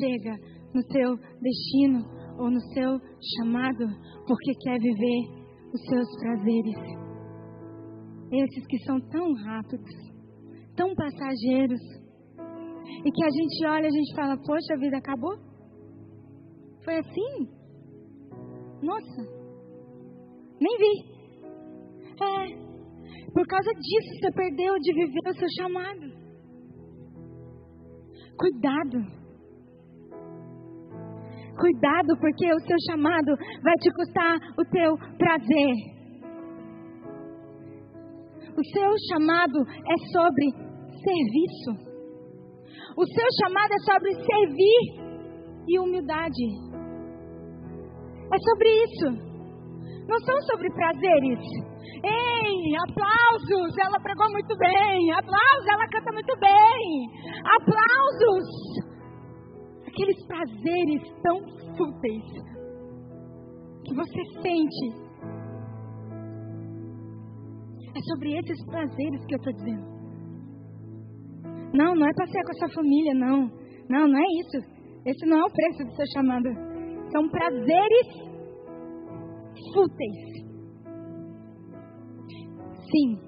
chega 0.00 0.34
no 0.74 0.82
seu 0.82 1.16
destino 1.40 2.02
ou 2.36 2.50
no 2.50 2.60
seu 2.74 2.98
chamado 3.38 3.86
porque 4.26 4.54
quer 4.60 4.76
viver 4.80 5.20
os 5.72 5.80
seus 5.82 6.08
prazeres. 6.18 6.74
Esses 8.32 8.66
que 8.66 8.78
são 8.78 9.00
tão 9.02 9.34
rápidos, 9.34 9.94
tão 10.74 10.92
passageiros, 10.96 11.80
e 13.04 13.12
que 13.12 13.24
a 13.24 13.30
gente 13.30 13.66
olha 13.68 13.84
e 13.84 13.86
a 13.86 13.90
gente 13.90 14.16
fala: 14.16 14.36
Poxa, 14.36 14.74
a 14.74 14.80
vida 14.80 14.96
acabou? 14.96 15.36
Foi 16.84 16.98
assim? 16.98 17.48
Nossa, 18.82 19.22
nem 20.60 20.76
vi. 20.76 21.04
É, 22.20 23.30
por 23.32 23.46
causa 23.46 23.70
disso 23.74 24.20
você 24.20 24.32
perdeu 24.32 24.74
de 24.80 24.92
viver 24.92 25.30
o 25.30 25.34
seu 25.34 25.48
chamado. 25.56 26.19
Cuidado. 28.40 28.98
Cuidado, 31.60 32.16
porque 32.18 32.46
o 32.54 32.60
seu 32.60 32.76
chamado 32.88 33.36
vai 33.62 33.74
te 33.74 33.92
custar 33.92 34.38
o 34.56 34.64
teu 34.64 34.96
prazer. 35.18 35.74
O 38.56 38.64
seu 38.64 38.90
chamado 39.10 39.60
é 39.60 39.96
sobre 40.10 40.46
serviço. 41.04 41.90
O 42.96 43.04
seu 43.04 43.26
chamado 43.42 43.72
é 43.74 43.78
sobre 43.92 44.14
servir 44.14 44.82
e 45.68 45.78
humildade. 45.78 46.46
É 48.32 48.38
sobre 48.38 48.68
isso. 48.84 49.29
Não 50.10 50.18
são 50.18 50.36
sobre 50.50 50.68
prazeres. 50.74 51.38
Ei, 52.02 52.74
aplausos! 52.88 53.72
Ela 53.86 54.00
pregou 54.02 54.30
muito 54.32 54.56
bem. 54.58 55.12
Aplausos! 55.12 55.66
Ela 55.70 55.86
canta 55.88 56.12
muito 56.12 56.34
bem. 56.40 57.06
Aplausos! 57.56 58.90
aqueles 60.00 60.26
prazeres 60.26 61.02
tão 61.22 61.38
fúteis 61.76 62.24
que 63.84 63.94
você 63.94 64.24
sente. 64.40 65.10
É 67.94 68.00
sobre 68.00 68.38
esses 68.38 68.66
prazeres 68.66 69.26
que 69.26 69.34
eu 69.34 69.38
estou 69.38 69.52
dizendo. 69.52 69.90
Não, 71.74 71.94
não 71.94 72.06
é 72.06 72.12
passear 72.14 72.44
com 72.44 72.52
a 72.52 72.58
sua 72.58 72.74
família, 72.74 73.14
não. 73.14 73.50
Não, 73.88 74.08
não 74.08 74.18
é 74.18 74.26
isso. 74.40 74.58
Esse 75.06 75.26
não 75.26 75.38
é 75.38 75.44
o 75.44 75.52
preço 75.52 75.84
do 75.84 75.96
seu 75.96 76.06
chamado. 76.14 76.48
São 77.10 77.28
prazeres 77.28 78.29
fúteis. 79.72 80.20
Sim, 82.90 83.18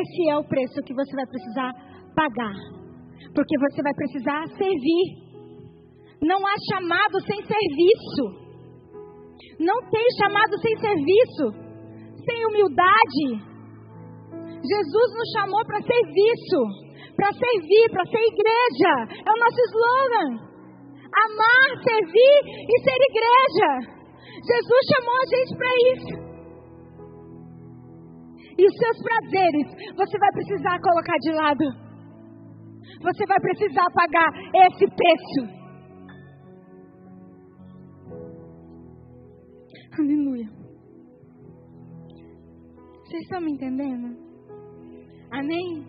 esse 0.00 0.28
é 0.30 0.36
o 0.36 0.44
preço 0.44 0.82
que 0.84 0.94
você 0.94 1.16
vai 1.16 1.26
precisar 1.26 1.72
pagar. 2.14 2.56
Porque 3.34 3.58
você 3.58 3.82
vai 3.82 3.94
precisar 3.94 4.46
servir 4.56 5.22
não 6.22 6.38
há 6.38 6.54
chamado 6.70 7.18
sem 7.26 7.42
serviço. 7.42 8.24
Não 9.58 9.74
tem 9.90 10.06
chamado 10.22 10.56
sem 10.62 10.78
serviço, 10.78 11.50
sem 12.24 12.46
humildade. 12.46 13.42
Jesus 14.62 15.08
nos 15.18 15.28
chamou 15.34 15.66
para 15.66 15.82
serviço, 15.82 16.60
para 17.16 17.32
servir, 17.32 17.90
para 17.90 18.06
ser 18.06 18.22
igreja. 18.22 18.92
É 19.18 19.30
o 19.30 19.40
nosso 19.42 19.60
slogan. 19.66 20.30
Amar, 21.26 21.82
servir 21.82 22.38
e 22.70 22.80
ser 22.86 22.98
igreja. 23.10 24.01
Jesus 24.22 24.82
chamou 24.90 25.16
a 25.16 25.26
gente 25.32 25.56
para 25.56 25.72
isso. 25.92 26.32
E 28.58 28.66
os 28.66 28.76
seus 28.76 28.98
prazeres 29.02 29.94
você 29.96 30.18
vai 30.18 30.32
precisar 30.32 30.80
colocar 30.80 31.16
de 31.18 31.32
lado. 31.32 31.64
Você 33.02 33.26
vai 33.26 33.40
precisar 33.40 33.86
pagar 33.94 34.30
esse 34.66 34.86
preço. 34.86 35.62
Aleluia. 39.98 40.48
Vocês 43.04 43.22
estão 43.22 43.40
me 43.40 43.52
entendendo? 43.52 44.16
Amém? 45.30 45.84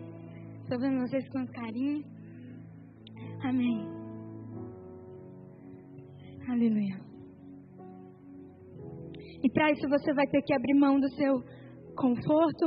Estou 0.62 0.78
vendo 0.78 1.00
vocês 1.00 1.28
com 1.30 1.46
carinho. 1.46 2.02
Amém. 3.42 3.86
Aleluia. 6.48 7.13
E 9.44 9.50
para 9.50 9.70
isso 9.72 9.86
você 9.90 10.14
vai 10.14 10.26
ter 10.26 10.40
que 10.40 10.54
abrir 10.54 10.72
mão 10.72 10.98
do 10.98 11.08
seu 11.10 11.34
conforto, 11.94 12.66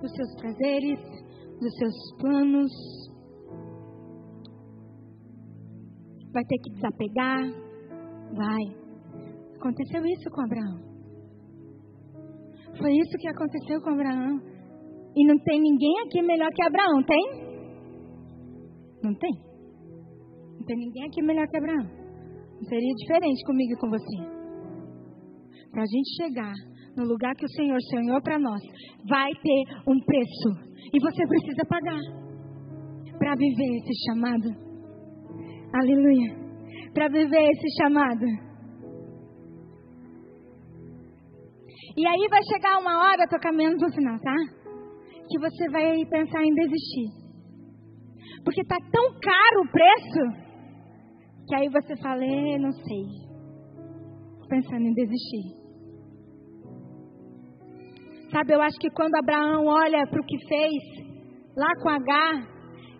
dos 0.00 0.12
seus 0.12 0.34
prazeres, 0.40 0.98
dos 1.60 1.72
seus 1.78 1.94
planos. 2.20 2.72
Vai 6.32 6.44
ter 6.44 6.58
que 6.58 6.70
desapegar. 6.72 7.42
Vai. 8.34 8.82
Aconteceu 9.54 10.04
isso 10.04 10.30
com 10.30 10.40
Abraão. 10.40 10.92
Foi 12.76 12.92
isso 12.92 13.18
que 13.18 13.28
aconteceu 13.28 13.80
com 13.82 13.90
Abraão. 13.90 14.40
E 15.14 15.26
não 15.26 15.38
tem 15.44 15.60
ninguém 15.60 16.00
aqui 16.00 16.22
melhor 16.22 16.48
que 16.52 16.62
Abraão, 16.64 17.04
tem? 17.06 17.52
Não 19.04 19.14
tem. 19.14 19.32
Não 20.58 20.66
tem 20.66 20.76
ninguém 20.76 21.04
aqui 21.06 21.22
melhor 21.22 21.46
que 21.46 21.56
Abraão. 21.56 21.84
Não 21.84 22.64
seria 22.68 22.94
diferente 22.94 23.44
comigo 23.44 23.72
e 23.74 23.76
com 23.76 23.90
você. 23.90 24.31
Para 25.72 25.82
a 25.82 25.86
gente 25.86 26.16
chegar 26.16 26.52
no 26.96 27.04
lugar 27.04 27.34
que 27.34 27.46
o 27.46 27.48
Senhor 27.48 27.78
sonhou 27.90 28.20
para 28.22 28.38
nós, 28.38 28.60
vai 29.08 29.30
ter 29.32 29.62
um 29.88 29.98
preço. 30.04 30.72
E 30.92 31.00
você 31.00 31.26
precisa 31.26 31.64
pagar 31.66 32.00
para 33.18 33.34
viver 33.34 33.76
esse 33.78 34.04
chamado. 34.04 34.48
Aleluia. 35.72 36.36
Para 36.92 37.08
viver 37.08 37.50
esse 37.50 37.82
chamado. 37.82 38.26
E 41.96 42.06
aí 42.06 42.28
vai 42.28 42.40
chegar 42.44 42.78
uma 42.78 42.98
hora, 42.98 43.28
tô 43.28 43.38
caminhando 43.38 43.78
pro 43.78 43.92
final, 43.92 44.18
tá? 44.20 44.34
Que 45.28 45.38
você 45.38 45.70
vai 45.70 46.04
pensar 46.04 46.42
em 46.44 46.54
desistir. 46.54 47.22
Porque 48.44 48.62
tá 48.64 48.76
tão 48.90 49.20
caro 49.20 49.62
o 49.64 49.70
preço 49.70 50.42
que 51.48 51.54
aí 51.54 51.68
você 51.68 51.96
fala, 51.96 52.24
é, 52.24 52.58
não 52.58 52.72
sei. 52.72 53.04
Pensando 54.48 54.86
em 54.86 54.92
desistir. 54.92 55.61
Sabe, 58.32 58.54
eu 58.54 58.62
acho 58.62 58.78
que 58.78 58.88
quando 58.90 59.14
Abraão 59.14 59.66
olha 59.66 60.06
para 60.06 60.20
o 60.20 60.24
que 60.24 60.38
fez 60.48 60.72
lá 61.54 61.68
com 61.82 61.88
H, 61.90 62.48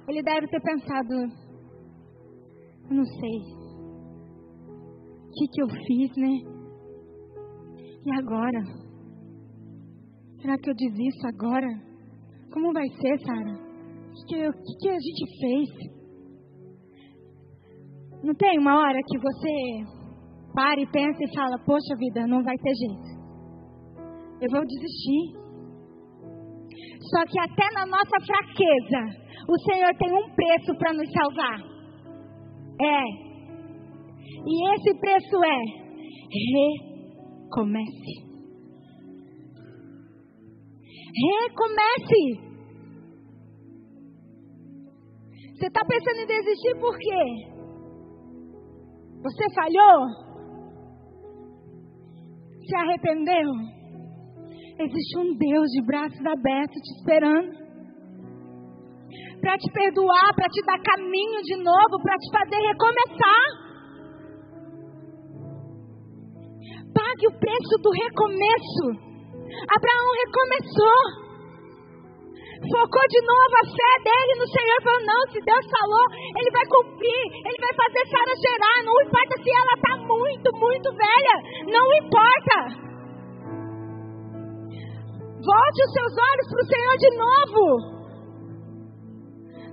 ele 0.08 0.22
deve 0.22 0.46
ter 0.46 0.60
pensado, 0.60 1.14
eu 1.14 2.94
não 2.94 3.04
sei. 3.04 3.38
O 5.26 5.32
que, 5.32 5.48
que 5.50 5.62
eu 5.62 5.68
fiz, 5.68 6.10
né? 6.18 6.34
E 8.04 8.12
agora? 8.18 8.62
Será 10.42 10.58
que 10.58 10.68
eu 10.68 10.74
desisto 10.74 11.26
agora? 11.28 11.68
Como 12.52 12.72
vai 12.74 12.86
ser, 12.88 13.18
Sara? 13.20 13.52
O 13.52 14.26
que, 14.26 14.36
que, 14.36 14.76
que 14.80 14.88
a 14.90 14.98
gente 14.98 15.40
fez? 15.40 15.92
Não 18.22 18.34
tem 18.34 18.58
uma 18.58 18.78
hora 18.78 18.98
que 19.06 19.18
você 19.18 20.02
para 20.52 20.80
e 20.80 20.86
pensa 20.92 21.24
e 21.24 21.34
fala: 21.34 21.58
Poxa 21.64 21.96
vida, 21.96 22.26
não 22.26 22.42
vai 22.42 22.56
ter 22.58 22.74
jeito. 22.74 23.11
Eu 24.42 24.50
vou 24.50 24.66
desistir. 24.66 25.38
Só 27.00 27.22
que 27.30 27.38
até 27.38 27.62
na 27.74 27.86
nossa 27.86 28.18
fraqueza, 28.26 29.22
o 29.48 29.56
Senhor 29.60 29.94
tem 29.96 30.12
um 30.12 30.34
preço 30.34 30.74
para 30.78 30.92
nos 30.94 31.08
salvar. 31.12 31.60
É. 32.80 33.04
E 34.44 34.74
esse 34.74 34.98
preço 34.98 35.44
é: 35.44 35.60
recomece. 37.46 38.14
Recomece. 41.14 42.24
Você 45.54 45.66
está 45.68 45.84
pensando 45.84 46.20
em 46.20 46.26
desistir 46.26 46.80
por 46.80 46.98
quê? 46.98 47.52
Você 49.22 49.54
falhou? 49.54 50.08
Se 52.66 52.74
arrependeu? 52.74 53.81
Existe 54.78 55.18
um 55.18 55.36
Deus 55.36 55.68
de 55.70 55.82
braços 55.84 56.26
abertos 56.26 56.80
te 56.82 56.92
esperando 56.98 57.62
para 59.42 59.58
te 59.58 59.68
perdoar, 59.74 60.30
para 60.38 60.46
te 60.46 60.62
dar 60.64 60.78
caminho 60.78 61.42
de 61.42 61.56
novo, 61.58 61.98
para 62.00 62.16
te 62.16 62.30
fazer 62.30 62.60
recomeçar. 62.62 63.44
Pague 66.94 67.26
o 67.26 67.38
preço 67.42 67.74
do 67.82 67.90
recomeço. 67.90 68.86
Abraão 69.66 70.08
recomeçou. 70.22 71.00
focou 72.62 73.04
de 73.10 73.20
novo 73.26 73.54
a 73.58 73.64
fé 73.66 73.92
dele 74.06 74.32
no 74.38 74.46
Senhor, 74.46 74.78
falou: 74.86 75.02
não, 75.02 75.22
se 75.34 75.38
Deus 75.42 75.64
falou, 75.66 76.06
ele 76.38 76.50
vai 76.54 76.66
cumprir, 76.70 77.24
ele 77.42 77.58
vai 77.58 77.74
fazer 77.74 78.02
Sara 78.06 78.34
gerar, 78.38 78.76
não 78.86 78.96
importa 79.02 79.34
se 79.42 79.50
ela 79.50 79.74
está 79.74 79.92
muito, 80.06 80.48
muito 80.54 80.88
velha, 80.94 81.36
não 81.66 81.86
importa. 81.98 82.91
Volte 85.42 85.78
os 85.82 85.92
seus 85.92 86.14
olhos 86.22 86.46
para 86.50 86.62
o 86.62 86.70
Senhor 86.70 86.94
de 87.02 87.10
novo. 87.18 87.62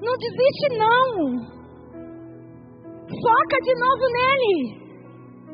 Não 0.02 0.16
desiste, 0.18 0.66
não. 0.82 1.06
Foca 3.06 3.58
de 3.62 3.74
novo 3.78 4.06
nele. 4.18 4.58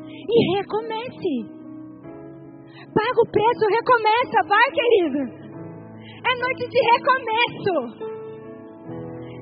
E 0.08 0.56
recomece. 0.56 1.34
Paga 2.96 3.20
o 3.20 3.30
preço, 3.30 3.64
recomeça, 3.68 4.40
vai, 4.48 4.66
querido. 4.72 5.20
É 6.00 6.32
noite 6.40 6.64
de 6.64 6.80
recomeço. 6.80 7.76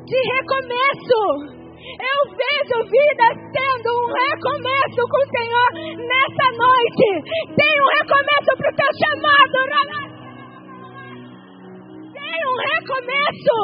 De 0.05 0.21
recomeço. 0.35 1.55
Eu 1.85 2.19
vejo 2.35 2.77
vidas 2.91 3.37
tendo 3.55 3.89
um 3.95 4.11
recomeço 4.11 5.01
com 5.07 5.21
o 5.23 5.31
Senhor 5.39 5.69
nessa 6.03 6.47
noite. 6.59 7.07
Tem 7.55 7.75
um 7.79 7.91
recomeço 7.95 8.51
para 8.59 8.71
o 8.71 8.75
teu 8.75 8.91
chamado. 8.99 9.35
Tem 12.35 12.43
um 12.51 12.59
recomeço. 12.59 13.59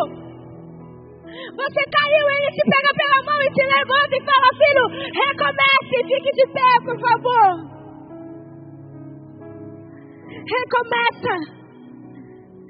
Você 1.59 1.83
caiu, 1.91 2.25
ele 2.31 2.51
te 2.55 2.63
pega 2.71 2.91
pela 2.95 3.19
mão 3.27 3.39
e 3.43 3.51
te 3.51 3.65
levanta 3.67 4.15
e 4.15 4.23
fala: 4.31 4.49
Filho, 4.61 4.87
recomece, 5.11 5.97
fique 6.07 6.31
de 6.39 6.47
pé, 6.55 6.71
por 6.87 6.97
favor. 7.03 7.51
Recomeça. 10.31 11.35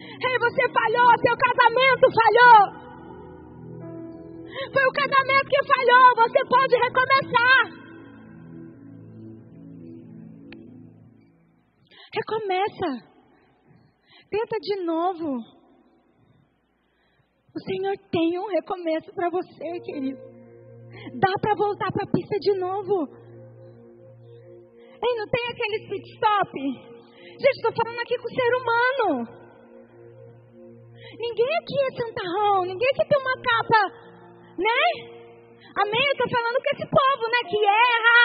Ei, 0.01 0.37
você 0.41 0.65
falhou, 0.73 1.11
seu 1.21 1.37
casamento 1.37 2.07
falhou. 2.17 2.61
Foi 4.73 4.85
o 4.85 4.97
casamento 5.01 5.49
que 5.51 5.61
falhou, 5.69 6.07
você 6.17 6.41
pode 6.49 6.75
recomeçar. 6.81 7.63
Recomeça. 12.15 12.89
Tenta 14.31 14.57
de 14.61 14.85
novo. 14.85 15.60
O 17.55 17.61
Senhor 17.61 17.95
tem 18.13 18.39
um 18.39 18.47
recomeço 18.47 19.13
para 19.13 19.29
você, 19.29 19.81
querido. 19.81 20.19
Dá 21.19 21.33
para 21.41 21.55
voltar 21.57 21.91
para 21.91 22.05
a 22.05 22.13
pista 22.13 22.39
de 22.39 22.59
novo. 22.59 23.09
Ei, 25.03 25.13
não 25.17 25.27
tem 25.27 25.45
aquele 25.51 25.89
pit 25.89 26.07
stop? 26.15 26.53
Gente, 26.55 27.57
estou 27.57 27.73
falando 27.73 27.99
aqui 28.01 28.17
com 28.19 28.29
o 28.29 28.37
ser 28.37 28.51
humano. 28.55 29.41
Ninguém 31.19 31.51
aqui 31.59 31.77
é 31.81 31.91
santarrão, 31.97 32.63
ninguém 32.65 32.89
aqui 32.95 33.05
tem 33.09 33.19
uma 33.19 33.37
capa, 33.43 33.83
né? 34.57 34.83
Amém? 35.75 36.05
Eu 36.07 36.13
estou 36.13 36.29
falando 36.31 36.59
com 36.61 36.71
esse 36.75 36.87
povo, 36.87 37.25
né? 37.31 37.41
Que 37.51 37.59
erra 37.67 38.19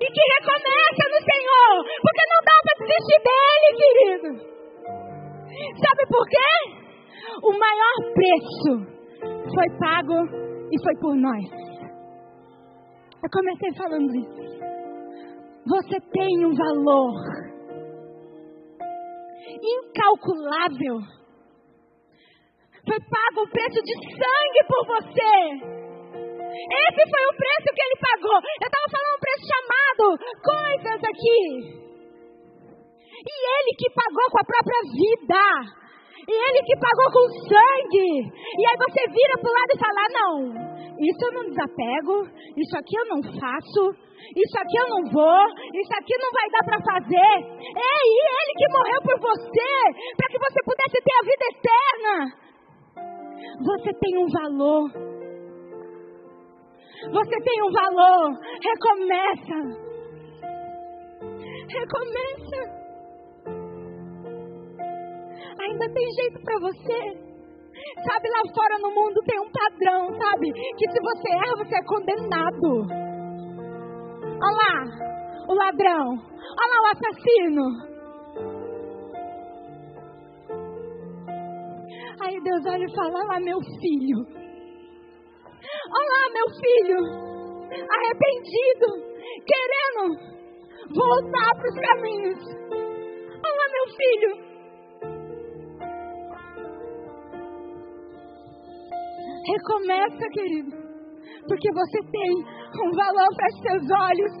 e 0.00 0.06
que 0.10 0.22
recomeça 0.34 1.04
no 1.06 1.20
Senhor. 1.22 1.74
Porque 2.02 2.24
não 2.32 2.40
dá 2.42 2.56
para 2.64 2.74
desistir 2.82 3.20
dele, 3.22 3.68
querido. 3.78 4.28
Sabe 5.78 6.02
por 6.08 6.24
quê? 6.28 6.81
O 7.42 7.52
maior 7.58 7.96
preço 8.14 8.72
foi 9.54 9.78
pago 9.78 10.18
e 10.70 10.82
foi 10.82 10.96
por 11.00 11.16
nós. 11.16 11.48
Eu 13.22 13.30
comecei 13.32 13.72
falando 13.76 14.14
isso. 14.16 14.42
Você 15.66 16.00
tem 16.12 16.44
um 16.44 16.54
valor 16.54 17.42
incalculável 19.62 21.22
foi 22.82 22.98
pago 22.98 23.46
um 23.46 23.50
preço 23.50 23.78
de 23.78 23.94
sangue 24.10 24.60
por 24.66 24.82
você. 24.86 25.32
Esse 26.52 27.02
foi 27.06 27.24
o 27.30 27.38
preço 27.38 27.68
que 27.72 27.82
ele 27.82 27.98
pagou. 28.02 28.38
Eu 28.42 28.66
estava 28.66 28.86
falando 28.90 29.14
um 29.14 29.22
preço 29.22 29.44
chamado 29.52 30.04
coisas 30.42 30.98
aqui. 31.06 31.42
E 33.22 33.34
ele 33.54 33.72
que 33.78 33.88
pagou 33.94 34.26
com 34.32 34.40
a 34.42 34.50
própria 34.50 34.82
vida. 34.98 35.81
E 36.28 36.32
ele 36.32 36.62
que 36.62 36.76
pagou 36.78 37.10
com 37.10 37.26
sangue. 37.50 38.30
E 38.30 38.62
aí 38.62 38.76
você 38.78 39.02
vira 39.10 39.34
para 39.40 39.50
o 39.50 39.56
lado 39.58 39.72
e 39.74 39.82
fala: 39.82 40.02
não, 40.14 40.72
isso 41.02 41.22
eu 41.26 41.32
não 41.32 41.48
desapego, 41.50 42.14
isso 42.56 42.76
aqui 42.78 42.94
eu 42.96 43.06
não 43.10 43.20
faço, 43.22 43.82
isso 44.36 44.56
aqui 44.58 44.76
eu 44.78 44.88
não 44.88 45.02
vou, 45.10 45.42
isso 45.74 45.92
aqui 45.98 46.14
não 46.18 46.30
vai 46.30 46.46
dar 46.50 46.64
para 46.64 46.78
fazer. 46.92 47.34
É 47.74 47.94
ele 48.06 48.52
que 48.56 48.72
morreu 48.72 49.00
por 49.02 49.18
você, 49.18 49.72
para 50.16 50.28
que 50.30 50.38
você 50.38 50.58
pudesse 50.62 50.98
ter 51.02 51.16
a 51.18 51.26
vida 51.26 51.46
eterna. 51.50 52.42
Você 53.66 53.90
tem 53.98 54.18
um 54.18 54.28
valor. 54.28 54.90
Você 57.10 57.36
tem 57.42 57.62
um 57.62 57.72
valor. 57.72 58.38
Recomeça. 58.62 59.58
Recomeça. 61.68 62.81
Ainda 65.62 65.86
tem 65.92 66.06
jeito 66.20 66.40
para 66.44 66.58
você. 66.58 67.32
Sabe, 68.04 68.28
lá 68.28 68.42
fora 68.54 68.78
no 68.80 68.90
mundo 68.90 69.20
tem 69.24 69.38
um 69.40 69.50
padrão, 69.50 70.08
sabe? 70.18 70.52
Que 70.52 70.90
se 70.90 71.00
você 71.00 71.32
erra, 71.32 71.56
você 71.56 71.76
é 71.76 71.84
condenado. 71.84 73.12
Olha 74.42 74.56
lá, 74.60 74.74
o 75.48 75.54
ladrão. 75.54 76.08
Olha 76.58 76.70
lá, 76.70 76.78
o 76.82 76.90
assassino. 76.92 77.92
Aí 82.22 82.40
Deus 82.40 82.66
olha 82.66 82.84
e 82.84 82.94
fala: 82.94 83.12
Olha 83.14 83.28
lá, 83.28 83.40
meu 83.40 83.58
filho. 83.80 84.18
Olha 85.94 86.08
lá, 86.12 86.22
meu 86.34 86.48
filho. 86.60 87.00
Arrependido. 87.72 88.88
Querendo 89.46 90.02
voltar 90.94 91.50
para 91.56 91.68
os 91.68 91.78
caminhos. 91.88 92.40
Olha 93.44 93.56
lá, 93.56 93.66
meu 93.72 93.86
filho. 93.96 94.51
Recomeça, 99.46 100.24
querido. 100.32 100.70
Porque 101.48 101.68
você 101.72 101.98
tem 102.10 102.30
um 102.86 102.90
valor 102.94 103.30
para 103.34 103.50
seus 103.50 103.84
olhos. 103.90 104.32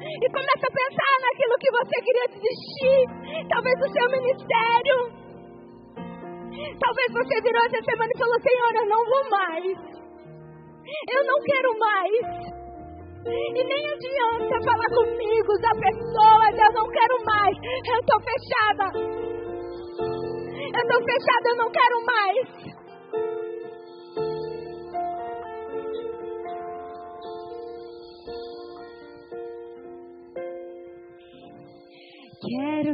E 0.00 0.26
começa 0.32 0.64
a 0.64 0.76
pensar 0.76 1.14
naquilo 1.20 1.56
que 1.60 1.70
você 1.72 1.96
queria 2.04 2.26
desistir. 2.28 3.00
Talvez 3.48 3.76
o 3.80 3.92
seu 3.92 4.06
ministério. 4.10 5.20
Talvez 6.80 7.08
você 7.12 7.40
virou 7.40 7.62
essa 7.64 7.82
semana 7.84 8.10
e 8.14 8.18
falou: 8.18 8.38
Senhor, 8.40 8.72
eu 8.76 8.86
não 8.88 9.02
vou 9.04 9.30
mais. 9.30 9.90
Eu 11.08 11.24
não 11.24 11.38
quero 11.44 11.78
mais. 11.78 12.50
E 13.26 13.64
nem 13.64 13.82
adianta 13.92 14.56
falar 14.64 14.90
comigo, 14.96 15.52
da 15.60 15.72
pessoas, 15.76 16.54
eu 16.56 16.72
não 16.72 16.88
quero 16.88 17.24
mais. 17.24 17.56
Eu 17.86 17.98
estou 18.00 18.20
fechada. 18.20 18.86
Eu 20.72 20.80
estou 20.80 21.04
fechada, 21.04 21.44
eu 21.48 21.56
não 21.56 21.70
quero 21.70 21.96
mais. 22.06 22.79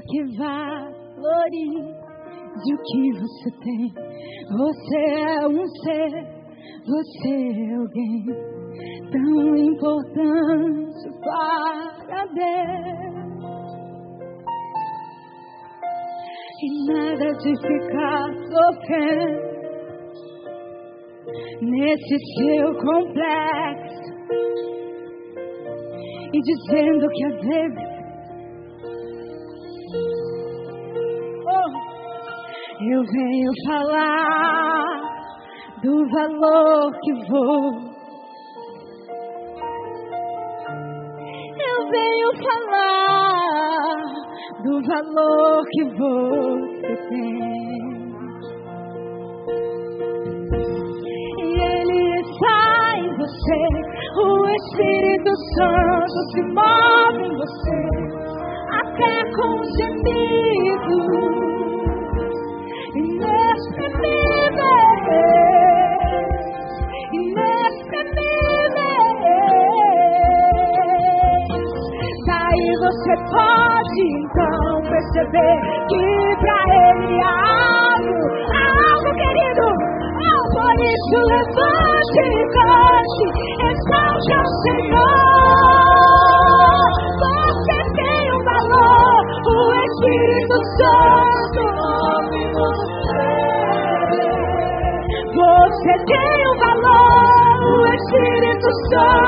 Que 0.02 0.36
vá 0.36 0.96
de 2.64 2.74
o 2.74 2.78
que 2.78 3.12
você 3.12 3.50
tem. 3.62 3.84
Você 4.50 4.98
é 5.20 5.48
um 5.48 5.66
ser, 5.82 6.12
você 6.86 7.32
é 7.32 7.74
alguém 7.76 8.24
tão 9.10 9.56
importante 9.56 11.02
para 11.20 12.24
Deus. 12.34 13.16
E 16.62 16.66
nada 16.92 17.28
de 17.32 17.52
ficar 17.60 18.28
sofrendo 18.50 19.56
nesse 21.62 22.16
seu 22.38 22.66
complexo 22.74 24.06
e 26.32 26.40
dizendo 26.40 27.08
que 27.08 27.24
às 27.26 27.40
vezes 27.40 27.95
Eu 32.78 33.02
venho 33.02 33.50
falar 33.66 34.84
do 35.82 36.06
valor 36.10 36.92
que 37.00 37.12
vou. 37.30 37.72
Eu 41.58 41.88
venho 41.90 42.30
falar 42.44 43.96
do 44.62 44.74
valor 44.86 45.64
que 45.70 45.84
você 45.84 46.92
tem. 47.08 47.56
E 51.38 51.48
ele 51.58 52.00
está 52.20 52.60
em 52.98 53.08
você, 53.16 53.62
o 54.20 54.28
Espírito 54.50 55.32
Santo 55.56 56.16
se 56.30 56.42
move 56.52 57.20
em 57.24 57.32
você, 57.38 57.80
até 58.70 59.12
com 59.34 59.64
gemidos. 59.78 61.45
Você 73.06 73.14
pode 73.30 74.02
então 74.18 74.82
perceber 74.82 75.56
que 75.88 76.06
pra 76.40 76.58
ele 76.66 77.22
há 77.22 77.38
algo, 77.94 78.26
há 78.50 78.66
algo 78.90 79.10
querido. 79.14 79.66
Oh, 80.18 80.42
por 80.50 80.74
isso 80.74 81.16
levante 81.28 82.18
e 82.18 82.42
cante, 82.56 83.26
exalte 83.62 84.30
ao 84.32 84.46
Senhor. 84.62 85.54
Você 87.22 87.78
tem 87.94 88.24
um 88.34 88.42
valor, 88.42 89.22
o 89.46 89.58
Espírito 89.86 90.56
Santo 90.76 91.60
move 91.78 92.42
você. 92.54 93.22
Você 95.32 95.94
tem 96.06 96.38
um 96.48 96.56
valor, 96.58 97.54
o 97.70 97.86
Espírito 97.94 98.68
Santo 98.90 99.25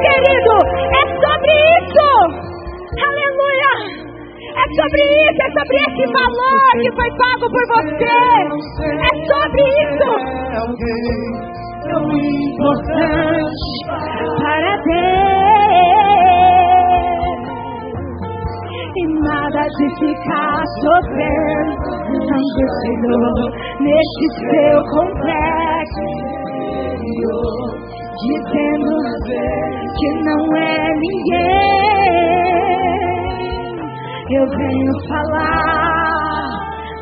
querido. 0.00 0.54
É 0.90 1.02
sobre 1.22 1.52
isso. 1.76 2.08
Aleluia. 3.06 3.72
É 4.56 4.64
sobre 4.76 5.02
isso, 5.24 5.40
é 5.42 5.48
sobre 5.56 5.76
esse 5.86 6.04
valor 6.12 6.70
que 6.80 6.90
foi 6.96 7.10
pago 7.16 7.46
por 7.54 7.64
você. 7.74 8.18
É 8.96 9.12
sobre 9.30 9.62
isso. 9.84 10.10
Tão 11.88 12.02
importante 12.56 13.70
para 14.40 14.72
Deus. 14.76 15.16
E 18.96 19.02
nada 19.20 19.62
de 19.62 19.86
ficar 19.98 20.62
sofrendo 20.82 21.86
Senhor, 22.80 23.38
neste 23.80 24.24
seu 24.40 24.76
complexo 24.90 26.04
dizendo 28.16 28.65
que 29.98 30.08
não 30.24 30.42
é 30.56 30.92
ninguém. 30.94 31.86
Eu 34.28 34.44
venho 34.50 34.92
falar 35.08 36.36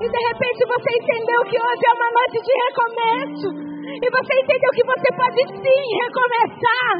e 0.00 0.08
de 0.08 0.20
repente 0.28 0.60
você 0.66 0.90
entendeu 0.94 1.40
que 1.50 1.58
hoje 1.58 1.84
é 1.86 1.92
uma 1.92 2.10
noite 2.14 2.38
de 2.40 2.52
recomeço. 2.62 3.48
E 3.90 4.06
você 4.08 4.32
entendeu 4.40 4.70
que 4.72 4.84
você 4.86 5.08
pode 5.16 5.40
sim 5.58 5.82
recomeçar. 6.02 6.96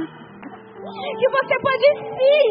Que 1.17 1.29
você 1.31 1.55
pode 1.63 1.87
sim. 2.19 2.51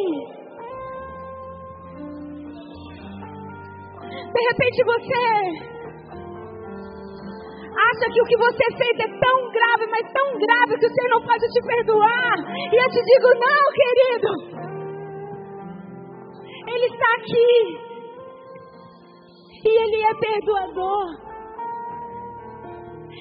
De 4.31 4.41
repente 4.47 4.83
você 4.85 5.78
acha 7.69 8.05
que 8.11 8.21
o 8.21 8.25
que 8.25 8.37
você 8.37 8.65
fez 8.77 8.99
é 8.99 9.07
tão 9.19 9.37
grave, 9.51 9.85
mas 9.91 10.13
tão 10.13 10.37
grave 10.37 10.79
que 10.79 10.85
o 10.85 10.93
Senhor 10.93 11.09
não 11.09 11.21
pode 11.21 11.45
te 11.49 11.61
perdoar. 11.65 12.35
E 12.55 12.75
eu 12.75 12.89
te 12.89 13.01
digo, 13.03 13.27
não, 13.45 13.63
querido. 13.79 14.29
Ele 16.67 16.85
está 16.85 17.09
aqui. 17.17 17.51
E 19.65 19.69
Ele 19.83 20.03
é 20.03 20.13
perdoador. 20.15 21.29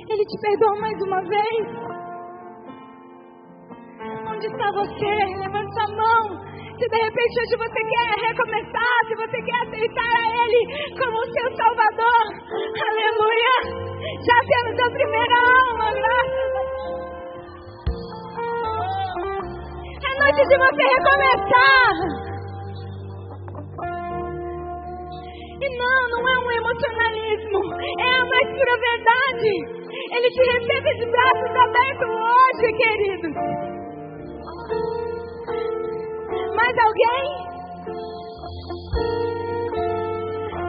Ele 0.09 0.25
te 0.25 0.41
perdoa 0.41 0.81
mais 0.81 1.03
uma 1.03 1.21
vez. 1.23 1.89
Onde 4.31 4.47
está 4.47 4.71
você? 4.73 5.15
Levante 5.41 5.75
sua 5.75 5.89
mão. 5.97 6.48
Se 6.79 6.87
de 6.87 6.97
repente 6.97 7.41
hoje 7.41 7.57
você 7.59 7.81
quer 7.91 8.07
recomeçar, 8.29 8.99
se 9.09 9.15
você 9.17 9.43
quer 9.43 9.59
aceitar 9.67 10.15
a 10.15 10.31
Ele 10.31 10.63
como 10.97 11.27
seu 11.27 11.49
Salvador, 11.57 12.23
aleluia. 12.87 13.57
Já 14.23 14.39
temos 14.47 14.79
a 14.79 14.89
primeira 14.93 15.39
alma, 15.59 15.91
Deus. 15.91 16.31
É 20.07 20.11
noite 20.23 20.43
de 20.47 20.57
você 20.57 20.83
recomeçar. 20.95 21.95
E 25.61 25.67
não, 25.79 26.01
não 26.11 26.23
é 26.23 26.35
um 26.39 26.51
emocionalismo, 26.63 27.59
é 27.75 28.07
a 28.07 28.25
mais 28.25 28.49
pura 28.55 28.75
verdade. 28.79 29.51
Ele 30.15 30.29
te 30.31 30.43
recebe 30.53 30.91
de 30.95 31.07
braços 31.11 31.53
abertos 31.57 32.09
hoje, 32.09 32.67
querido. 32.79 33.29
Mais 36.59 36.75
alguém? 36.87 37.25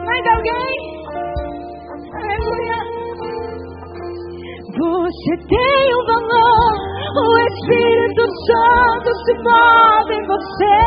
Mais 0.06 0.24
alguém? 0.36 0.74
Aleluia. 2.14 2.78
Você 4.78 5.32
tem 5.48 5.84
um 5.96 6.04
valor, 6.06 6.72
o 7.16 7.30
Espírito 7.48 8.24
Santo 8.46 9.08
se 9.24 9.32
move 9.42 10.12
em 10.14 10.24
você. 10.28 10.78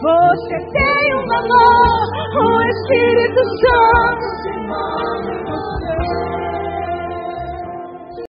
Você 0.00 0.56
tem 0.70 1.04
um 1.18 1.24
valor, 1.26 1.98
o 2.38 2.48
Espírito 2.70 3.42
Santo 3.60 4.24